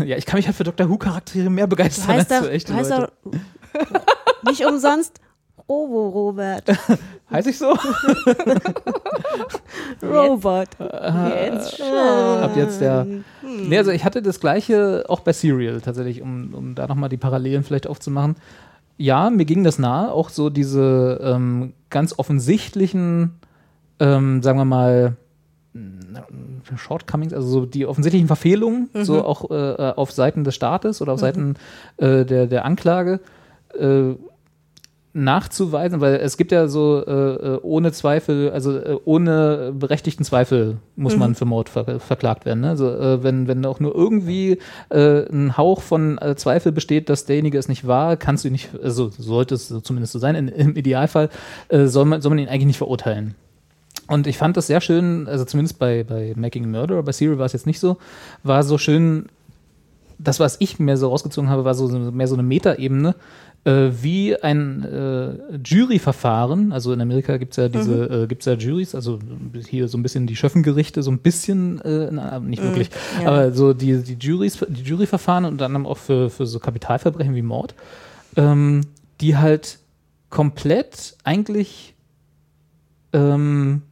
[0.07, 2.51] ja, ich kann mich halt für Doctor Who Charaktere mehr Du begeistern heißt als für
[2.51, 3.13] echte du heißt Leute.
[4.47, 5.21] nicht umsonst
[5.71, 6.65] Robo Robert.
[7.31, 7.67] Heiß ich so?
[10.03, 10.69] Robot.
[10.81, 11.87] Jetzt schon.
[12.43, 13.07] Ab jetzt der.
[13.43, 17.19] Nee, also ich hatte das gleiche auch bei Serial tatsächlich, um, um da nochmal die
[17.19, 18.35] Parallelen vielleicht aufzumachen.
[18.97, 23.39] Ja, mir ging das nahe, auch so diese ähm, ganz offensichtlichen,
[24.01, 25.17] ähm, sagen wir mal,
[25.73, 26.25] na,
[26.77, 31.21] Shortcomings, also so die offensichtlichen Verfehlungen, so auch äh, auf Seiten des Staates oder auf
[31.21, 31.55] Seiten
[31.99, 33.21] äh, der, der Anklage.
[33.79, 34.15] Äh,
[35.13, 40.77] nachzuweisen, weil es gibt ja so äh, äh, ohne Zweifel, also äh, ohne berechtigten Zweifel
[40.95, 42.61] muss man für Mord ver verklagt werden.
[42.61, 42.69] Ne?
[42.69, 44.59] Also äh, wenn, wenn auch nur irgendwie
[44.89, 48.53] äh, ein Hauch von äh, Zweifel besteht, dass derjenige es nicht war, kannst du ihn
[48.53, 51.31] nicht, also sollte es zumindest so sein, in, im Idealfall
[51.71, 53.35] soll, man, soll man ihn eigentlich nicht verurteilen.
[54.07, 57.39] Und ich fand das sehr schön, also zumindest bei, bei Making a Murderer, bei Serial
[57.39, 57.97] war es jetzt nicht so,
[58.43, 59.27] war so schön,
[60.19, 63.15] das, was ich mir so rausgezogen habe, war so, so mehr so eine Metaebene,
[63.65, 68.55] äh, wie ein äh, Juryverfahren, also in Amerika gibt es ja diese, äh, gibt's ja
[68.55, 69.19] Juries, also
[69.69, 72.91] hier so ein bisschen die Schöffengerichte, so ein bisschen, äh, na, nicht wirklich,
[73.23, 73.29] ja.
[73.29, 77.43] aber so die, die Juries, die Juryverfahren und dann auch für, für so Kapitalverbrechen wie
[77.43, 77.75] Mord,
[78.37, 78.83] ähm,
[79.21, 79.79] die halt
[80.31, 81.95] komplett eigentlich
[83.13, 83.83] ähm,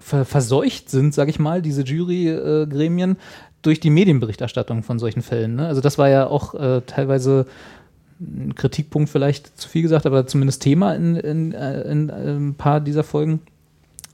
[0.00, 3.16] ver verseucht sind, sag ich mal, diese Jurygremien,
[3.62, 5.54] durch die Medienberichterstattung von solchen Fällen.
[5.54, 5.66] Ne?
[5.68, 7.46] Also das war ja auch äh, teilweise
[8.54, 12.80] Kritikpunkt vielleicht zu viel gesagt, aber zumindest Thema in, in, äh, in, äh, ein paar
[12.80, 13.40] dieser Folgen,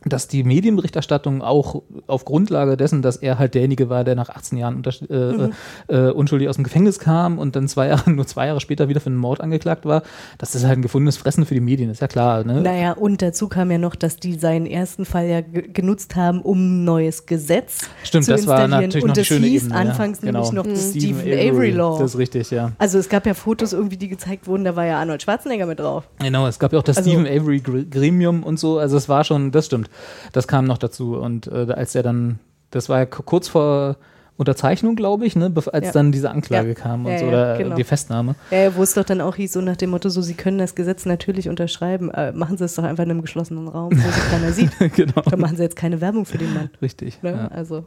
[0.05, 4.57] dass die Medienberichterstattung auch auf Grundlage dessen, dass er halt derjenige war, der nach 18
[4.59, 5.51] Jahren unter, äh,
[5.89, 9.01] äh, unschuldig aus dem Gefängnis kam und dann zwei Jahre, nur zwei Jahre später wieder
[9.01, 10.03] für einen Mord angeklagt war,
[10.39, 12.45] dass das halt ein gefundenes Fressen für die Medien ist, ja klar.
[12.45, 12.61] Ne?
[12.63, 16.43] Naja, und dazu kam ja noch, dass die seinen ersten Fall ja ge- genutzt haben,
[16.43, 18.71] um ein neues Gesetz Stimmt, zu das war installieren.
[18.89, 19.79] natürlich und noch das schöne hieß Ebene.
[19.79, 20.27] anfangs ja.
[20.29, 20.39] genau.
[20.41, 21.99] nämlich noch das Stephen Stephen Avery Law.
[21.99, 22.73] Das ist richtig, ja.
[22.79, 25.81] Also es gab ja Fotos irgendwie, die gezeigt wurden, da war ja Arnold Schwarzenegger mit
[25.81, 26.09] drauf.
[26.21, 29.09] Genau, es gab ja auch das Also- Stephen Avery Gr- Gremium und so, also es
[29.09, 29.88] war schon, das stimmt,
[30.33, 32.39] das kam noch dazu und äh, als er dann,
[32.71, 33.97] das war ja kurz vor
[34.37, 35.93] Unterzeichnung, glaube ich, ne, als Ja.
[35.93, 36.75] dann diese Anklage Ja.
[36.75, 37.75] kam und Ja, so, oder genau.
[37.75, 38.37] die Festnahme.
[38.53, 40.77] Ja, wo es doch dann auch hieß, so nach dem Motto, so, Sie können das
[40.77, 44.31] Gesetz natürlich unterschreiben, äh, machen Sie es doch einfach in einem geschlossenen Raum, wo sich
[44.31, 44.71] keiner sieht.
[44.95, 46.71] genau, Dann machen Sie jetzt keine Werbung für den Mann.
[46.81, 47.21] richtig.
[47.25, 47.33] Ne?
[47.33, 47.49] Ja.
[47.49, 47.85] Also,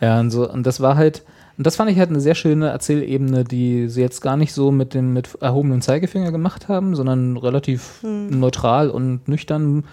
[0.00, 0.20] ja.
[0.20, 1.24] Und so, und das war halt,
[1.58, 4.70] und das fand ich halt eine sehr schöne Erzählebene, die sie jetzt gar nicht so
[4.70, 9.84] mit dem mit erhobenem Zeigefinger gemacht haben, sondern relativ neutral und nüchtern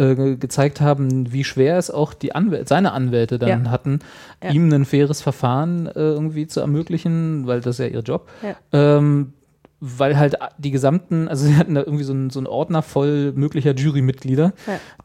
[0.00, 3.70] äh, ge gezeigt haben, wie schwer es auch die Anwälte, seine Anwälte dann Ja.
[3.70, 4.00] hatten,
[4.42, 4.50] Ja.
[4.50, 8.28] ihm ein faires Verfahren äh, irgendwie zu ermöglichen, weil das ist ja ihr Job.
[8.42, 8.56] Ja.
[8.72, 9.32] Ähm,
[9.80, 13.32] weil halt die gesamten, also sie hatten da irgendwie so einen, so einen Ordner voll
[13.32, 14.52] möglicher Jurymitglieder,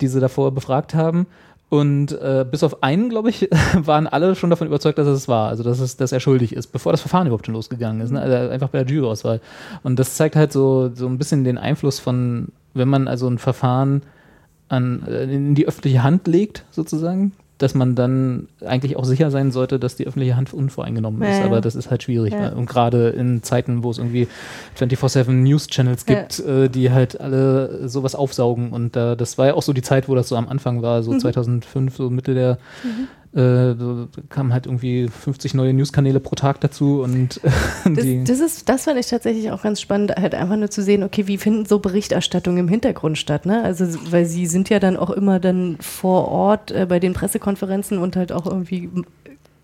[0.02, 1.28] die sie davor befragt haben.
[1.70, 5.48] Und äh, bis auf einen, glaube ich, waren alle schon davon überzeugt, dass es war,
[5.50, 8.12] also dass, es, dass er schuldig ist, bevor das Verfahren überhaupt schon losgegangen ist.
[8.12, 8.22] Ne?
[8.22, 9.39] Also einfach bei der Juryauswahl.
[9.82, 13.38] Und das zeigt halt so, so ein bisschen den Einfluss von, wenn man also ein
[13.39, 14.04] Verfahren
[14.70, 19.51] an, äh, in die öffentliche Hand legt, sozusagen, dass man dann eigentlich auch sicher sein
[19.51, 21.30] sollte, dass die öffentliche Hand unvoreingenommen ist.
[21.30, 21.45] Ja, ja.
[21.45, 22.34] Aber das ist halt schwierig.
[22.34, 22.39] Ja.
[22.41, 24.28] weil- Und gerade in Zeiten, wo es irgendwie
[24.76, 26.16] 24-7 News-Channels Ja.
[26.16, 28.72] gibt, äh, die halt alle sowas aufsaugen.
[28.72, 31.03] Und das war ja auch so die Zeit, wo das so am Anfang war, Mhm.
[31.03, 32.57] so 2005, so Mitte der,
[33.36, 33.76] äh,
[34.30, 37.42] kamen halt irgendwie 50 neue Newskanäle pro Tag dazu und
[37.84, 38.24] Das, die.
[38.24, 41.28] das, ist, das fand ich tatsächlich auch ganz spannend, halt einfach nur zu sehen, okay,
[41.28, 43.64] wie finden so Berichterstattungen im Hintergrund statt, ne?
[43.64, 47.98] Also, weil sie sind ja dann auch immer dann vor Ort äh, bei den Pressekonferenzen
[47.98, 48.90] und halt auch irgendwie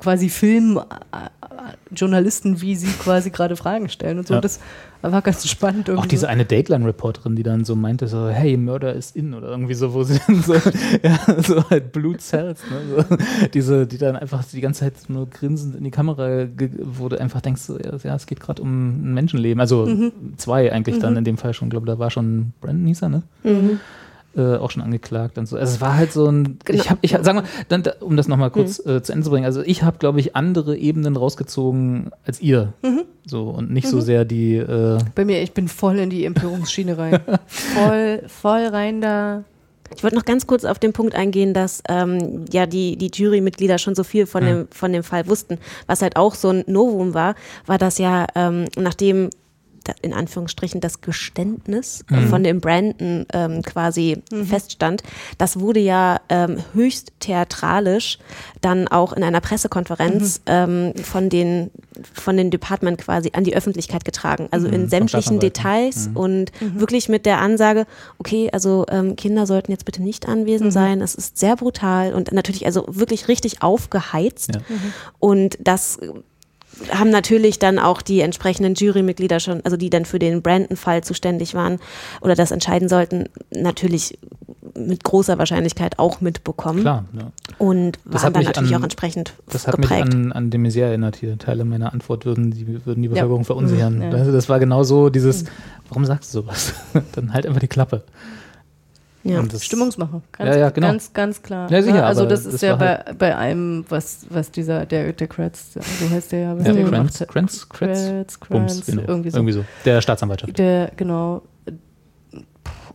[0.01, 1.95] quasi filmen äh, äh,
[2.61, 4.33] wie sie quasi gerade Fragen stellen und so.
[4.33, 4.41] Ja.
[4.41, 4.59] Das
[5.01, 6.05] war ganz spannend irgendwie.
[6.05, 9.73] Auch diese eine Dateline-Reporterin, die dann so meinte, so, hey, Murder is in oder irgendwie
[9.73, 10.53] so, wo sie dann so,
[11.03, 13.05] ja, so halt Blue Cells, ne?
[13.07, 13.17] so,
[13.53, 16.45] diese, die dann einfach die ganze Zeit nur grinsend in die Kamera,
[17.09, 20.11] du einfach denkst, so, ja, es geht gerade um ein Menschenleben, also Mhm.
[20.37, 23.23] zwei eigentlich dann in dem Fall schon, glaube da war schon Brandon hieß er, ne?
[24.35, 25.57] Äh, auch schon angeklagt und so.
[25.57, 26.81] Also es war halt so ein, Genau.
[26.81, 29.29] ich habe, ich, sagen wir, dann, da- um das nochmal kurz äh, zu Ende zu
[29.31, 32.73] bringen, also ich habe, glaube ich, andere Ebenen rausgezogen als ihr.
[33.25, 36.97] So und nicht so sehr die, äh, Bei mir, ich bin voll in die Empörungsschiene
[36.97, 37.19] rein.
[37.47, 39.43] voll, voll rein da.
[39.95, 43.77] Ich wollte noch ganz kurz auf den Punkt eingehen, dass ähm, ja die, die Jurymitglieder
[43.77, 45.57] schon so viel von, dem, von dem Fall wussten.
[45.85, 47.35] Was halt auch so ein Novum war,
[47.65, 49.29] war, dass ja ähm, nachdem
[50.01, 55.03] in Anführungsstrichen das Geständnis äh, von dem Brandon ähm, quasi feststand,
[55.37, 58.19] das wurde ja ähm, höchst theatralisch
[58.61, 61.71] dann auch in einer Pressekonferenz ähm, von den
[62.13, 64.47] von den Department quasi an die Öffentlichkeit getragen.
[64.51, 65.49] Also in sämtlichen Staatsanwalt, ne?
[65.49, 67.85] Details und wirklich mit der Ansage,
[68.17, 71.01] okay, also ähm, Kinder sollten jetzt bitte nicht anwesend sein.
[71.01, 74.55] Es ist sehr brutal und natürlich also wirklich richtig aufgeheizt.
[74.55, 74.61] Ja.
[75.19, 75.99] Und das
[76.91, 81.53] haben natürlich dann auch die entsprechenden Jurymitglieder schon, also die dann für den Brandon-Fall zuständig
[81.53, 81.79] waren
[82.21, 84.17] oder das entscheiden sollten, natürlich
[84.77, 87.31] mit großer Wahrscheinlichkeit auch mitbekommen klar, ja.
[87.57, 90.05] und Das waren hat dann natürlich an- auch entsprechend Das hat geprägt.
[90.05, 91.37] mich an, an de Maizière erinnert hier.
[91.37, 94.01] Teile meiner Antwort würden die, würden die Bevölkerung verunsichern.
[94.01, 94.11] Ja.
[94.11, 95.43] Also das war genau so dieses,
[95.89, 96.73] warum sagst du sowas?
[97.13, 98.03] Dann halt einfach die Klappe.
[99.23, 99.39] Ja.
[99.39, 100.21] Und das- Stimmungsmacher.
[100.31, 100.87] Ganz, Ja, ja, genau.
[100.87, 101.69] ganz, ganz klar.
[101.71, 102.05] Ja, sicher, Ne?
[102.05, 105.27] also das das ist ja war halt bei, bei allem, was, was dieser, der, der
[105.27, 107.27] Kratz, so heißt der ja, was Ja, der Kranz, gemacht hat.
[107.29, 109.01] Kranz, Kratz, Kratz, Bums, Kranz, genau.
[109.07, 109.37] irgendwie so.
[109.37, 109.65] Irgendwie so.
[109.85, 110.57] Der Staatsanwaltschaft.
[110.57, 111.41] Der, genau,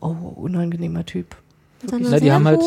[0.01, 1.37] oh, unangenehmer Typ.
[1.91, 2.61] Na, die haben halt-.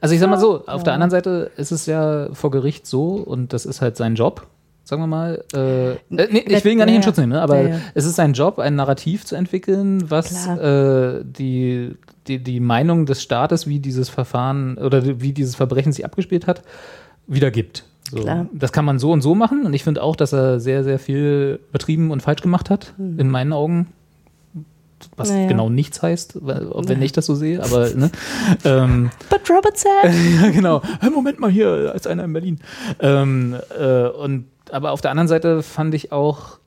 [0.00, 3.14] Also ich sag mal so, auf der anderen Seite ist es ja vor Gericht so
[3.14, 4.46] und das ist halt sein Job,
[4.84, 5.42] sagen wir mal.
[5.54, 7.40] Äh, äh, nee, ich will ihn gar nicht in Schutz nehmen, ne?
[7.42, 7.80] aber ja, ja.
[7.94, 11.96] es ist sein Job, ein Narrativ zu entwickeln, was äh, die,
[12.26, 16.62] die, die Meinung des Staates, wie dieses Verfahren oder wie dieses Verbrechen sich abgespielt hat,
[17.26, 17.84] wiedergibt.
[18.10, 18.18] So.
[18.18, 18.46] Klar.
[18.52, 20.98] Das kann man so und so machen und ich finde auch, dass er sehr, sehr
[20.98, 23.88] viel übertrieben und falsch gemacht hat, in meinen Augen.
[25.16, 25.48] Was Naja.
[25.48, 28.10] genau nichts heißt, wenn ich das so sehe, aber ne?
[28.64, 30.14] ähm, But Robert said.
[30.42, 30.82] ja, genau.
[31.00, 32.60] Hey, Moment mal hier, ist einer in Berlin.
[33.00, 36.58] Ähm, äh, und, aber auf der anderen Seite fand ich auch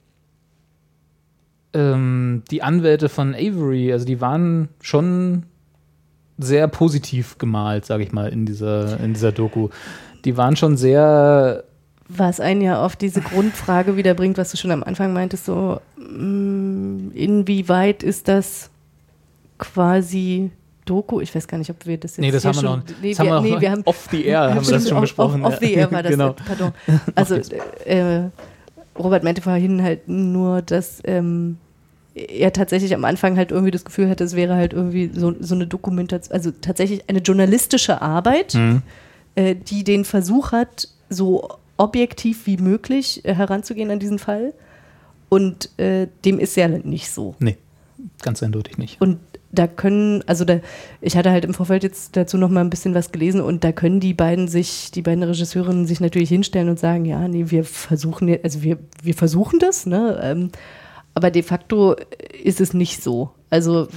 [1.77, 5.43] ähm, die Anwälte von Avery, also die waren schon
[6.39, 9.69] sehr positiv gemalt, sage ich mal, in dieser, in dieser Doku.
[10.25, 11.63] Die waren schon sehr,
[12.09, 15.79] Was einen ja auf diese Grundfrage wieder bringt, was du schon am Anfang meintest, so,
[15.97, 18.69] mm, inwieweit ist das
[19.57, 20.51] quasi
[20.85, 21.19] Doku?
[21.21, 23.09] Ich weiß gar nicht, ob wir das jetzt nee, das haben wir schon, noch, nee,
[23.11, 25.01] das haben wir, wir nee, wir haben off the air, haben wir das schon Off-
[25.01, 25.43] besprochen.
[25.43, 26.35] Off, off the air war das, genau.
[26.45, 26.71] pardon.
[27.15, 27.35] Also,
[27.85, 28.29] äh,
[28.97, 31.57] Robert meinte vorhin halt nur, dass ähm,
[32.29, 35.55] er tatsächlich am Anfang halt irgendwie das Gefühl hatte, es wäre halt irgendwie so, so
[35.55, 38.81] eine Dokumentation, also tatsächlich eine journalistische Arbeit, Mhm.
[39.35, 44.53] äh, die den Versuch hat, so objektiv wie möglich äh, heranzugehen an diesen Fall.
[45.29, 47.35] Und äh, dem ist ja nicht so.
[47.39, 47.57] Nee,
[48.21, 48.99] ganz eindeutig nicht.
[49.01, 49.19] Und
[49.51, 50.59] da können, also da,
[51.01, 53.71] ich hatte halt im Vorfeld jetzt dazu noch mal ein bisschen was gelesen und da
[53.71, 57.63] können die beiden sich, die beiden Regisseurinnen sich natürlich hinstellen und sagen, ja, nee, wir
[57.63, 60.19] versuchen, also wir, wir versuchen das, ne?
[60.21, 60.49] Ähm,
[61.17, 61.95] aber de facto
[62.43, 63.31] ist es nicht so.
[63.49, 63.87] Also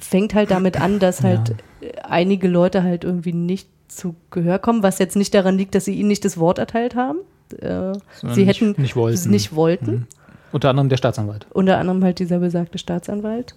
[0.00, 4.82] fängt halt damit an, dass halt äh, einige Leute halt irgendwie nicht zu Gehör kommen,
[4.82, 7.18] was jetzt nicht daran liegt, dass sie ihnen nicht das Wort erteilt haben.
[7.60, 9.14] Äh, sie nicht- hätten nicht wollten.
[9.14, 10.06] es nicht wollten Mhm.
[10.52, 11.46] Unter anderem der Staatsanwalt.
[11.52, 13.54] unter anderem halt dieser besagte Staatsanwalt.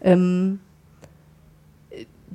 [0.00, 0.58] Ähm,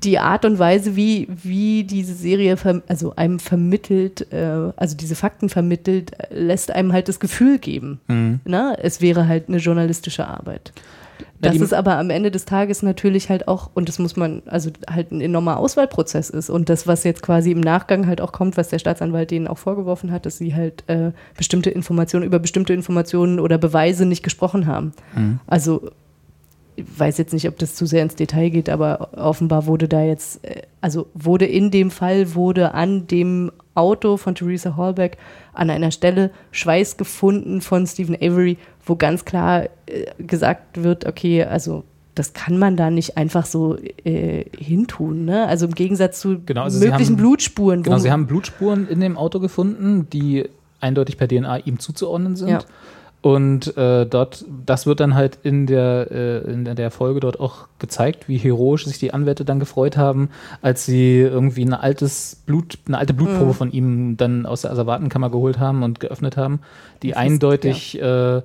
[0.04, 2.56] die Art und Weise, wie, wie diese Serie
[2.88, 8.40] also einem vermittelt, äh, also diese Fakten vermittelt, lässt einem halt das Gefühl geben, Mhm.
[8.46, 10.72] na, es wäre halt eine journalistische Arbeit.
[11.40, 14.70] Die- es aber am Ende des Tages natürlich halt auch, und das muss man, also
[14.92, 16.50] halt ein enormer Auswahlprozess ist.
[16.50, 19.58] Und das, was jetzt quasi im Nachgang halt auch kommt, was der Staatsanwalt denen auch
[19.60, 24.66] vorgeworfen hat, dass sie halt äh, bestimmte Informationen über bestimmte Informationen oder Beweise nicht gesprochen
[24.68, 24.94] haben.
[25.48, 25.92] Also
[26.78, 30.02] ich weiß jetzt nicht, ob das zu sehr ins Detail geht, aber offenbar wurde da
[30.04, 35.18] jetzt, äh, also wurde in dem Fall, wurde an dem Auto von Theresa Hallbeck
[35.54, 41.44] an einer Stelle Schweiß gefunden von Stephen Avery, wo ganz klar äh, gesagt wird, okay,
[41.44, 41.84] also
[42.16, 45.26] das kann man da nicht einfach so äh, hintun.
[45.26, 45.48] Ne?
[45.48, 47.84] Also im Gegensatz zu Genau, also möglichen haben- Blutspuren.
[47.84, 50.46] Genau, sie haben Blutspuren in dem Auto gefunden, die
[50.80, 52.50] eindeutig per DNA ihm zuzuordnen sind.
[52.50, 52.60] Ja.
[53.22, 57.68] Und äh, dort, das wird dann halt in der, äh, in der- Folge dort auch
[57.80, 60.30] gezeigt, wie heroisch sich die Anwälte dann gefreut haben,
[60.62, 65.30] als sie irgendwie ein altes Blut, eine alte Blutprobe von ihm dann aus der Asservatenkammer
[65.30, 66.60] geholt haben und geöffnet haben,
[67.04, 68.42] die eindeutig äh,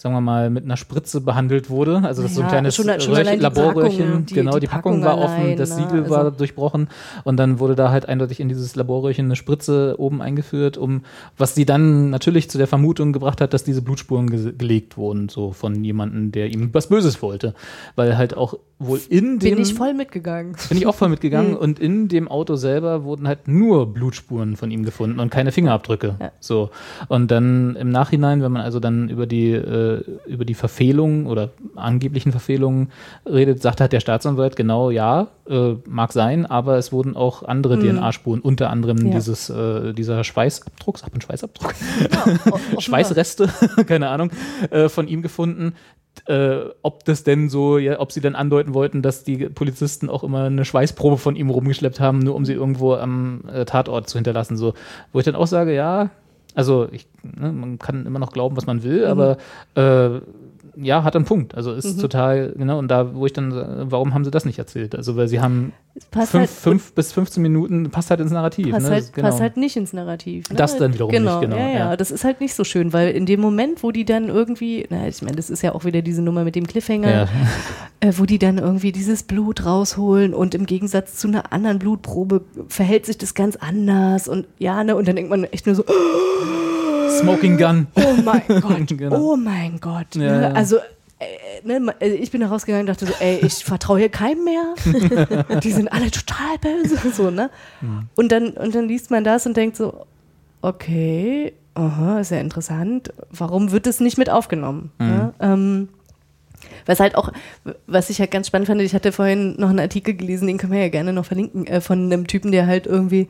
[0.00, 2.00] sagen wir mal, mit einer Spritze behandelt wurde.
[2.04, 4.06] Also das ist so ein Ja, kleines schon- schon Röhrchen- die Laborröhrchen.
[4.06, 5.76] Packung, die- genau, die die, Packung, Packung war offen, allein, das ne?
[5.86, 6.88] Siegel war Also- durchbrochen
[7.24, 11.02] und dann wurde da halt eindeutig in dieses Laborröhrchen eine Spritze oben eingeführt, um
[11.36, 15.28] was sie dann natürlich zu der Vermutung gebracht hat, dass diese Blutspuren ge gelegt wurden,
[15.28, 17.52] so von jemandem, der ihm was Böses wollte.
[17.94, 19.56] Weil halt auch wohl in dem.
[19.56, 20.56] Bin ich voll mitgegangen.
[20.70, 24.70] Bin ich auch voll mitgegangen und in dem Auto selber wurden halt nur Blutspuren von
[24.70, 26.14] ihm gefunden und keine Fingerabdrücke.
[26.18, 26.32] Ja.
[26.40, 26.70] So.
[27.08, 29.89] Und dann im Nachhinein, wenn man also dann über die, äh,
[30.26, 32.90] über die Verfehlungen oder angeblichen Verfehlungen
[33.26, 37.78] redet, sagt halt der Staatsanwalt genau, ja, äh, mag sein, aber es wurden auch andere
[37.78, 39.06] DNA-Spuren, unter anderem.
[39.06, 39.12] Ja.
[39.12, 41.74] dieses, äh, dieser Schweißabdruck, sagt man Schweißabdruck?
[42.50, 42.80] offenbar.
[42.80, 43.48] Schweißreste,
[43.86, 44.30] keine Ahnung,
[44.70, 45.74] äh, von ihm gefunden.
[46.26, 50.22] Äh, ob das denn so, ja, ob sie dann andeuten wollten, dass die Polizisten auch
[50.22, 54.18] immer eine Schweißprobe von ihm rumgeschleppt haben, nur um sie irgendwo am äh, Tatort zu
[54.18, 54.56] hinterlassen.
[54.56, 54.74] So,
[55.12, 56.10] wo ich dann auch sage, ja,
[56.54, 59.06] also ich, ne, man kann immer noch glauben, was man will, Mhm.
[59.06, 59.36] aber
[59.74, 60.20] äh,
[60.82, 61.54] ja, hat einen Punkt.
[61.54, 64.58] Also ist total, genau, und da, wo ich dann, sage, warum haben sie das nicht
[64.58, 64.94] erzählt?
[64.94, 65.72] Also, weil sie haben
[66.12, 68.70] fünf, halt- fünf bis 15 Minuten, passt halt ins Narrativ.
[68.70, 68.92] Passt, ne?
[68.92, 69.28] halt, genau.
[69.28, 70.48] passt halt nicht ins Narrativ.
[70.50, 70.56] Ne?
[70.56, 71.96] Das dann wiederum genau, nicht, genau, Ja, ja, ja.
[71.96, 75.06] das ist halt nicht so schön, weil in dem Moment, wo die dann irgendwie, na,
[75.08, 77.28] ich meine, das ist ja auch wieder diese Nummer mit dem Cliffhanger, Ja.
[78.00, 82.42] äh, wo die dann irgendwie dieses Blut rausholen und im Gegensatz zu einer anderen Blutprobe
[82.68, 85.84] verhält sich das ganz anders und ja, ne, und dann denkt man echt nur so,
[87.18, 87.86] Smoking Gun.
[87.96, 89.16] oh mein Gott, Genau.
[89.32, 90.14] oh mein Gott.
[90.14, 90.42] Ja, ne?
[90.42, 90.52] ja.
[90.52, 90.76] Also,
[91.18, 94.44] äh, ne, äh, ich bin da rausgegangen und dachte so, ey, ich vertraue hier keinem
[94.44, 94.74] mehr.
[95.62, 96.96] Die sind alle total böse.
[97.12, 97.50] So, ne?
[98.16, 100.06] und, dann, und dann liest man das und denkt so,
[100.62, 103.12] okay, aha, ist ja interessant.
[103.30, 104.90] Warum wird das nicht mit aufgenommen?
[104.98, 105.32] Ne?
[105.40, 105.88] Ähm,
[106.86, 107.32] was halt auch,
[107.86, 110.72] was ich halt ganz spannend fand, ich hatte vorhin noch einen Artikel gelesen, den können
[110.72, 113.28] wir ja gerne noch verlinken, äh, von einem Typen, der halt irgendwie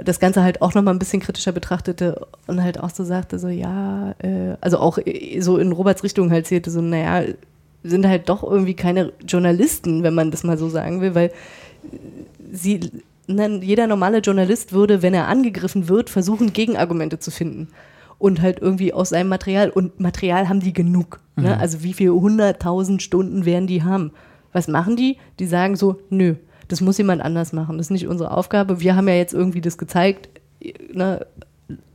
[0.00, 3.48] das Ganze halt auch nochmal ein bisschen kritischer betrachtete und halt auch so sagte, so
[3.48, 7.24] ja, äh, also auch äh, so in Roberts Richtung halt zählte, so naja,
[7.84, 11.32] sind halt doch irgendwie keine Journalisten, wenn man das mal so sagen will, weil
[12.52, 12.80] sie,
[13.26, 17.68] ne, jeder normale Journalist würde, wenn er angegriffen wird, versuchen, Gegenargumente zu finden.
[18.18, 19.70] Und halt irgendwie aus seinem Material.
[19.70, 21.18] Und Material haben die genug.
[21.34, 21.58] Ne?
[21.58, 24.12] Also wie viele hunderttausend Stunden werden die haben?
[24.52, 25.16] Was machen die?
[25.40, 26.36] Die sagen so, nö,
[26.72, 27.76] das muss jemand anders machen.
[27.76, 28.80] Das ist nicht unsere Aufgabe.
[28.80, 30.28] Wir haben ja jetzt irgendwie das gezeigt.
[30.92, 31.26] Ne?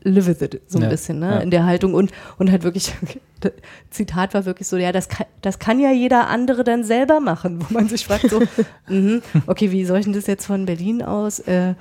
[0.04, 1.32] Live with it, so ein Ja, bisschen, ne?
[1.32, 1.38] ja.
[1.40, 1.94] in der Haltung.
[1.96, 2.94] Und, und halt wirklich,
[3.90, 7.60] Zitat war wirklich so, ja, das kann, das kann ja jeder andere dann selber machen,
[7.62, 8.42] wo man sich fragt so,
[8.88, 11.40] mhm, okay, wie soll ich denn das jetzt von Berlin aus?
[11.40, 11.74] Äh,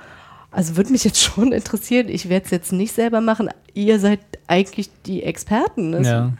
[0.51, 3.49] also würde mich jetzt schon interessieren, ich werde es jetzt nicht selber machen.
[3.73, 5.93] Ihr seid eigentlich die Experten.
[5.93, 6.33] Es Ja.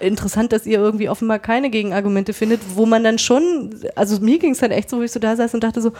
[0.00, 4.52] Interessant, dass ihr irgendwie offenbar keine Gegenargumente findet, wo man dann schon, also mir ging
[4.52, 5.92] es dann echt so, wo ich so da saß und dachte so,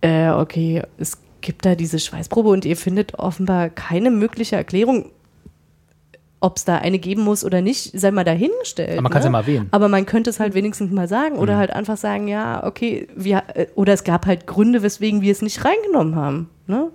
[0.00, 5.10] äh, okay, es gibt da diese Schweißprobe und ihr findet offenbar keine mögliche Erklärung,
[6.40, 8.92] ob es da eine geben muss oder nicht, sei mal dahingestellt.
[8.92, 9.28] Aber man kann's ne?
[9.28, 9.68] ja mal erwähnen.
[9.70, 13.42] Aber man könnte es halt wenigstens mal sagen oder halt einfach sagen, ja, okay, wir,
[13.54, 16.48] äh, oder es gab halt Gründe, weswegen wir es nicht reingenommen haben.
[16.66, 16.90] Ne?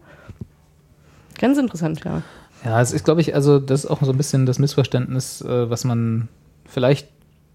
[1.37, 2.23] Ganz interessant, ja.
[2.65, 5.69] Ja, es ist, glaube ich, also das ist auch so ein bisschen das Missverständnis, äh,
[5.69, 6.27] was man
[6.65, 7.07] vielleicht,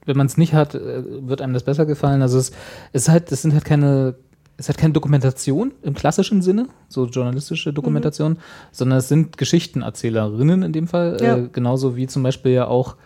[0.06, 2.22] wenn man es nicht hat, äh, wird einem das besser gefallen.
[2.22, 2.50] Also es,
[2.92, 4.14] es ist halt, es sind halt keine,
[4.56, 8.38] es halt keine Dokumentation im klassischen Sinne, so journalistische Dokumentation,
[8.72, 11.36] sondern es sind Geschichtenerzählerinnen in dem Fall, Ja.
[11.38, 12.96] äh, genauso wie zum Beispiel ja auch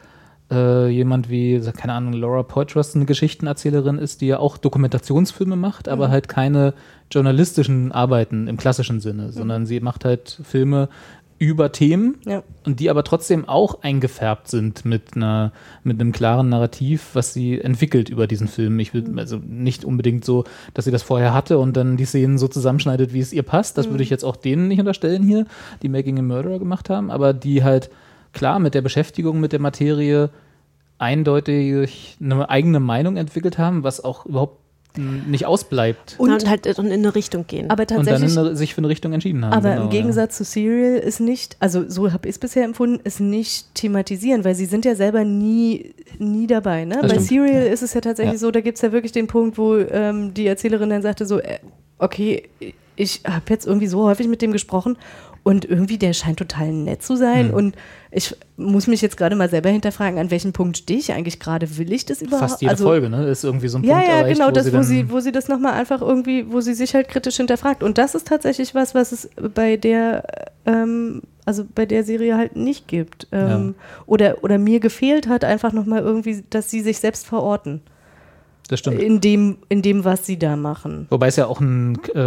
[0.51, 5.89] äh, jemand wie, keine Ahnung, Laura Poitras eine Geschichtenerzählerin ist, die ja auch Dokumentationsfilme macht,
[5.89, 6.74] aber halt keine
[7.10, 10.90] journalistischen Arbeiten im klassischen Sinne, sondern sie macht halt Filme
[11.39, 12.43] über Themen Ja.
[12.65, 15.52] und die aber trotzdem auch eingefärbt sind mit einer
[15.82, 18.78] mit einem klaren Narrativ, was sie entwickelt über diesen Film.
[18.78, 20.44] Ich will also nicht unbedingt so,
[20.74, 23.77] dass sie das vorher hatte und dann die Szenen so zusammenschneidet, wie es ihr passt.
[23.78, 25.47] Das würde ich jetzt auch denen nicht unterstellen hier,
[25.82, 27.90] die Making a Murderer gemacht haben, aber die halt
[28.32, 30.31] klar mit der Beschäftigung mit der Materie
[30.98, 34.64] eindeutig eine eigene Meinung entwickelt haben, was auch überhaupt
[34.97, 36.15] nicht ausbleibt.
[36.19, 37.71] Und, und halt in eine Richtung gehen.
[37.71, 39.53] Aber Und dann tatsächlich, in eine, sich für eine Richtung entschieden haben.
[39.53, 43.01] aber genau, im Gegensatz zu Serial ist nicht, also so habe ich es bisher empfunden,
[43.05, 46.85] ist nicht thematisieren, weil sie sind ja selber nie, nie dabei.
[46.85, 46.95] Ne?
[46.95, 47.73] Das Bei stimmt, Serial ja.
[47.73, 48.39] ist es ja tatsächlich Ja.
[48.39, 51.41] so, da gibt es ja wirklich den Punkt, wo ähm, die Erzählerin dann sagte so,
[51.41, 51.59] äh,
[51.99, 52.49] okay,
[52.97, 54.97] ich habe jetzt irgendwie so häufig mit dem gesprochen
[55.45, 57.55] und irgendwie der scheint total nett zu sein Hm.
[57.55, 57.77] und
[58.11, 61.77] ich muss mich jetzt gerade mal selber hinterfragen, an welchem Punkt stehe ich eigentlich gerade?
[61.77, 62.27] Will ich das ja.
[62.27, 62.51] überhaupt?
[62.51, 63.27] Fast jede also, Folge, ne?
[63.29, 65.21] Ist irgendwie so ein ja, Punkt ja, erreicht, genau, wo das, sie wo sie, wo
[65.21, 67.83] sie das nochmal einfach irgendwie, wo sie sich halt kritisch hinterfragt.
[67.83, 70.25] Und das ist tatsächlich was, was es bei der,
[70.65, 73.27] ähm, also bei der Serie halt nicht gibt.
[73.33, 73.75] Ähm,
[74.07, 77.83] oder, oder mir gefehlt hat, einfach nochmal irgendwie, dass sie sich selbst verorten.
[78.69, 79.03] das stimmt.
[79.03, 81.07] In dem, in dem, was sie da machen.
[81.11, 82.19] Wobei es ja auch ein äh,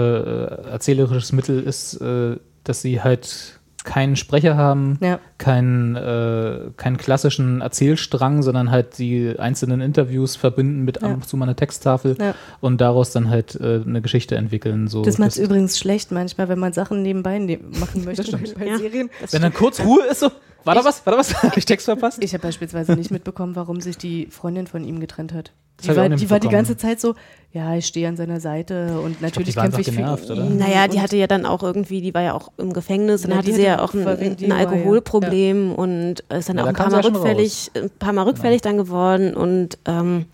[0.69, 2.35] erzählerisches Mittel ist, äh,
[2.69, 5.19] dass sie halt keinen Sprecher haben, Ja.
[5.37, 11.07] keinen, äh, keinen klassischen Erzählstrang, sondern halt die einzelnen Interviews verbinden mit Ja.
[11.07, 12.35] ab und zu mal einer Texttafel Ja.
[12.59, 14.87] und daraus dann halt äh, eine Geschichte entwickeln.
[14.89, 18.39] So, Das macht es übrigens schlecht manchmal, wenn man Sachen nebenbei ne machen möchte bei,
[18.59, 18.77] bei Ja.
[18.77, 19.09] Serien.
[19.31, 20.31] Wenn dann kurz Ruhe ist, so,
[20.65, 21.05] war da was?
[21.05, 21.33] War da was?
[21.43, 22.21] Hab ich Text verpasst?
[22.21, 25.53] Ich habe beispielsweise nicht mitbekommen, warum sich die Freundin von ihm getrennt hat.
[25.77, 27.13] Das Die ich war, die war die ganze Zeit so,
[27.53, 30.43] ja, ich stehe an seiner Seite und natürlich war kämpfe einfach ich für genervt, oder?
[30.45, 30.57] ihn.
[30.57, 33.31] Naja, die Und- hatte ja dann auch irgendwie, die war ja auch im Gefängnis, dann
[33.31, 36.67] Ja, hatte sie ja auch ein, ein war ja- Alkoholproblem und ist dann Ja, auch
[36.67, 40.25] ein paar Mal rückfällig, ein paar Mal rückfällig dann geworden und ähm,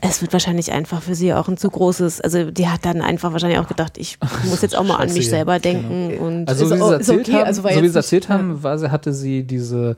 [0.00, 3.32] es wird wahrscheinlich einfach für sie auch ein zu großes, also die hat dann einfach
[3.32, 6.74] wahrscheinlich auch gedacht, ich muss jetzt auch mal an mich selber denken und Also, so
[6.74, 8.62] Ist wie o- sie ist erzählt okay, haben, also so wie sie erzählt nicht- haben,
[8.62, 9.96] war hatte sie diese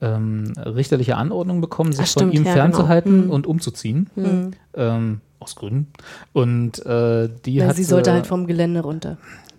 [0.00, 3.34] ähm, richterliche Anordnung bekommen, sich Ach, von stimmt, ihm ja, fernzuhalten genau.
[3.34, 4.08] Und umzuziehen.
[4.74, 5.88] Ähm, aus Gründen.
[6.32, 9.18] Und äh, die Ja, hat sie sollte halt vom Gelände runter.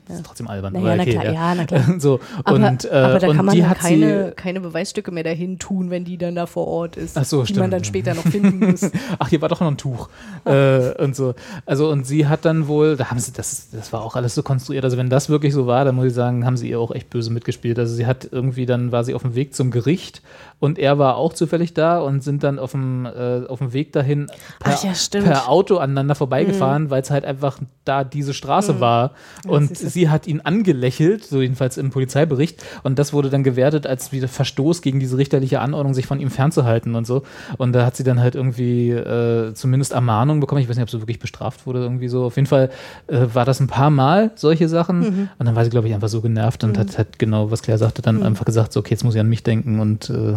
[0.10, 0.74] Das ist trotzdem albern.
[0.74, 1.84] Naja, aber na okay, klar, ja, na klar.
[2.00, 5.60] so, Aber, und, äh, aber da kann man hat keine, sie, keine Beweisstücke mehr dahin
[5.60, 7.16] tun, wenn die dann da vor Ort ist.
[7.16, 7.74] Ach so, die man stimmt.
[7.74, 8.90] dann später noch finden muss.
[9.20, 10.10] Ach, hier war doch noch ein Tuch.
[10.46, 11.36] äh, und so.
[11.68, 14.42] Also, und sie hat dann wohl, da haben sie, das, das war auch alles so
[14.42, 14.84] konstruiert.
[14.84, 17.12] Also, wenn das wirklich so war, dann muss ich sagen, haben sie ihr auch echt
[17.12, 17.78] böse mitgespielt.
[17.78, 20.24] Also, sie hat irgendwie, dann war sie auf dem Weg zum Gericht
[20.60, 23.94] und er war auch zufällig da und sind dann auf dem, äh, auf dem Weg
[23.94, 24.28] dahin
[24.60, 29.12] per, Ach ja, per Auto aneinander vorbeigefahren, weil es halt einfach da diese Straße war.
[29.48, 29.90] Und du.
[30.00, 32.64] Sie hat ihn angelächelt, so jedenfalls im Polizeibericht.
[32.84, 36.30] Und das wurde dann gewertet als wieder Verstoß gegen diese richterliche Anordnung, sich von ihm
[36.30, 37.24] fernzuhalten und so.
[37.58, 40.62] Und da hat sie dann halt irgendwie äh, zumindest Ermahnung bekommen.
[40.62, 42.24] Ich weiß nicht, ob sie wirklich bestraft wurde, irgendwie so.
[42.24, 42.70] Auf jeden Fall
[43.08, 45.00] äh, war das ein paar Mal solche Sachen.
[45.00, 45.30] Mhm.
[45.38, 47.78] Und dann war sie, glaube ich, einfach so genervt und hat halt genau, was Claire
[47.78, 48.06] sagte, Mhm.
[48.06, 50.36] dann einfach gesagt, so, okay, jetzt muss ich an mich denken und äh,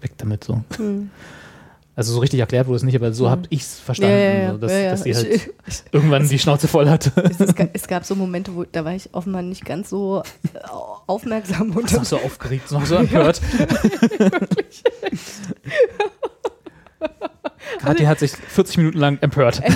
[0.00, 0.62] weg damit so.
[1.94, 1.98] Mhm.
[1.98, 4.42] Also so richtig erklärt wurde es nicht, aber so habe ich es verstanden, Ja, ja,
[4.44, 4.52] ja.
[4.54, 7.12] Dass, dass sie halt Ich- ich- irgendwann die Schnauze voll hatte.
[7.22, 7.38] Es,
[7.74, 10.22] es, gab, so Momente, wo da war ich offenbar nicht ganz so
[10.54, 10.58] äh,
[11.06, 13.40] aufmerksam und noch so aufgeregt, noch so empört.
[17.80, 19.60] Kathi hat sich 40 Minuten lang empört.
[19.66, 19.74] Ich,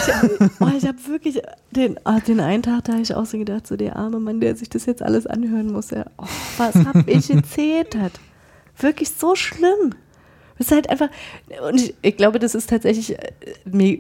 [0.61, 1.41] oh, ich habe wirklich
[1.71, 4.41] den, oh, den einen Tag, da habe ich auch so gedacht, so der arme Mann,
[4.41, 5.91] der sich das jetzt alles anhören muss.
[5.91, 6.25] Ja, oh,
[6.59, 7.97] was habe ich erzählt?
[8.79, 9.95] Wirklich so schlimm.
[10.59, 11.09] Das ist halt einfach,
[11.69, 13.33] und ich, ich glaube, das ist tatsächlich, äh,
[13.65, 13.99] mir,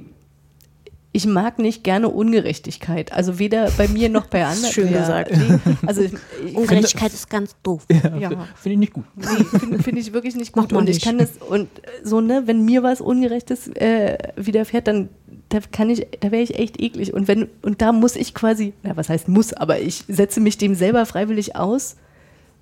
[1.12, 3.10] ich mag nicht gerne Ungerechtigkeit.
[3.12, 4.72] Also weder bei mir noch bei anderen.
[4.72, 5.32] Schön Ja, gesagt.
[5.34, 6.12] nee, also ich,
[6.46, 7.86] ich, Ungerechtigkeit ist ganz doof.
[7.88, 8.30] ja.
[8.54, 9.04] Finde ich nicht gut.
[9.14, 10.72] Nee, finde find ich wirklich nicht gut.
[10.74, 11.04] Und ich nicht.
[11.06, 11.68] kann das, und
[12.02, 15.08] so, ne, wenn mir was Ungerechtes äh, widerfährt, dann
[15.48, 17.14] da kann ich, da wäre ich echt eklig.
[17.14, 20.58] Und wenn, und da muss ich quasi, na, was heißt muss, aber ich setze mich
[20.58, 21.96] dem selber freiwillig aus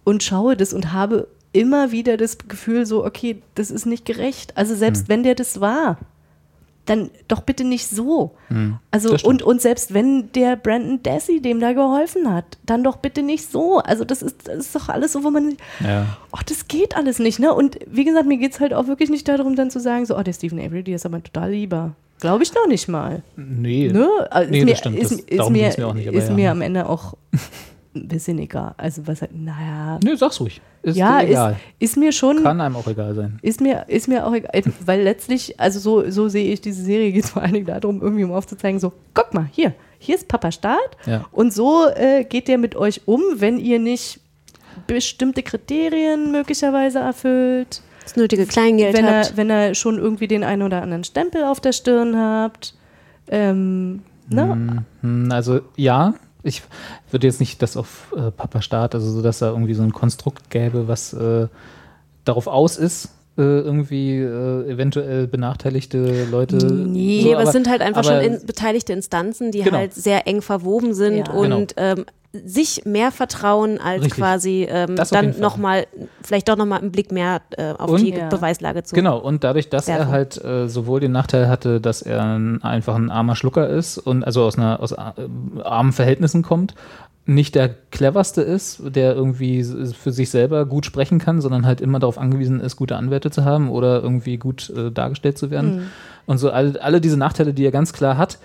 [0.04, 4.56] und schaue das und habe immer wieder das Gefühl, so, okay, das ist nicht gerecht.
[4.56, 5.08] Also selbst Hm.
[5.08, 5.96] wenn der das war,
[6.86, 8.32] dann doch bitte nicht so.
[8.50, 8.78] Also Hm.
[8.90, 9.24] das stimmt.
[9.24, 13.50] und, und selbst wenn der Brandon Dassey dem da geholfen hat, dann doch bitte nicht
[13.50, 13.78] so.
[13.78, 16.18] Also das ist, das ist doch alles so, wo man Ja.
[16.32, 17.54] ach, das geht alles nicht, ne?
[17.54, 20.18] Und wie gesagt, mir geht es halt auch wirklich nicht darum, dann zu sagen, so,
[20.18, 21.94] oh, der Stephen Avery, der ist aber total lieber.
[22.20, 23.22] Glaube ich noch nicht mal.
[23.36, 23.88] Nee.
[23.92, 24.08] Ne?
[24.30, 26.28] Also Nee, ist das mir, stimmt, Ist, das- ist, darum mir, mir auch nicht, ist
[26.28, 26.34] ja.
[26.34, 27.14] mir am Ende auch
[27.94, 28.74] ein bisschen egal.
[28.76, 29.98] Also was halt, naja.
[30.02, 30.60] Nee, sag's ruhig.
[30.82, 31.56] Ist ja, dir egal.
[31.78, 32.42] Ist, ist mir schon.
[32.42, 33.38] Kann einem auch egal sein.
[33.42, 34.50] Ist mir, ist mir auch egal,
[34.84, 38.02] weil letztlich, also so, so sehe ich diese Serie, geht es vor allen Dingen darum,
[38.02, 41.24] irgendwie um aufzuzeigen, so, guck mal, hier, hier ist Papa Staat Ja.
[41.32, 44.20] und so äh, geht der mit euch um, wenn ihr nicht
[44.86, 49.30] bestimmte Kriterien möglicherweise erfüllt, Das nötige Kleingeld wenn habt.
[49.30, 52.74] er, wenn er schon irgendwie den einen oder anderen Stempel auf der Stirn habt.
[53.28, 54.84] Ähm, ne?
[55.00, 56.12] Hm, Also ja,
[56.44, 56.62] ich
[57.10, 59.92] würde jetzt nicht das auf äh, Papa Staat, also so, dass da irgendwie so ein
[59.92, 61.48] Konstrukt gäbe, was äh,
[62.24, 66.56] darauf aus ist, irgendwie äh, eventuell benachteiligte Leute.
[66.72, 69.76] Nee, so, aber, es sind halt einfach aber- schon in, beteiligte Instanzen, die Genau.
[69.78, 71.32] halt sehr eng verwoben sind Ja.
[71.34, 72.04] und ähm,
[72.44, 74.14] sich mehr vertrauen als Richtig.
[74.20, 75.86] quasi ähm, dann nochmal,
[76.20, 78.28] vielleicht doch nochmal einen Blick mehr äh, auf Und- die Ja.
[78.28, 78.94] Beweislage zu.
[78.96, 80.10] Genau, und dadurch, dass er werfen.
[80.12, 84.24] halt äh, sowohl den Nachteil hatte, dass er ein, einfach ein armer Schlucker ist und
[84.24, 84.96] also aus einer aus äh,
[85.62, 86.74] armen Verhältnissen kommt,
[87.26, 91.98] nicht der cleverste ist, der irgendwie für sich selber gut sprechen kann, sondern halt immer
[91.98, 95.84] darauf angewiesen ist, gute Anwälte zu haben oder irgendwie gut äh, dargestellt zu werden.
[96.26, 98.38] Und so alle, alle diese Nachteile, die er ganz klar hat,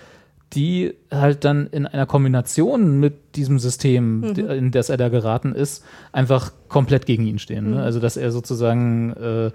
[0.54, 5.54] die halt dann in einer Kombination mit diesem System, die- in das er da geraten
[5.54, 7.72] ist, einfach komplett gegen ihn stehen.
[7.72, 7.82] Ne?
[7.82, 9.50] Also dass er sozusagen äh,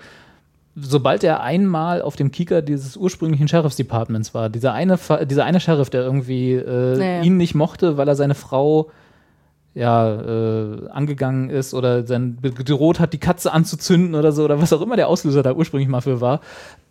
[0.76, 5.00] sobald er einmal auf dem Kieker dieses ursprünglichen Sheriff's Departments war, dieser eine,
[5.30, 7.22] dieser eine Sheriff, der irgendwie äh, Naja.
[7.24, 8.92] ihn nicht mochte, weil er seine Frau
[9.76, 14.74] ja äh, angegangen ist oder sein, gedroht hat, die Katze anzuzünden oder so oder was
[14.74, 16.40] auch immer der Auslöser da ursprünglich mal für war,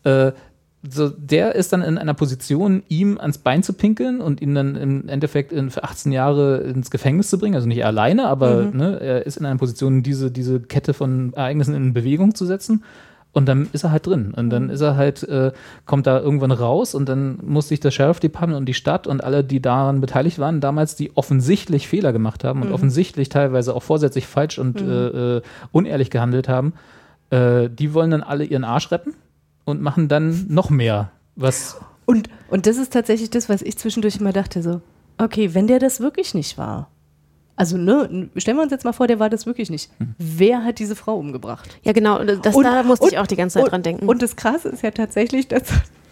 [0.05, 0.33] äh,
[0.89, 4.77] so, der ist dann in einer Position, ihm ans Bein zu pinkeln und ihn dann
[4.77, 7.55] im Endeffekt in, für 18 Jahre ins Gefängnis zu bringen.
[7.55, 11.75] Also nicht alleine, aber ne, er ist in einer Position, diese, diese Kette von Ereignissen
[11.75, 12.85] in Bewegung zu setzen.
[13.35, 14.33] Und dann ist er halt drin.
[14.35, 15.53] Und dann ist er halt, äh,
[15.87, 19.23] kommt da irgendwann raus und dann muss sich das Sheriff Department und die Stadt und
[19.23, 23.83] alle, die daran beteiligt waren, damals, die offensichtlich Fehler gemacht haben und offensichtlich teilweise auch
[23.83, 25.43] vorsätzlich falsch und äh, äh,
[25.73, 26.75] unehrlich gehandelt haben,
[27.31, 29.15] äh, die wollen dann alle ihren Arsch retten
[29.65, 34.17] und machen dann noch mehr, was Und, und das ist tatsächlich das, was ich zwischendurch
[34.17, 34.81] immer dachte, so,
[35.19, 36.89] okay, wenn der das wirklich nicht war,
[37.57, 39.91] also ne, stellen wir uns jetzt mal vor, der war das wirklich nicht.
[40.19, 41.79] Wer hat diese Frau umgebracht?
[41.83, 44.09] Ja, genau, das, Und- da musste ich und- auch die ganze Zeit und, dran denken.
[44.09, 45.63] Und das Krasse ist ja tatsächlich, dass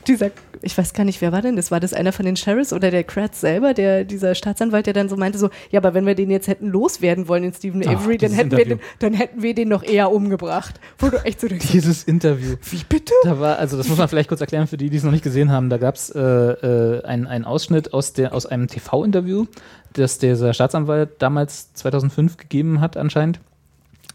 [0.07, 0.31] dieser,
[0.62, 1.70] ich weiß gar nicht, wer war denn das?
[1.70, 5.09] War das einer von den Sheriffs oder der Kratz selber, der, dieser Staatsanwalt, der dann
[5.09, 7.93] so meinte, so, ja, aber wenn wir den jetzt hätten loswerden wollen, den Stephen Ach,
[7.93, 10.81] Avery, dann hätten, wir den, dann hätten wir den noch eher umgebracht.
[10.99, 12.57] Wo du echt so denkst, Dieses Interview.
[12.70, 13.12] wie bitte?
[13.24, 15.24] Da war, also das muss man vielleicht kurz erklären für die, die es noch nicht
[15.24, 15.70] gesehen haben.
[15.70, 19.47] Da gab es äh, äh, einen, einen Ausschnitt aus, der, aus einem TV-Interview,
[19.93, 23.41] das dieser Staatsanwalt damals 2005 gegeben hat anscheinend,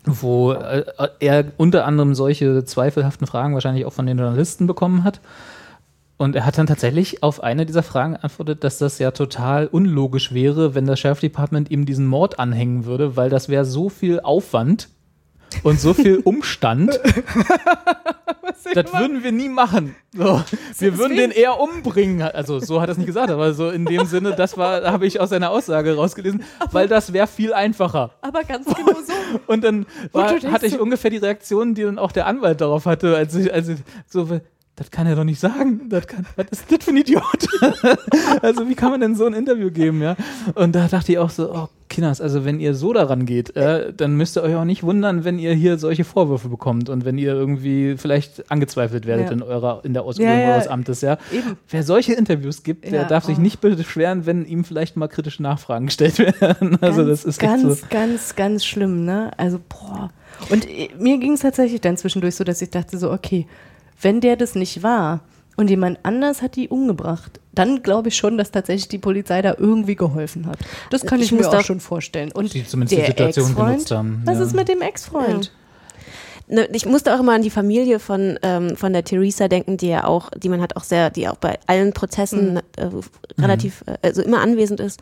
[0.05, 0.83] wo äh,
[1.19, 5.19] er unter anderem solche zweifelhaften Fragen wahrscheinlich auch von den Journalisten bekommen hat.
[6.17, 10.33] Und er hat dann tatsächlich auf eine dieser Fragen geantwortet, dass das ja total unlogisch
[10.33, 14.19] wäre, wenn das Sheriff Department ihm diesen Mord anhängen würde, weil das wäre so viel
[14.21, 14.89] Aufwand
[15.61, 16.99] und so viel Umstand.
[18.73, 19.95] das würden wir nie machen.
[20.11, 20.41] So,
[20.79, 22.23] wir würden den eher umbringen.
[22.23, 25.05] Also so hat er es nicht gesagt, aber so in dem Sinne, das war, habe
[25.05, 28.11] ich aus seiner Aussage rausgelesen, weil das wäre viel einfacher.
[28.21, 29.13] Aber ganz genau so.
[29.45, 33.15] Und dann war, hatte ich ungefähr die Reaktion, die dann auch der Anwalt darauf hatte,
[33.15, 34.29] als ich, als ich so,
[34.77, 35.89] das kann er doch nicht sagen.
[35.89, 37.47] Das kann, was ist das für ein Idiot?
[38.43, 40.15] also wie kann man denn so ein Interview geben, ja?
[40.53, 43.91] Und da dachte ich auch so, oh, Kinders, also wenn ihr so daran geht, äh,
[43.91, 47.17] dann müsst ihr euch auch nicht wundern, wenn ihr hier solche Vorwürfe bekommt und wenn
[47.17, 49.31] ihr irgendwie vielleicht angezweifelt werdet Ja.
[49.31, 50.53] in eurer, in der Ausübung Ja, ja.
[50.53, 51.17] eures Amtes, ja?
[51.31, 51.57] Eben.
[51.69, 53.41] Wer solche Interviews gibt, der darf sich oh.
[53.41, 56.77] nicht beschweren, wenn ihm vielleicht mal kritische Nachfragen gestellt werden.
[56.81, 57.87] Also ganz, das ist ganz, so.
[57.89, 59.31] ganz, ganz schlimm, ne?
[59.37, 60.11] Also, boah.
[60.51, 63.47] Und äh, mir ging es tatsächlich dann zwischendurch so, dass ich dachte so, okay,
[64.01, 65.21] wenn der das nicht war
[65.55, 69.55] und jemand anders hat die umgebracht, dann glaube ich schon, dass tatsächlich die Polizei da
[69.57, 70.59] irgendwie geholfen hat.
[70.91, 72.31] Das kann ich, Ich mir auch schon vorstellen.
[72.31, 74.43] Und Die zumindest die der Situation Ex-Freund, genutzt haben, Was ja.
[74.43, 75.51] ist mit dem Ex-Freund?
[76.49, 79.89] Ne, ich musste auch immer an die Familie von, ähm, von der Theresa denken, die
[79.89, 82.89] ja auch, die man hat auch sehr, die auch bei allen Prozessen äh,
[83.37, 85.01] relativ, äh, also immer anwesend ist,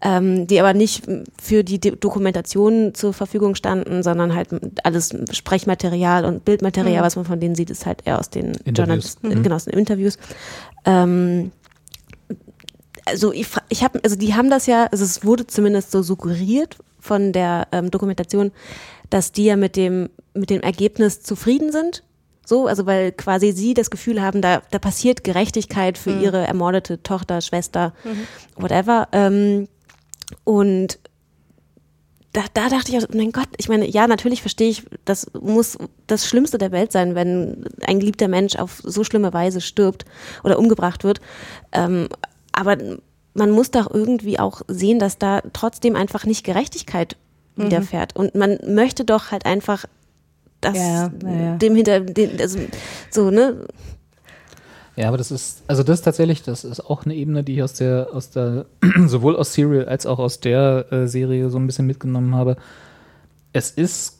[0.00, 1.04] ähm, die aber nicht
[1.42, 4.48] für die De Dokumentation zur Verfügung standen, sondern halt
[4.82, 8.76] alles Sprechmaterial und Bildmaterial, was man von denen sieht, ist halt eher aus den Interviews.
[8.78, 9.42] Journalisten, Mhm.
[9.42, 10.18] genau, aus den Interviews.
[10.86, 11.52] Ähm,
[13.04, 16.76] also ich, ich habe, also die haben das ja, also es wurde zumindest so suggeriert
[16.98, 18.52] von der ähm, Dokumentation,
[19.10, 22.02] dass die ja mit dem mit dem Ergebnis zufrieden sind.
[22.46, 27.02] So, also weil quasi sie das Gefühl haben, da, da passiert Gerechtigkeit für ihre ermordete
[27.02, 27.92] Tochter, Schwester,
[28.56, 29.08] whatever.
[29.12, 29.68] Ähm,
[30.44, 30.98] und
[32.32, 35.76] da, da dachte ich, auch, mein Gott, ich meine, ja, natürlich verstehe ich, das muss
[36.06, 40.04] das Schlimmste der Welt sein, wenn ein geliebter Mensch auf so schlimme Weise stirbt
[40.42, 41.20] oder umgebracht wird.
[41.72, 42.08] Ähm,
[42.52, 42.76] aber
[43.34, 47.16] man muss doch irgendwie auch sehen, dass da trotzdem einfach nicht Gerechtigkeit
[47.56, 48.14] widerfährt.
[48.16, 49.84] Und man möchte doch halt einfach,
[50.60, 52.58] dass Ja, ja, dem hinter, den, also,
[53.10, 53.66] so, ne?
[54.96, 57.62] Ja, aber das ist, also das ist tatsächlich, das ist auch eine Ebene, die ich
[57.62, 58.66] aus der, aus der,
[59.06, 62.56] sowohl aus Serial als auch aus der äh, Serie so ein bisschen mitgenommen habe.
[63.52, 64.18] Es ist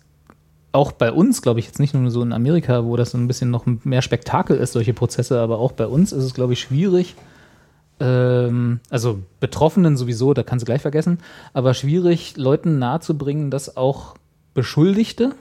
[0.70, 3.27] auch bei uns, glaube ich, jetzt nicht nur so in Amerika, wo das so ein
[3.27, 6.60] bisschen noch mehr Spektakel ist, solche Prozesse, aber auch bei uns ist es, glaube ich,
[6.60, 7.16] schwierig,
[8.01, 11.19] ähm, also Betroffenen sowieso, da kannst du gleich vergessen,
[11.52, 14.15] aber schwierig, Leuten nahezubringen, dass auch
[14.55, 15.35] Beschuldigte,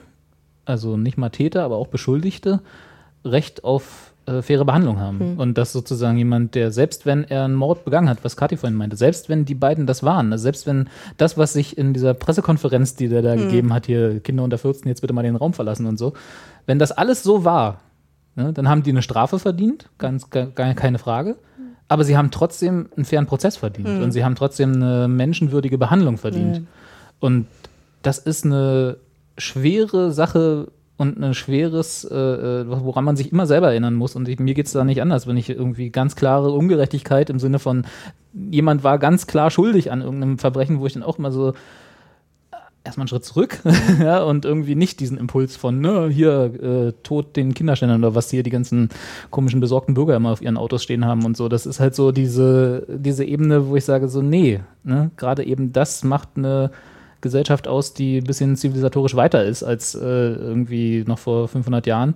[0.68, 2.60] also nicht mal Täter, aber auch Beschuldigte,
[3.24, 5.36] Recht auf äh, faire Behandlung haben.
[5.38, 8.76] Und dass sozusagen jemand, der selbst wenn er einen Mord begangen hat, was Kathi vorhin
[8.76, 12.14] meinte, selbst wenn die beiden das waren, also selbst wenn das, was sich in dieser
[12.14, 15.54] Pressekonferenz, die der da gegeben hat, hier Kinder unter 14 jetzt bitte mal den Raum
[15.54, 16.12] verlassen und so,
[16.66, 17.80] wenn das alles so war,
[18.36, 21.36] ne, dann haben die eine Strafe verdient, ganz gar, keine Frage.
[21.90, 26.18] Aber sie haben trotzdem einen fairen Prozess verdient und sie haben trotzdem eine menschenwürdige Behandlung
[26.18, 26.66] verdient.
[27.18, 27.46] Und
[28.02, 28.98] das ist eine
[29.38, 34.16] schwere Sache und ein schweres, äh, äh, woran man sich immer selber erinnern muss.
[34.16, 37.38] Und ich, mir geht es da nicht anders, wenn ich irgendwie ganz klare Ungerechtigkeit im
[37.38, 37.86] Sinne von,
[38.34, 41.54] jemand war ganz klar schuldig an irgendeinem Verbrechen, wo ich dann auch immer so
[42.82, 43.60] erstmal einen Schritt zurück
[44.00, 48.30] ja, und irgendwie nicht diesen Impuls von, ne, hier, äh, Tod den Kinderständern oder was
[48.30, 48.88] hier die ganzen
[49.30, 51.48] komischen besorgten Bürger immer auf ihren Autos stehen haben und so.
[51.48, 55.72] Das ist halt so diese, diese Ebene, wo ich sage so, nee, ne, gerade eben
[55.72, 56.70] das macht eine
[57.20, 62.14] Gesellschaft aus, die ein bisschen zivilisatorisch weiter ist als äh, irgendwie noch vor 500 Jahren,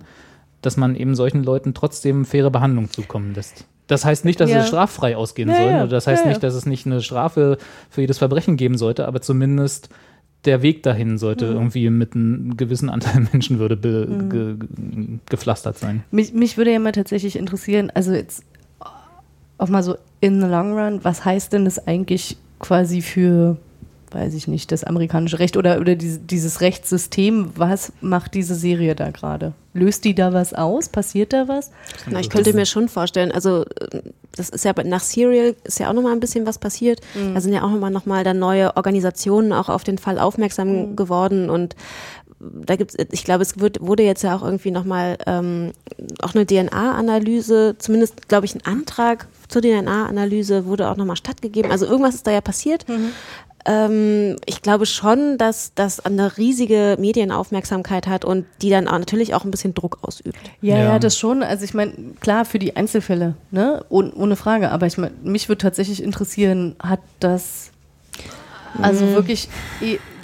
[0.61, 3.65] dass man eben solchen Leuten trotzdem faire Behandlung zukommen lässt.
[3.87, 4.61] Das heißt nicht, dass Ja.
[4.61, 5.75] sie straffrei ausgehen Ja, sollen.
[5.75, 7.57] Oder das heißt Ja, nicht, dass es nicht eine Strafe
[7.89, 9.89] für jedes Verbrechen geben sollte, aber zumindest
[10.45, 11.51] der Weg dahin sollte Mhm.
[11.53, 16.03] irgendwie mit einem gewissen Anteil Menschenwürde be, ge, ge, gepflastert sein.
[16.11, 18.43] Mich, mich würde ja mal tatsächlich interessieren, also jetzt
[19.57, 23.57] auch mal so in the long run, was heißt denn das eigentlich quasi für,
[24.13, 27.51] weiß ich nicht, das amerikanische Recht oder, oder diese, dieses Rechtssystem?
[27.55, 29.53] Was macht diese Serie da gerade?
[29.73, 30.89] Löst die da was aus?
[30.89, 31.71] Passiert da was?
[32.07, 34.01] Na, ich könnte mir schon vorstellen, also äh,
[34.35, 37.01] das ist ja nach Serial ist ja auch nochmal ein bisschen was passiert.
[37.33, 40.95] Da sind ja auch nochmal noch mal dann neue Organisationen auch auf den Fall aufmerksam
[40.95, 41.75] geworden und
[42.39, 45.71] da gibt's, ich glaube, es wird, wurde jetzt ja auch irgendwie nochmal ähm,
[46.21, 51.71] auch eine DNA-Analyse, zumindest glaube ich ein Antrag zur DNA-Analyse wurde auch nochmal stattgegeben.
[51.71, 52.85] Also irgendwas ist da ja passiert.
[53.65, 59.33] Ähm, ich glaube schon, dass das eine riesige Medienaufmerksamkeit hat und die dann auch natürlich
[59.33, 60.37] auch ein bisschen Druck ausübt.
[60.61, 60.83] Ja, Ja.
[60.83, 61.43] ja, das schon.
[61.43, 63.85] Also ich meine, klar, für die Einzelfälle, ne?
[63.89, 64.71] Oh, ohne Frage.
[64.71, 67.71] Aber ich meine, mich würde tatsächlich interessieren, hat das
[68.81, 69.49] also wirklich.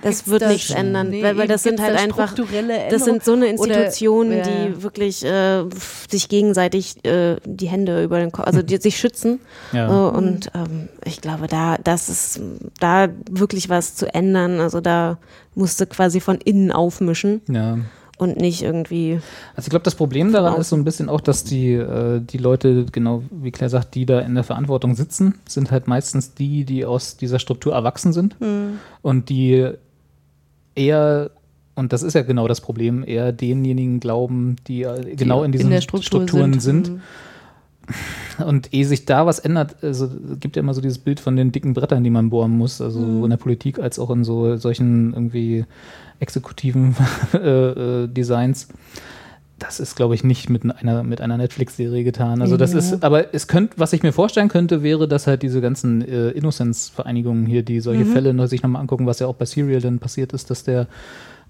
[0.01, 3.05] Das wird da nichts ändern, nee, weil, weil das sind halt da einfach, strukturelle das
[3.05, 3.71] sind so eine Änderungen?
[3.71, 5.63] Oder- Institutionen, ja, die wirklich äh,
[6.09, 9.39] sich gegenseitig äh, die Hände über den Kopf, also die sich schützen.
[9.73, 9.87] Ja.
[10.09, 12.41] Äh, und ähm, ich glaube, da, das ist
[12.79, 14.59] da wirklich was zu ändern.
[14.59, 15.17] Also da
[15.55, 17.77] musste quasi von innen aufmischen Ja.
[18.17, 19.19] und nicht irgendwie.
[19.55, 22.37] Also ich glaube, das Problem daran ist so ein bisschen auch, dass die, äh, die
[22.37, 26.63] Leute, genau wie Claire sagt, die da in der Verantwortung sitzen, sind halt meistens die,
[26.65, 28.35] die aus dieser Struktur erwachsen sind
[29.01, 29.69] und die
[30.79, 31.31] eher,
[31.75, 35.69] und das ist ja genau das Problem, eher denjenigen glauben, die äh, genau in diesen
[35.69, 36.85] der Struktur Strukturen sind.
[36.85, 36.95] sind.
[36.95, 37.01] Mhm.
[38.45, 41.35] Und ehe sich da was ändert, also es gibt ja immer so dieses Bild von
[41.35, 44.23] den dicken Brettern, die man bohren muss, also sowohl in der Politik als auch in
[44.23, 45.65] so solchen irgendwie
[46.19, 46.95] exekutiven
[47.33, 48.67] äh, äh, Designs.
[49.59, 52.41] Das ist, glaube ich, nicht mit einer, mit einer Netflix-Serie getan.
[52.41, 55.61] Also das ist, aber es könnte, was ich mir vorstellen könnte, wäre, dass halt diese
[55.61, 59.45] ganzen äh, Innocence-Vereinigungen hier, die solche Fälle noch sich nochmal angucken, was ja auch bei
[59.45, 60.87] Serial dann passiert ist, dass der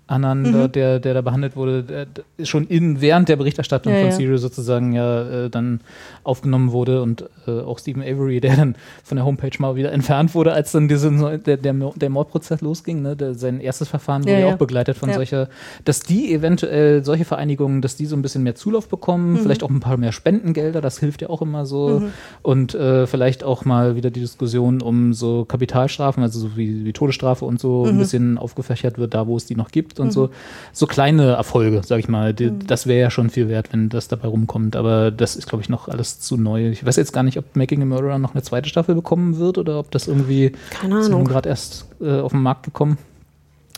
[0.10, 2.08] Anand, der, der da behandelt wurde,
[2.44, 4.16] schon in, während der Berichterstattung Ja, von ja.
[4.16, 5.82] Serial sozusagen ja äh, dann
[6.24, 10.34] aufgenommen wurde und äh, auch Stephen Avery, der dann von der Homepage mal wieder entfernt
[10.36, 11.12] wurde, als dann diese,
[11.46, 13.02] der, der, der Mordprozess losging.
[13.02, 13.16] Ne?
[13.16, 15.48] Der, sein erstes Verfahren wurde Ja, ja, auch begleitet von solcher,
[15.86, 19.38] dass die eventuell solche Vereinigungen, dass die so ein bisschen mehr Zulauf bekommen, Mhm.
[19.38, 22.04] vielleicht auch ein paar mehr Spendengelder, das hilft ja auch immer so.
[22.42, 26.94] Und äh, vielleicht auch mal wieder die Diskussion um so Kapitalstrafen, also so wie, wie
[26.94, 27.90] Todesstrafe und so Mhm.
[27.90, 30.30] ein bisschen aufgefächert wird, da wo es die noch gibt und so.
[30.74, 32.34] So kleine Erfolge, sag ich mal.
[32.34, 32.68] Die, Mhm.
[32.68, 34.76] Das wäre ja schon viel wert, wenn das dabei rumkommt.
[34.76, 36.70] Aber das ist, glaube ich, noch alles zu neu.
[36.70, 39.58] Ich weiß jetzt gar nicht, ob Making a Murderer noch eine zweite Staffel bekommen wird
[39.58, 41.26] oder ob das irgendwie Keine ist Ahnung.
[41.26, 42.98] gerade erst äh, auf den Markt gekommen.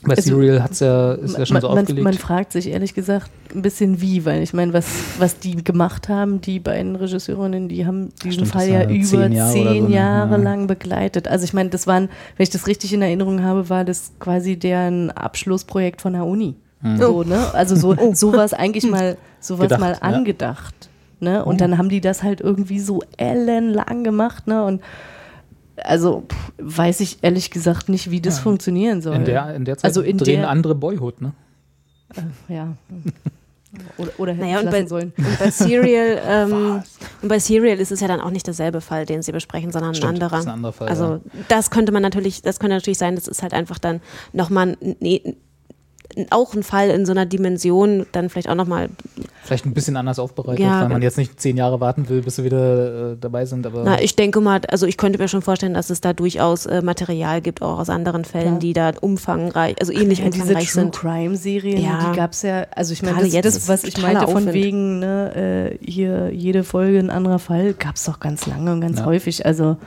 [0.03, 2.03] Bei Also, Serial hat's ja, ist ja schon man, so man, aufgelegt.
[2.03, 4.87] man fragt sich ehrlich gesagt ein bisschen wie, weil ich meine, was,
[5.19, 9.31] was die gemacht haben, die beiden Regisseurinnen, die haben diesen Stimmt, Fall ja über zehn
[9.31, 9.95] Jahre zehn so, ne?
[9.95, 10.37] Jahre Ja.
[10.37, 11.27] lang begleitet.
[11.27, 14.57] Also ich meine, das waren, wenn ich das richtig in Erinnerung habe, war das quasi
[14.57, 16.55] deren Abschlussprojekt von der Uni.
[16.97, 17.53] So, ne?
[17.53, 19.99] Also so, sowas eigentlich mal, sowas Gedacht, mal ja.
[19.99, 20.89] angedacht.
[21.19, 21.45] Ne?
[21.45, 24.63] Und dann haben die das halt irgendwie so ellenlang gemacht, ne?
[24.65, 24.81] Und
[25.83, 29.15] also pff, weiß ich ehrlich gesagt nicht, wie das funktionieren soll.
[29.15, 31.33] in, der, in der Zeit Also in drehen der- andere Boyhood, ne?
[32.47, 32.75] Ja.
[33.97, 35.13] Oder, oder Naja, und lassen bei, sollen.
[35.17, 36.83] und bei Serial, ähm,
[37.21, 39.95] und bei Serial ist es ja dann auch nicht derselbe Fall, den sie besprechen, sondern
[39.95, 40.29] Stimmt, ein anderer.
[40.31, 41.19] das ist ein anderer Fall, also ja.
[41.47, 44.01] das könnte man natürlich, das könnte natürlich sein, das ist halt einfach dann
[44.33, 45.37] nochmal nee,
[46.29, 48.89] auch ein Fall in so einer Dimension, dann vielleicht auch nochmal,
[49.43, 52.35] Vielleicht ein bisschen anders aufbereitet, Ja, weil man jetzt nicht zehn Jahre warten will, bis
[52.35, 53.65] sie wieder äh, dabei sind.
[53.65, 56.67] Aber na, ich denke mal, also ich könnte mir schon vorstellen, dass es da durchaus
[56.67, 58.59] äh, Material gibt, auch aus anderen Fällen, Klar.
[58.59, 60.95] die da umfangreich, also ähnlich Ja, diese umfangreich True sind.
[60.95, 62.11] Crime Serien, Ja.
[62.11, 64.53] die gab es ja, also ich meine, das, jetzt das was ich meinte von Aufwind.
[64.53, 68.81] wegen, ne, äh, hier jede Folge ein anderer Fall, gab es doch ganz lange und
[68.81, 69.05] ganz Ja.
[69.05, 69.45] häufig.
[69.45, 69.77] Also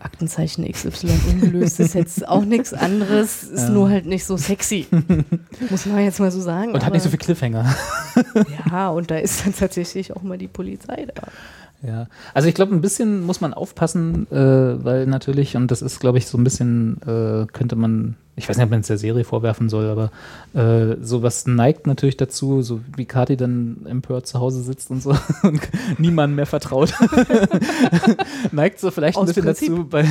[0.00, 3.70] Aktenzeichen XY ungelöst ist jetzt auch nichts anderes, ist Ja.
[3.70, 4.86] nur halt nicht so sexy.
[5.70, 6.72] Muss man jetzt mal so sagen.
[6.72, 7.74] und hat nicht so viel Cliffhanger.
[8.70, 11.28] Ja, und da ist dann tatsächlich auch mal die Polizei da.
[11.86, 16.00] Ja, also ich glaube, ein bisschen muss man aufpassen, äh, weil natürlich, und das ist,
[16.00, 18.98] glaube ich, so ein bisschen, äh, könnte man, ich weiß nicht, ob man es der
[18.98, 20.10] Serie vorwerfen soll, aber
[20.54, 25.10] äh, sowas neigt natürlich dazu, so wie Kati dann empört zu Hause sitzt und so
[25.42, 25.60] und
[25.98, 26.94] niemandem mehr vertraut,
[28.52, 29.68] neigt so vielleicht ein Aus bisschen Prinzip.
[29.68, 30.04] dazu, bei,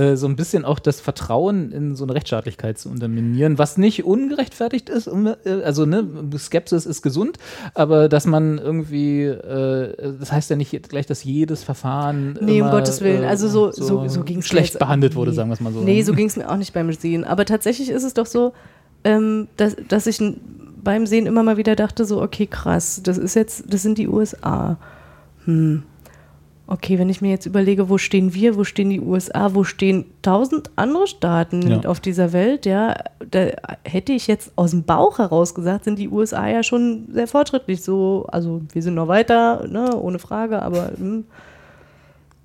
[0.00, 4.04] äh, so ein bisschen auch das Vertrauen in so eine Rechtsstaatlichkeit zu unterminieren, was nicht
[4.04, 5.34] ungerechtfertigt ist, um, äh,
[5.64, 6.06] also ne,
[6.38, 7.38] Skepsis ist gesund,
[7.74, 12.68] aber dass man irgendwie, äh, das heißt ja nicht gleich, dass jedes Verfahren Nee, um
[12.68, 13.22] immer, Gottes Willen.
[13.22, 15.80] äh, Also so, so, so, ging es schlecht behandelt wurde, sagen wir es mal so.
[15.80, 17.24] Nee, so ging es mir auch nicht beim Sehen.
[17.24, 18.52] Aber tatsächlich ist es doch so,
[19.04, 20.20] ähm, dass, dass ich
[20.82, 24.08] beim Sehen immer mal wieder dachte, so, okay, krass, das ist jetzt, das sind die
[24.08, 24.78] USA.
[25.44, 25.82] Hm.
[26.68, 30.04] Okay, wenn ich mir jetzt überlege, wo stehen wir, wo stehen die USA, wo stehen
[30.22, 31.80] tausend andere Staaten Ja.
[31.88, 32.96] auf dieser Welt, ja,
[33.30, 33.46] da
[33.84, 37.82] hätte ich jetzt aus dem Bauch heraus gesagt, sind die USA ja schon sehr fortschrittlich.
[37.82, 41.24] So, also wir sind noch weiter, ne, ohne Frage, aber hm.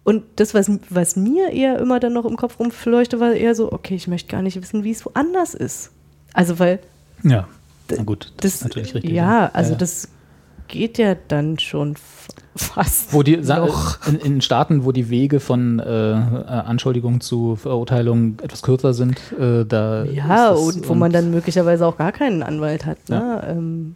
[0.04, 3.72] Und das, was, was mir eher immer dann noch im Kopf rumfleuchte, war eher so,
[3.72, 5.92] okay, ich möchte gar nicht wissen, wie es woanders ist.
[6.34, 6.80] Also, weil
[7.24, 7.48] Ja,
[7.96, 9.12] na gut, das, das, ist natürlich richtig.
[9.12, 10.08] ja, also das
[10.68, 11.96] geht ja dann schon
[12.56, 13.14] Fast.
[13.14, 14.06] Wo die Noch.
[14.08, 19.64] in, in Staaten, wo die Wege von äh, Anschuldigung zu Verurteilung etwas kürzer sind, äh,
[19.66, 23.42] da Ja, das- und wo man dann möglicherweise auch gar keinen Anwalt hat, ne?
[23.48, 23.96] Ähm,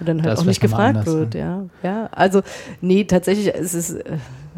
[0.00, 1.64] wo dann Da halt ist auch nicht gefragt anders, wird, ja.
[1.84, 2.42] Ja, also,
[2.80, 4.16] nee, tatsächlich, es ist, äh,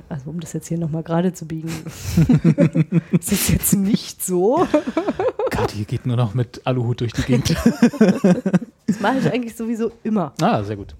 [0.08, 1.70] also um das jetzt hier nochmal gerade zu biegen,
[3.20, 4.66] es ist jetzt nicht so.
[5.50, 7.54] Kathi geht nur noch mit Aluhut durch die Gegend.
[8.88, 10.94] Das mache ich eigentlich sowieso immer, ah, sehr gut.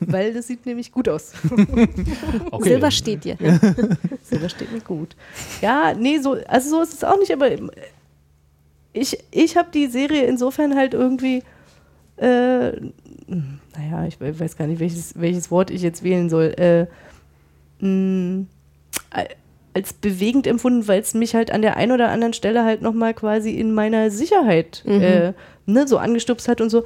[0.00, 1.32] weil das sieht nämlich gut aus.
[2.50, 3.36] Okay, Silber steht dir.
[4.22, 5.14] Silber steht mir gut.
[5.60, 7.50] Ja, nee, so, also so ist es auch nicht, aber
[8.94, 11.42] ich, ich habe die Serie insofern halt irgendwie,
[12.16, 12.70] äh,
[13.28, 16.86] naja, ich we- weiß gar nicht, welches, welches Wort ich jetzt wählen soll, äh,
[17.80, 18.44] mh,
[19.10, 19.24] a-
[19.74, 23.12] als bewegend empfunden, weil es mich halt an der einen oder anderen Stelle halt nochmal
[23.12, 25.32] quasi in meiner Sicherheit äh,
[25.66, 26.84] ne, so angestupst hat und so.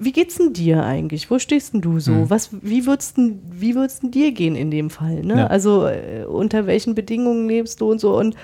[0.00, 1.28] Wie geht's denn dir eigentlich?
[1.30, 2.12] Wo stehst denn du so?
[2.12, 2.30] Mhm.
[2.30, 5.22] Was, wie würd's denn, wie würd's denn dir gehen in dem Fall?
[5.24, 5.38] Ne?
[5.38, 5.46] Ja.
[5.48, 8.36] Also äh, unter welchen Bedingungen lebst du und so und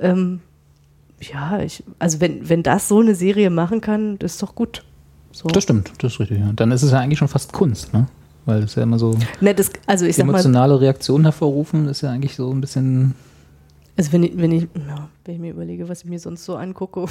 [0.00, 0.40] ähm,
[1.20, 4.84] ja, ich, also wenn, wenn das so eine Serie machen kann, das ist doch gut.
[5.32, 5.48] So.
[5.48, 6.38] Das stimmt, das ist richtig.
[6.38, 6.52] Ja.
[6.54, 8.06] Dann ist es ja eigentlich schon fast Kunst, ne?
[8.46, 12.00] Weil es ja immer so Ne, das, also ich sag mal, emotionale Reaktionen hervorrufen, ist
[12.00, 13.14] ja eigentlich so ein bisschen.
[13.96, 16.54] also wenn ich, wenn ich, ja, wenn ich mir überlege, was ich mir sonst so
[16.56, 17.06] angucke,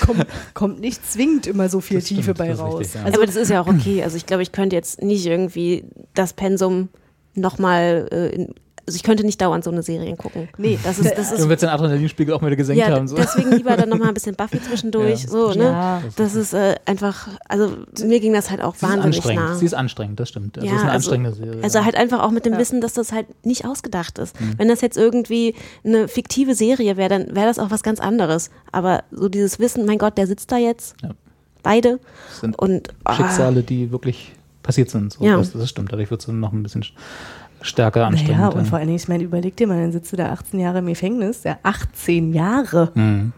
[0.00, 2.80] kommt, kommt nicht zwingend immer so viel Das Tiefe stimmt, bei das raus.
[2.80, 3.02] richtig, ja.
[3.04, 4.02] Also aber das ist ja auch okay.
[4.02, 5.84] Also ich glaube, ich könnte jetzt nicht irgendwie
[6.14, 6.88] das Pensum
[7.34, 8.54] nochmal, äh, in-
[8.88, 10.48] also ich könnte nicht dauernd so eine Serie gucken.
[10.58, 13.06] Nee, das ist, das Du ist willst den Adrenalinspiegel auch wieder gesenkt ja, haben.
[13.06, 13.16] So.
[13.16, 15.22] deswegen lieber dann nochmal ein bisschen Buffy zwischendurch.
[15.24, 15.28] Ja.
[15.28, 15.64] so, ne?
[15.64, 16.02] Ja.
[16.16, 19.44] Das ist äh, einfach, also mir ging das halt auch Sie ist wahnsinnig anstrengend.
[19.44, 19.54] nah.
[19.54, 20.58] Sie ist anstrengend, das stimmt.
[20.58, 21.62] Also Ja, es ist eine also- anstrengende Serie.
[21.62, 22.58] Also halt einfach auch mit dem Ja.
[22.58, 24.40] Wissen, dass das halt nicht ausgedacht ist.
[24.40, 24.54] Mhm.
[24.56, 25.54] Wenn das jetzt irgendwie
[25.84, 28.50] eine fiktive Serie wäre, dann wäre das auch was ganz anderes.
[28.72, 30.94] Aber so dieses Wissen, mein Gott, der sitzt da jetzt.
[31.02, 31.10] Ja.
[31.62, 31.98] Beide.
[32.30, 34.32] Das sind Und ah, Schicksale, die wirklich
[34.62, 35.12] passiert sind.
[35.14, 35.24] So.
[35.24, 35.36] Ja.
[35.36, 35.92] Das, das stimmt.
[35.92, 36.92] Dadurch wird es noch ein bisschen sch-
[37.62, 38.40] stärker anstrengend.
[38.40, 40.60] naja, und vor allen Dingen, ich meine, überleg dir mal, dann sitzt du da 18
[40.60, 42.92] Jahre im Gefängnis, ja, 18 Jahre.
[42.94, 43.32] Mhm.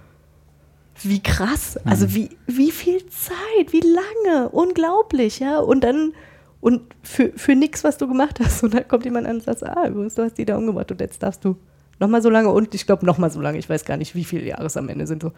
[1.02, 1.78] Wie krass.
[1.84, 4.50] Also wie, wie viel Zeit, wie lange.
[4.50, 5.58] Unglaublich, ja.
[5.58, 6.12] Und dann,
[6.60, 8.62] und für, für nichts, was du gemacht hast.
[8.62, 11.00] Und dann kommt jemand an und sagt, ah, übrigens, du hast die da umgebracht und
[11.00, 11.56] jetzt darfst du
[11.98, 13.58] nochmal so lange und ich glaube nochmal so lange.
[13.58, 15.22] Ich weiß gar nicht, wie viele Jahre es am Ende sind.
[15.22, 15.32] So.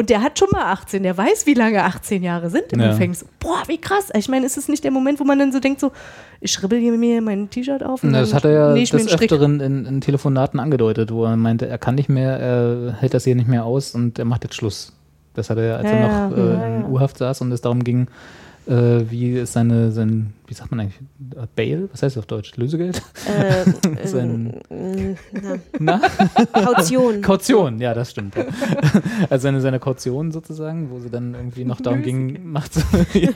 [0.00, 2.88] Und der hat schon mal 18, der weiß, wie lange 18 Jahre sind im Ja.
[2.88, 3.22] Gefängnis.
[3.38, 4.08] Boah, wie krass.
[4.16, 5.92] Ich meine, ist es nicht der Moment, wo man dann so denkt, so,
[6.40, 9.12] ich schribbel hier mir mein T-Shirt auf Na, das hat er ja des.
[9.12, 13.24] Öfteren in, in Telefonaten angedeutet, wo er meinte, er kann nicht mehr, er hält das
[13.24, 14.94] hier nicht mehr aus und er macht jetzt Schluss.
[15.34, 16.88] Das hat er, als Ja, er ja, noch äh, ja, in ja.
[16.88, 18.08] U-Haft saß und es darum ging, äh,
[18.66, 21.00] wie ist seine, sein, wie sagt man eigentlich,
[21.36, 21.88] äh, Bail?
[21.92, 22.56] Was heißt das auf Deutsch?
[22.56, 23.02] Lösegeld?
[23.26, 25.14] äh, Sein- äh,
[25.78, 26.00] na, Na?
[26.52, 27.20] Kaution.
[27.22, 28.36] Kaution, ja, das stimmt.
[28.36, 28.44] Ja.
[29.30, 32.80] Also seine, seine Kaution sozusagen, wo sie dann irgendwie noch darum ging, macht so,
[33.12, 33.30] ja,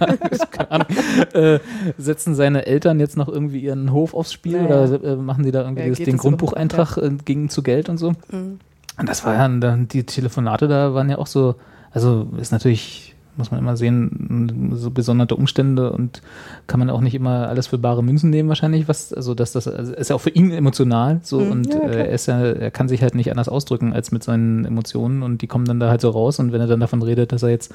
[0.50, 0.86] keine Ahnung,
[1.34, 1.58] äh,
[1.98, 4.84] setzen seine Eltern jetzt noch irgendwie ihren Hof aufs Spiel Naja.
[4.84, 8.10] oder äh, machen die da irgendwie Ja, den Grundbucheintrag äh, ging zu Geld und so.
[8.30, 8.58] Mhm.
[8.98, 11.56] Und das war ja, dann, die Telefonate da waren ja auch so,
[11.90, 16.22] also ist natürlich, muss man immer sehen, so besondere Umstände und
[16.66, 19.68] kann man auch nicht immer alles für bare Münzen nehmen wahrscheinlich, was, also dass das,
[19.68, 22.40] also ist ja auch für ihn emotional so Mhm, und ja, äh, er ist ja,
[22.40, 25.80] er kann sich halt nicht anders ausdrücken als mit seinen Emotionen und die kommen dann
[25.80, 27.72] da halt so raus und wenn er dann davon redet, dass er jetzt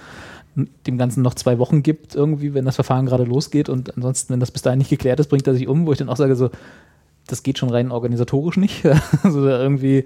[0.87, 4.39] dem Ganzen noch zwei Wochen gibt, irgendwie, wenn das Verfahren gerade losgeht und ansonsten, wenn
[4.39, 6.35] das bis dahin nicht geklärt ist, bringt er sich um, wo ich dann auch sage,
[6.35, 6.49] so,
[7.27, 8.85] das geht schon rein organisatorisch nicht.
[9.23, 10.05] also da irgendwie,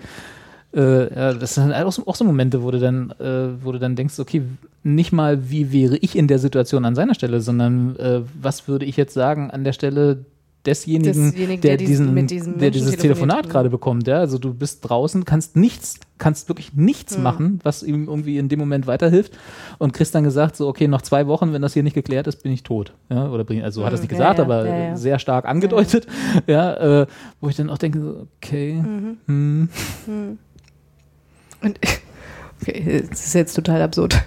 [0.73, 3.71] äh, ja, das sind halt auch so, auch so Momente, wo du dann, äh, wo
[3.71, 4.41] du dann denkst, okay,
[4.83, 8.85] nicht mal wie wäre ich in der Situation an seiner Stelle, sondern äh, was würde
[8.85, 10.25] ich jetzt sagen an der Stelle
[10.65, 13.17] desjenigen, Desjenigen, der, der diesen- mit diesem der Menschen dieses telefoniert.
[13.19, 14.19] Telefonat gerade bekommt, ja.
[14.19, 17.23] Also du bist draußen, kannst nichts, kannst wirklich nichts Mhm.
[17.23, 19.37] machen, was ihm irgendwie in dem Moment weiterhilft
[19.77, 22.43] und kriegst dann gesagt, so, okay, noch zwei Wochen, wenn das hier nicht geklärt ist,
[22.43, 22.93] bin ich tot.
[23.09, 24.03] Ja, oder bin, also hat er es Mhm.
[24.03, 24.95] nicht Ja, gesagt, ja, aber ja, ja.
[24.95, 26.07] sehr stark angedeutet,
[26.47, 27.07] ja, äh,
[27.41, 29.17] wo ich dann auch denke, so, okay, Mhm.
[29.25, 29.69] hm,
[31.63, 31.79] Und
[32.61, 34.23] okay, das ist jetzt total absurd.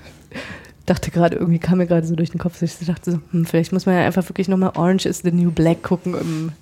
[0.86, 3.44] Dachte gerade, irgendwie kam mir gerade so durch den Kopf, dass ich dachte so, hm,
[3.44, 6.52] vielleicht muss man ja einfach wirklich nochmal Orange is the New Black gucken im,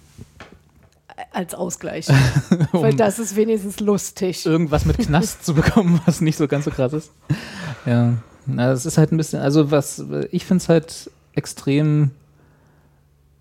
[1.33, 2.09] als Ausgleich.
[2.73, 4.47] Weil um das ist wenigstens lustig.
[4.47, 7.11] irgendwas mit Knast zu bekommen, was nicht so ganz so krass ist.
[7.85, 8.15] Ja,
[8.47, 12.11] na, es ist halt ein bisschen, also was, ich finde es halt extrem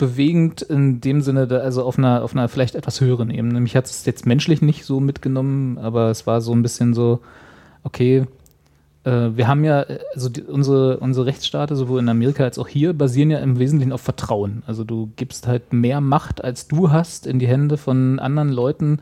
[0.03, 3.61] bewegend in dem Sinne, also auf einer, auf einer vielleicht etwas höheren Ebene.
[3.61, 7.21] Mich hat es jetzt menschlich nicht so mitgenommen, aber es war so ein bisschen so,
[7.84, 8.25] okay,
[9.05, 12.67] äh, wir haben ja, äh, also die, unsere, unsere Rechtsstaate, sowohl in Amerika als auch
[12.67, 14.63] hier, basieren ja im Wesentlichen auf Vertrauen.
[14.67, 18.99] Also du gibst halt mehr Macht, als du hast, in die Hände von anderen Leuten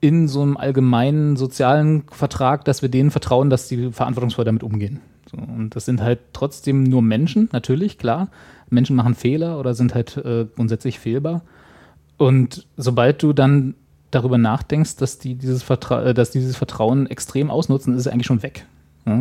[0.00, 5.00] in so einem allgemeinen sozialen Vertrag, dass wir denen vertrauen, dass die verantwortungsvoll damit umgehen.
[5.32, 8.28] Und das sind halt trotzdem nur Menschen, natürlich, klar.
[8.70, 11.42] Menschen machen Fehler oder sind halt äh, grundsätzlich fehlbar.
[12.16, 13.74] Und sobald du dann
[14.10, 18.08] darüber nachdenkst, dass die dieses, Vertra äh, dass die dieses Vertrauen extrem ausnutzen, ist es
[18.08, 18.66] eigentlich schon weg.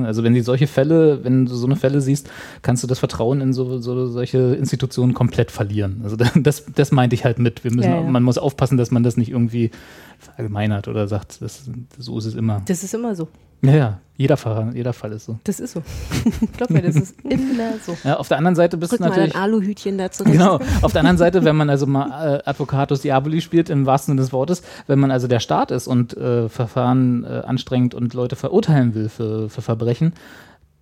[0.03, 2.29] Also wenn du solche Fälle, wenn du so eine Fälle siehst,
[2.61, 6.01] kannst du das Vertrauen in so, so solche Institutionen komplett verlieren.
[6.03, 7.63] Also das, das meinte ich halt mit.
[7.63, 8.09] Wir müssen, Ja, ja.
[8.09, 9.71] man muss aufpassen, dass man das nicht irgendwie
[10.19, 12.61] verallgemeinert oder sagt, das, so ist es immer.
[12.65, 13.27] Das ist immer so.
[13.61, 15.37] Ja, jeder Fall, jeder Fall ist so.
[15.43, 15.83] Das ist so.
[16.57, 17.95] Glaub mir, das ist immer so.
[18.03, 19.35] Ja, auf der anderen Seite bist Rück du mal dein natürlich.
[19.35, 20.33] Aluhütchen da zurecht.
[20.33, 20.59] Genau.
[20.81, 24.21] Auf der anderen Seite, wenn man also mal äh, Advocatus Diaboli spielt, im wahrsten Sinne
[24.21, 28.35] des Wortes, wenn man also der Staat ist und äh, Verfahren äh, anstrengt und Leute
[28.35, 30.13] verurteilen will für, für Verbrechen,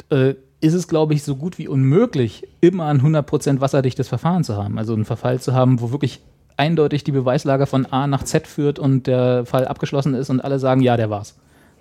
[0.09, 4.55] äh, ist es, glaube ich, so gut wie unmöglich, immer ein 100% wasserdichtes Verfahren zu
[4.55, 4.77] haben.
[4.77, 6.21] Also einen Verfall zu haben, wo wirklich
[6.55, 10.57] eindeutig die Beweislage von A nach Z führt und der Fall abgeschlossen ist und alle
[10.57, 11.35] sagen, ja, der war's.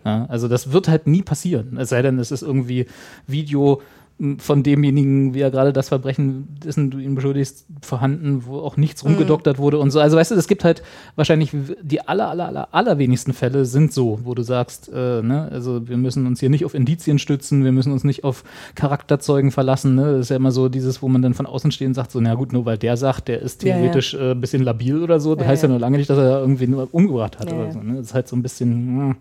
[0.05, 1.77] Ja, also das wird halt nie passieren.
[1.79, 2.87] Es sei denn, es ist irgendwie
[3.27, 3.81] Video
[4.39, 9.05] von demjenigen, wie er gerade das Verbrechen, dessen du ihn beschuldigst, vorhanden, wo auch nichts
[9.05, 9.99] rumgedoktert wurde und so.
[9.99, 10.85] Also weißt du, es gibt halt
[11.17, 11.51] wahrscheinlich
[11.83, 15.97] die aller, aller, aller, allerwenigsten Fälle sind so, wo du sagst, äh, ne, also wir
[15.97, 18.45] müssen uns hier nicht auf Indizien stützen, wir müssen uns nicht auf
[18.77, 19.97] Charakterzeugen verlassen.
[19.97, 20.13] Ne?
[20.13, 22.35] Das ist ja immer so dieses, wo man dann von außen stehen sagt, so, na
[22.37, 23.75] gut, nur weil der sagt, der ist Ja, ja.
[23.79, 25.73] theoretisch äh, ein bisschen labil oder so, das Ja, heißt ja ja.
[25.73, 27.73] nur lange nicht, dass er irgendwie nur umgebracht hat Ja, oder ja.
[27.73, 27.81] so.
[27.81, 27.97] Ne?
[27.97, 29.09] Das ist halt so ein bisschen.
[29.09, 29.15] mh.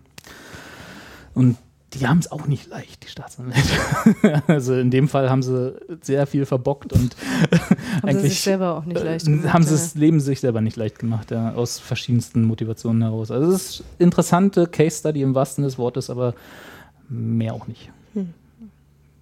[1.34, 1.56] Und
[1.94, 4.42] die haben es auch nicht leicht, die Staatsanwälte.
[4.48, 7.16] also in dem Fall haben sie sehr viel verbockt und
[7.50, 7.70] Haben
[8.02, 10.60] sie eigentlich sich selber auch nicht leicht äh, gemacht, haben sie das Leben sich selber
[10.60, 13.30] nicht leicht gemacht, ja, aus verschiedensten Motivationen heraus.
[13.30, 16.34] Also es ist interessante Case Study im wahrsten des Wortes, aber
[17.08, 17.90] mehr auch nicht.
[18.14, 18.34] Hm.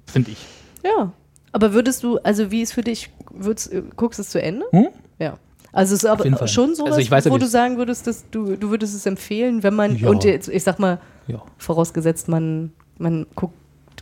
[0.06, 0.38] Finde ich.
[0.82, 1.12] Ja.
[1.52, 4.64] Aber würdest du, also wie ist für dich, würdest, äh, guckst du es zu Ende?
[4.70, 4.88] Hm?
[5.18, 5.38] Ja.
[5.72, 8.94] Also es ist aber schon so, Also wo du sagen würdest, dass du, du würdest
[8.94, 10.08] es empfehlen, wenn man, Ja.
[10.08, 11.42] und jetzt, ich sag mal, Ja.
[11.58, 13.54] vorausgesetzt, man, man guckt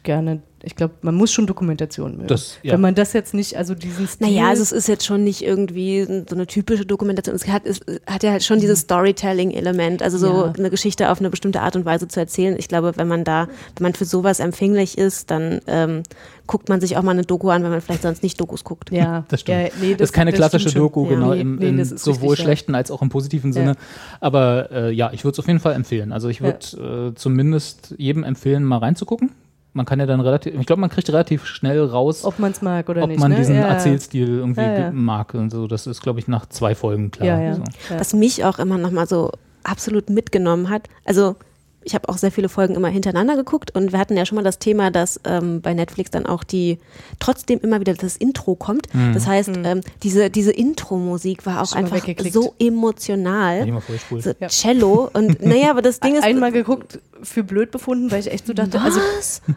[0.03, 2.27] gerne, ich glaube, man muss schon Dokumentation mögen.
[2.29, 2.75] Das- ja.
[2.75, 5.43] Wenn man das jetzt nicht, also diesen Stil, Naja, also es ist jetzt schon nicht
[5.43, 7.35] irgendwie so eine typische Dokumentation.
[7.35, 10.35] Es hat, es hat ja halt schon dieses Storytelling-Element, also so Mhm.
[10.39, 10.53] Ja.
[10.59, 12.57] eine Geschichte auf eine bestimmte Art und Weise zu erzählen.
[12.59, 13.47] Ich glaube, wenn man da,
[13.77, 16.03] wenn man für sowas empfänglich ist, dann ähm,
[16.47, 18.91] guckt man sich auch mal eine Doku an, wenn man vielleicht sonst nicht Dokus guckt.
[18.93, 19.59] ja, Das stimmt.
[19.59, 20.83] Ja, nee, das, ist keine klassische stimmt schon.
[20.83, 21.11] Doku, Ja.
[21.11, 22.45] genau, Nee, im, nee, das ist sowohl richtig, ja.
[22.45, 23.77] schlechten als auch im positiven Sinne.
[24.21, 26.13] Aber äh, ja, ich würde es auf jeden Fall empfehlen.
[26.13, 29.31] Also ich würde äh, zumindest jedem empfehlen, mal reinzugucken.
[29.73, 32.61] Man kann ja dann relativ, ich glaube, man kriegt relativ schnell raus, Ob man es
[32.61, 33.21] mag oder ob nicht.
[33.21, 33.39] man ne?
[33.39, 33.69] diesen ja, ja.
[33.69, 34.91] Erzählstil irgendwie Ja, ja.
[34.91, 35.35] mag.
[35.35, 37.27] Und so, das ist, glaube ich, nach zwei Folgen klar.
[37.29, 37.55] Ja, ja.
[37.55, 37.63] So.
[37.91, 38.01] ja.
[38.01, 39.31] Was mich auch immer noch mal so
[39.63, 41.37] absolut mitgenommen hat, also
[41.83, 44.43] ich habe auch sehr viele Folgen immer hintereinander geguckt und wir hatten ja schon mal
[44.43, 46.79] das Thema, dass ähm, bei Netflix dann auch die
[47.19, 48.89] trotzdem immer wieder das Intro kommt.
[49.15, 53.65] Das heißt, ähm, diese, diese Intro-Musik war auch einfach so emotional.
[53.67, 54.23] Ich mal vorspult.
[54.23, 58.31] So Cello und naja, aber das Ding ist, Einmal geguckt, für blöd befunden, weil ich
[58.31, 59.01] echt so dachte, also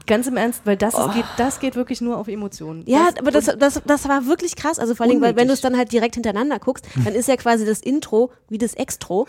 [0.07, 2.83] ganz im Ernst, weil das, ist, geht, das geht wirklich nur auf Emotionen.
[2.85, 4.79] Ja, aber das, das, das war wirklich krass.
[4.79, 7.35] Also vor allem, weil wenn du es dann halt direkt hintereinander guckst, dann ist ja
[7.35, 9.27] quasi das Intro wie das Extro.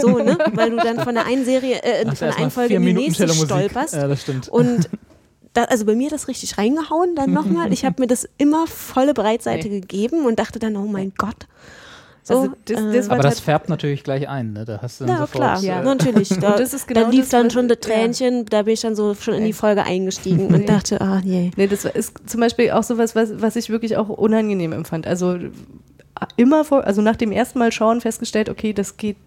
[0.00, 0.38] So, ne?
[0.52, 2.86] Weil du dann von der einen Serie, äh, du von der einen Folge in die
[2.88, 3.94] Minuten nächste stolperst.
[3.94, 4.48] Ja, das stimmt.
[4.48, 4.88] Und
[5.54, 7.72] also bei mir das richtig reingehauen dann nochmal.
[7.72, 9.80] Ich habe mir das immer volle Breitseite Nee.
[9.80, 11.46] gegeben und dachte dann, oh mein Gott.
[12.28, 14.64] So, Also das- äh, das war Aber das tat- färbt natürlich gleich ein, ne?
[14.64, 15.44] Da hast du dann ja, sofort.
[15.44, 15.80] klar, Ja.
[15.82, 16.28] natürlich.
[16.40, 17.94] Da, Und das ist genau da lief das, dann schon das ja.
[17.94, 21.52] Tränchen, da bin ich dann so schon in die Folge eingestiegen und dachte, ah, nee.
[21.56, 25.06] Nee, das ist zum Beispiel auch sowas, was, was ich wirklich auch unangenehm empfand.
[25.06, 25.38] Also
[26.36, 29.18] immer vor, also nach dem ersten Mal schauen festgestellt, okay, das geht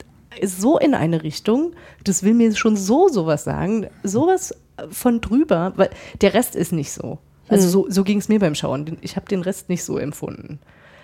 [0.44, 1.72] so in eine Richtung,
[2.04, 4.54] das will mir schon so sowas sagen, sowas
[4.92, 5.90] von drüber, weil
[6.22, 7.20] der Rest ist nicht so.
[7.48, 7.72] Also Hm.
[7.72, 8.98] so, so ging es mir beim Schauen.
[9.02, 10.60] Ich habe den Rest nicht so empfunden.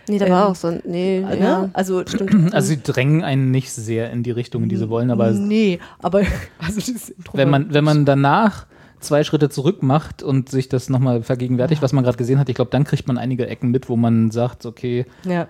[0.07, 1.40] Nee, da war Ähm, auch so, nee, Ne?
[1.40, 1.69] ja.
[1.73, 2.03] Also
[2.52, 5.80] Also sie drängen einen nicht sehr in die Richtung, in die sie wollen, aber nee,
[5.99, 6.19] aber
[6.60, 8.65] also das Intro wenn war- man, wenn man danach
[8.99, 12.56] zwei Schritte zurück macht und sich das nochmal vergegenwärtigt, was man gerade gesehen hat, ich
[12.56, 15.48] glaube, dann kriegt man einige Ecken mit, wo man sagt, okay, ja.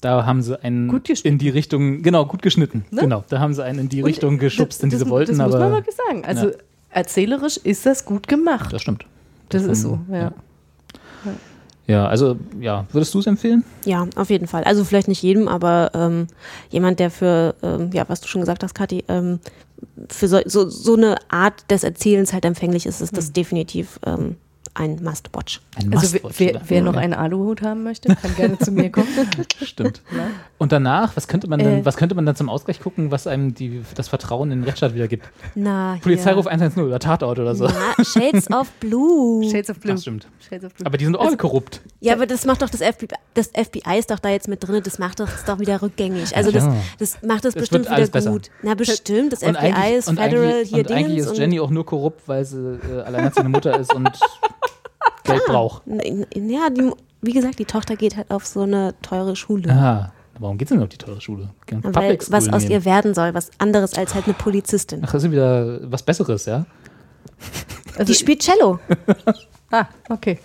[0.00, 0.90] da haben sie einen
[1.24, 2.84] in die Richtung, genau, gut geschnitten.
[2.90, 3.00] Ne?
[3.02, 5.36] Genau, da haben sie einen in die Und Richtung geschubst, in die das, sie wollten,
[5.38, 6.24] das muss man aber wirklich sagen.
[6.24, 6.54] Also Ja.
[6.90, 8.72] erzählerisch ist das gut gemacht.
[8.72, 9.06] das stimmt.
[9.48, 10.32] das ist so, Davon- ja.
[11.86, 13.62] Ja, also, ja, würdest du es empfehlen?
[13.84, 14.64] Ja, auf jeden Fall.
[14.64, 16.28] Also vielleicht nicht jedem, aber ähm,
[16.70, 19.38] jemand, der für, ähm, ja, was du schon gesagt hast, Kathi, ähm,
[20.08, 24.36] für so, so, so eine Art des Erzählens halt empfänglich ist, ist das definitiv ähm,
[24.74, 25.60] ein Must-Watch.
[25.76, 28.90] Ein Also wer, Must-Watch, wer, wer noch einen Aluhut haben möchte, kann gerne zu mir
[28.90, 29.06] kommen.
[29.62, 30.02] Stimmt.
[30.58, 31.84] Und danach, was könnte man denn, Äh.
[31.84, 34.94] was könnte man dann zum Ausgleich gucken, was einem die, das Vertrauen in den Rechtsstaat
[34.94, 35.26] wieder gibt?
[35.54, 37.66] Na, Polizeiruf 110 oder Tatort oder so.
[37.68, 39.48] Na, Shades of Blue.
[39.48, 39.92] Shades of Blue.
[39.94, 40.26] Das stimmt.
[40.40, 40.86] Shades of Blue.
[40.86, 41.80] Aber die sind alle korrupt.
[42.00, 44.82] Ja, aber das macht doch das FBI, das FBI ist doch da jetzt mit drin,
[44.84, 46.36] das macht doch, das doch wieder rückgängig.
[46.36, 46.76] Also das, Ja.
[46.98, 48.30] das macht das Das bestimmt wird alles wieder besser.
[48.32, 48.50] gut.
[48.62, 51.38] Na bestimmt, das Und FBI eigentlich- ist Federal eigentlich, hier und eigentlich Dingens ist und
[51.38, 54.08] Jenny auch nur korrupt, weil sie äh, alleinerziehende Mutter ist und
[55.24, 55.86] Geld braucht.
[55.86, 56.90] N- n- Ja, die,
[57.22, 59.70] wie gesagt, die Tochter geht halt auf so eine teure Schule.
[59.72, 61.50] Ah, warum geht's denn auf die teure Schule?
[61.66, 62.72] Kann Weil, was aus nehmen.
[62.72, 65.02] ihr werden soll, was anderes als halt eine Polizistin.
[65.04, 66.66] Ach, das ist wieder was Besseres, ja?
[67.96, 68.78] Also die spielt Cello.
[69.70, 70.38] Ah, okay.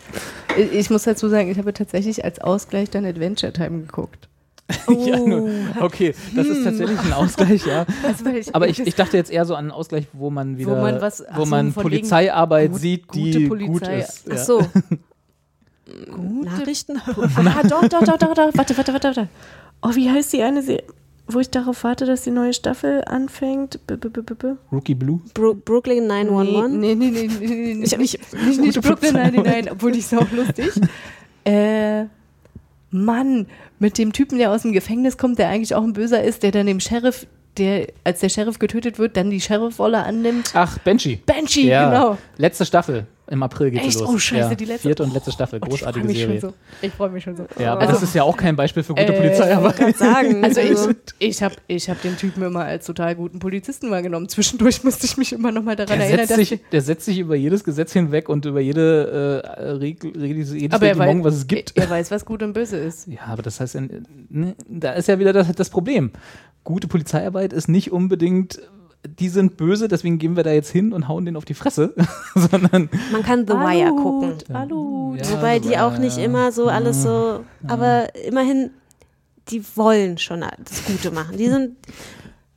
[0.57, 4.27] Ich- Ich muss dazu sagen, ich habe tatsächlich als Ausgleich dann Adventure Time geguckt.
[5.05, 7.85] ja, nur, okay, das ist tatsächlich ein Ausgleich, ja.
[8.35, 11.01] Ich- Aber ich, ich dachte jetzt eher so an einen Ausgleich, wo man wieder, man
[11.01, 13.99] was- ach wo so, man Polizeiarbeit gut- sieht, die gute gut Polizei.
[13.99, 14.23] ist.
[14.29, 14.37] Ach Ja.
[14.43, 14.61] so.
[16.43, 16.97] Nachrichten?
[17.07, 18.51] Ah, doch, doch, doch, doch, doch.
[18.53, 19.27] Warte, warte, warte, warte.
[19.81, 20.83] Oh, wie heißt die eine Serie,
[21.27, 23.79] wo ich darauf warte, dass die neue Staffel anfängt?
[23.87, 24.57] B -b -b -b -b.
[24.71, 25.19] Rookie Blue.
[25.33, 26.71] Bro Brooklyn 911?
[26.71, 27.83] Nee, nee, nee, nee, nee, nee.
[27.83, 30.69] Ich hab nicht, nicht, nicht Brooklyn 99, obwohl die ist auch lustig.
[31.45, 32.05] äh,
[32.91, 33.47] Mann,
[33.79, 36.51] mit dem Typen, der aus dem Gefängnis kommt, der eigentlich auch ein Böser ist, der
[36.51, 40.51] dann dem Sheriff, der, als der Sheriff getötet wird, dann die Sheriff-Rolle annimmt.
[40.53, 41.19] Ach, Banshee.
[41.25, 41.89] Banshee, ja.
[41.89, 42.17] genau.
[42.37, 43.05] Letzte Staffel.
[43.29, 43.99] Im April geht sie Echt?
[43.99, 44.09] los.
[44.09, 44.55] Oh, scheiße, ja.
[44.55, 44.87] die letzte.
[44.87, 45.59] Vierte und letzte Staffel.
[45.59, 46.41] Und Großartige ich Serie.
[46.41, 46.53] So.
[46.81, 47.45] Ich freue mich schon so.
[47.59, 49.97] Ja, aber Also- das ist ja auch kein Beispiel für gute Äh, Polizeiarbeit.
[49.97, 50.43] sagen.
[50.43, 50.77] Also ich,
[51.19, 54.29] ich habe ich hab den Typen immer als total guten Polizisten wahrgenommen.
[54.29, 56.81] Zwischendurch musste ich mich immer noch mal daran Der erinnern, setzt, dass sich, ich, der
[56.81, 61.23] setzt sich über jedes Gesetz hinweg und über jede äh, Regel, jedes aber er Reglement,
[61.23, 61.77] weiß, was es gibt.
[61.77, 63.07] er weiß, was gut und böse ist.
[63.07, 63.81] Ja, aber das heißt, ja,
[64.29, 66.11] ne, da ist ja wieder das, das Problem.
[66.63, 68.59] Gute Polizeiarbeit ist nicht unbedingt,
[69.05, 71.93] die sind böse, deswegen gehen wir da jetzt hin und hauen den auf die Fresse,
[72.35, 74.33] sondern Man kann The Wire gucken.
[74.53, 75.15] Hallo.
[75.17, 78.71] Ja, Wobei die auch nicht immer so alles so, aber immerhin,
[79.49, 81.37] die wollen schon das Gute machen.
[81.37, 81.77] Die sind,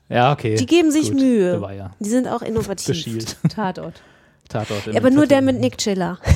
[0.09, 0.57] ja, okay.
[0.57, 1.55] die geben sich Gut, Mühe.
[1.57, 1.91] The Wire.
[2.01, 2.97] Die sind auch innovativ.
[2.97, 3.37] Shield.
[3.49, 4.03] Tatort.
[4.49, 4.95] Tatort.
[4.95, 5.61] aber nur der mit.
[5.61, 6.19] Nick Chiller.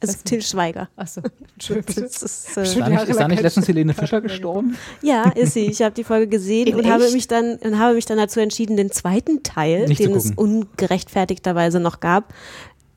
[0.00, 0.88] Also Till Schweiger.
[0.96, 1.22] Achso.
[1.68, 4.76] Das ist, Ist äh, da nicht, ist da nicht letztens Helene Fischer gestorben?
[5.02, 5.66] ja, ist sie.
[5.66, 8.38] Ich habe die Folge gesehen In und habe mich dann und habe mich dann dazu
[8.38, 12.32] entschieden, den zweiten Teil, Nicht den es ungerechtfertigterweise noch gab,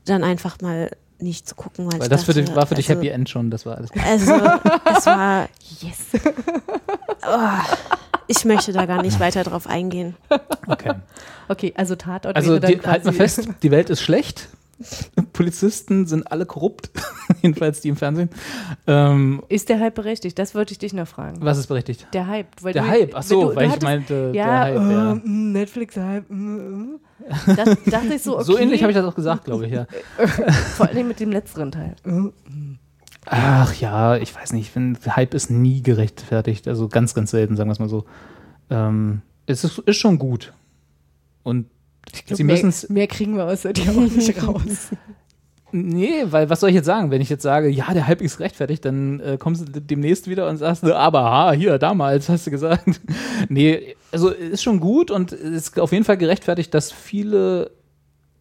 [0.04, 2.88] dann einfach mal nicht zu gucken, weil, Weil das für dachte, dich, war für dich
[2.88, 4.02] also, Happy End schon, das war alles gut.
[4.04, 4.32] Also,
[4.96, 5.48] es war
[5.80, 6.22] yes.
[7.26, 7.76] Oh,
[8.26, 10.16] ich möchte da gar nicht weiter drauf eingehen.
[10.66, 10.94] Okay.
[11.48, 14.48] Okay, also Tatort Also wäre dann die, halt mal fest, die Welt ist schlecht.
[15.32, 16.90] Polizisten sind alle korrupt,
[17.42, 18.30] jedenfalls die im Fernsehen.
[18.86, 20.38] Ähm, Ist der Hype berechtigt?
[20.38, 21.38] Das wollte ich dich noch fragen.
[21.40, 22.06] was ist berechtigt?
[22.12, 22.48] Der Hype.
[22.60, 24.90] Weil Der du, Hype, ach so, du, du weil ich hattest- meinte, ja, der Hype,
[24.90, 25.12] ja.
[25.12, 26.30] äh, mm, Netflix-Hype.
[26.30, 27.00] mm, mm.
[27.56, 28.44] Das dachte ich so, okay.
[28.52, 29.86] So ähnlich habe ich das auch gesagt, glaube ich, ja.
[30.76, 31.94] Vor allem mit dem letzteren Teil.
[33.26, 37.68] Ach ja, ich weiß nicht, ich Hype ist nie gerechtfertigt, also ganz, ganz selten, sagen
[37.68, 38.04] wir es mal so.
[38.70, 40.52] Ähm, es ist, ist schon gut.
[41.44, 41.66] Und
[42.30, 44.90] sie mehr, müssen mehr kriegen wir aus dir auch nicht raus.
[45.74, 47.10] Nee, weil was soll ich jetzt sagen?
[47.10, 50.46] Wenn ich jetzt sage, ja, der Hype ist gerechtfertigt, dann äh, kommst du demnächst wieder
[50.48, 52.84] und sagst, ne, aber ha, hier, damals hast du gesagt.
[53.48, 57.70] nee, also ist schon gut und ist auf jeden Fall gerechtfertigt, dass viele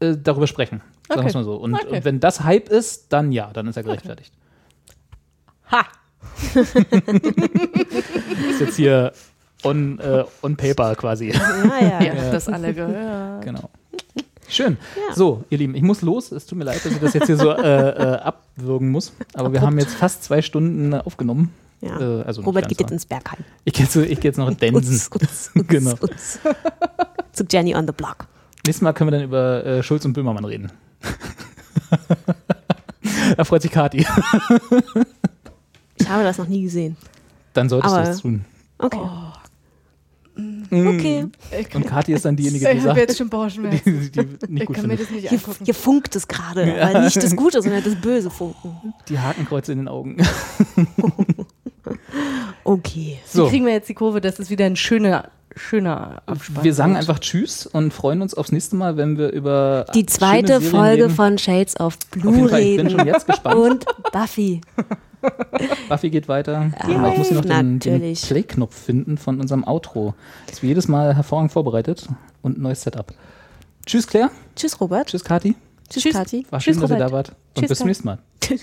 [0.02, 0.82] äh, darüber sprechen.
[1.08, 1.38] Sagen wir Okay.
[1.38, 1.56] mal so.
[1.56, 1.96] Und, Okay.
[1.98, 4.34] und wenn das Hype ist, dann ja, dann ist er gerechtfertigt.
[5.72, 5.86] Ha!
[8.50, 9.14] ist jetzt hier
[9.64, 11.30] on, äh, on paper quasi.
[11.32, 12.02] Ja, ja.
[12.02, 13.44] Ihr habt das alle gehört.
[13.44, 13.70] genau.
[14.48, 14.78] Schön.
[15.14, 16.32] So, ihr Lieben, ich muss los.
[16.34, 19.14] Es tut mir leid, dass ich das jetzt hier so äh, äh, abwürgen muss.
[19.34, 21.54] Aber wir haben jetzt fast zwei Stunden äh, aufgenommen.
[21.80, 21.98] ja.
[22.20, 23.46] Äh, also Robert geht jetzt ins Bergheim.
[23.64, 24.76] Ich gehe jetzt, ich geh jetzt noch Densen.
[24.76, 25.94] Uns, uns, uns, Genau.
[27.32, 28.28] Zu Jenny on the Block.
[28.66, 30.70] Nächstes Mal können wir dann über äh, Schulz und Böhmermann reden.
[33.38, 34.06] da freut sich Kati.
[35.96, 36.98] Ich habe das noch nie gesehen.
[37.54, 38.46] Dann solltest du es tun.
[38.80, 39.00] Okay.
[39.00, 39.32] Mm.
[40.72, 41.26] Okay.
[41.74, 44.12] Und Kati ist dann diejenige, Ich die habe sagt, jetzt schon Bauchschmerzen.
[44.12, 44.20] die, die
[44.54, 45.02] nicht Ich gut kann mir findet.
[45.02, 45.66] das nicht Hier, angucken.
[45.66, 46.68] hier funkt es gerade.
[46.78, 46.90] Ja.
[46.90, 48.94] Aber nicht das Gute, sondern das böse Funken.
[49.10, 50.18] Die Hakenkreuze in den Augen.
[52.64, 53.18] Okay.
[53.26, 54.22] So, Wie kriegen wir jetzt die Kurve?
[54.22, 56.64] Das ist wieder ein schöner, schöner Abspann.
[56.64, 60.62] wir sagen einfach Tschüss und freuen uns aufs nächste Mal, wenn wir über Die zweite
[60.62, 61.16] Folge reden.
[61.16, 63.00] von Shades of Blue Auf jeden Fall, ich bin reden.
[63.00, 63.56] schon jetzt gespannt.
[63.58, 64.62] Und Buffy.
[65.90, 66.72] Buffy geht weiter.
[66.88, 68.14] Ja, Aber ich muss hier noch den, den.
[68.16, 70.14] Play-Knopf finden von unserem Outro.
[70.48, 72.08] Das ist wie jedes Mal hervorragend vorbereitet
[72.42, 73.14] und ein neues Setup.
[73.86, 74.32] Tschüss, Claire.
[74.56, 75.08] Tschüss, Robert.
[75.08, 75.56] Tschüss, Kati.
[75.90, 76.14] Tschüss, Tschüss.
[76.14, 76.46] Kathi.
[76.50, 77.10] War Tschüss, schön, dass ihr Robert.
[77.10, 77.30] da wart.
[77.30, 78.20] Und Tschüss, bis zum nächsten Mal.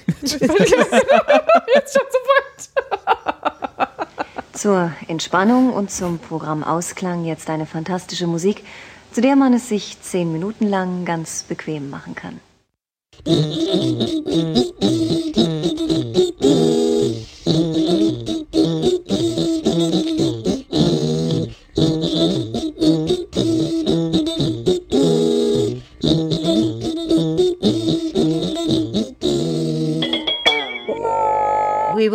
[4.53, 8.65] Zur Entspannung und zum Programm Ausklang jetzt eine fantastische Musik,
[9.13, 12.41] zu der man es sich zehn Minuten lang ganz bequem machen kann.